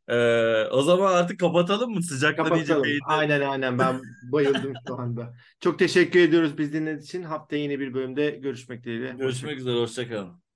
Ee, 0.07 0.63
o 0.71 0.81
zaman 0.81 1.13
artık 1.13 1.39
kapatalım 1.39 1.93
mı? 1.93 2.03
Sıcaktan 2.03 2.55
iyice 2.55 2.73
Kapatalım. 2.73 2.99
Aynen 3.07 3.41
aynen 3.41 3.79
ben 3.79 4.01
bayıldım 4.21 4.73
şu 4.87 4.99
anda. 4.99 5.33
Çok 5.59 5.79
teşekkür 5.79 6.19
ediyoruz 6.19 6.57
biz 6.57 6.73
dinlediğiniz 6.73 7.05
için. 7.05 7.23
Haftaya 7.23 7.61
yine 7.63 7.79
bir 7.79 7.93
bölümde 7.93 8.29
görüşmek 8.29 8.83
dileğiyle. 8.83 9.15
Görüşmek 9.17 9.57
üzere. 9.59 9.75
Hoşçakalın. 9.75 10.46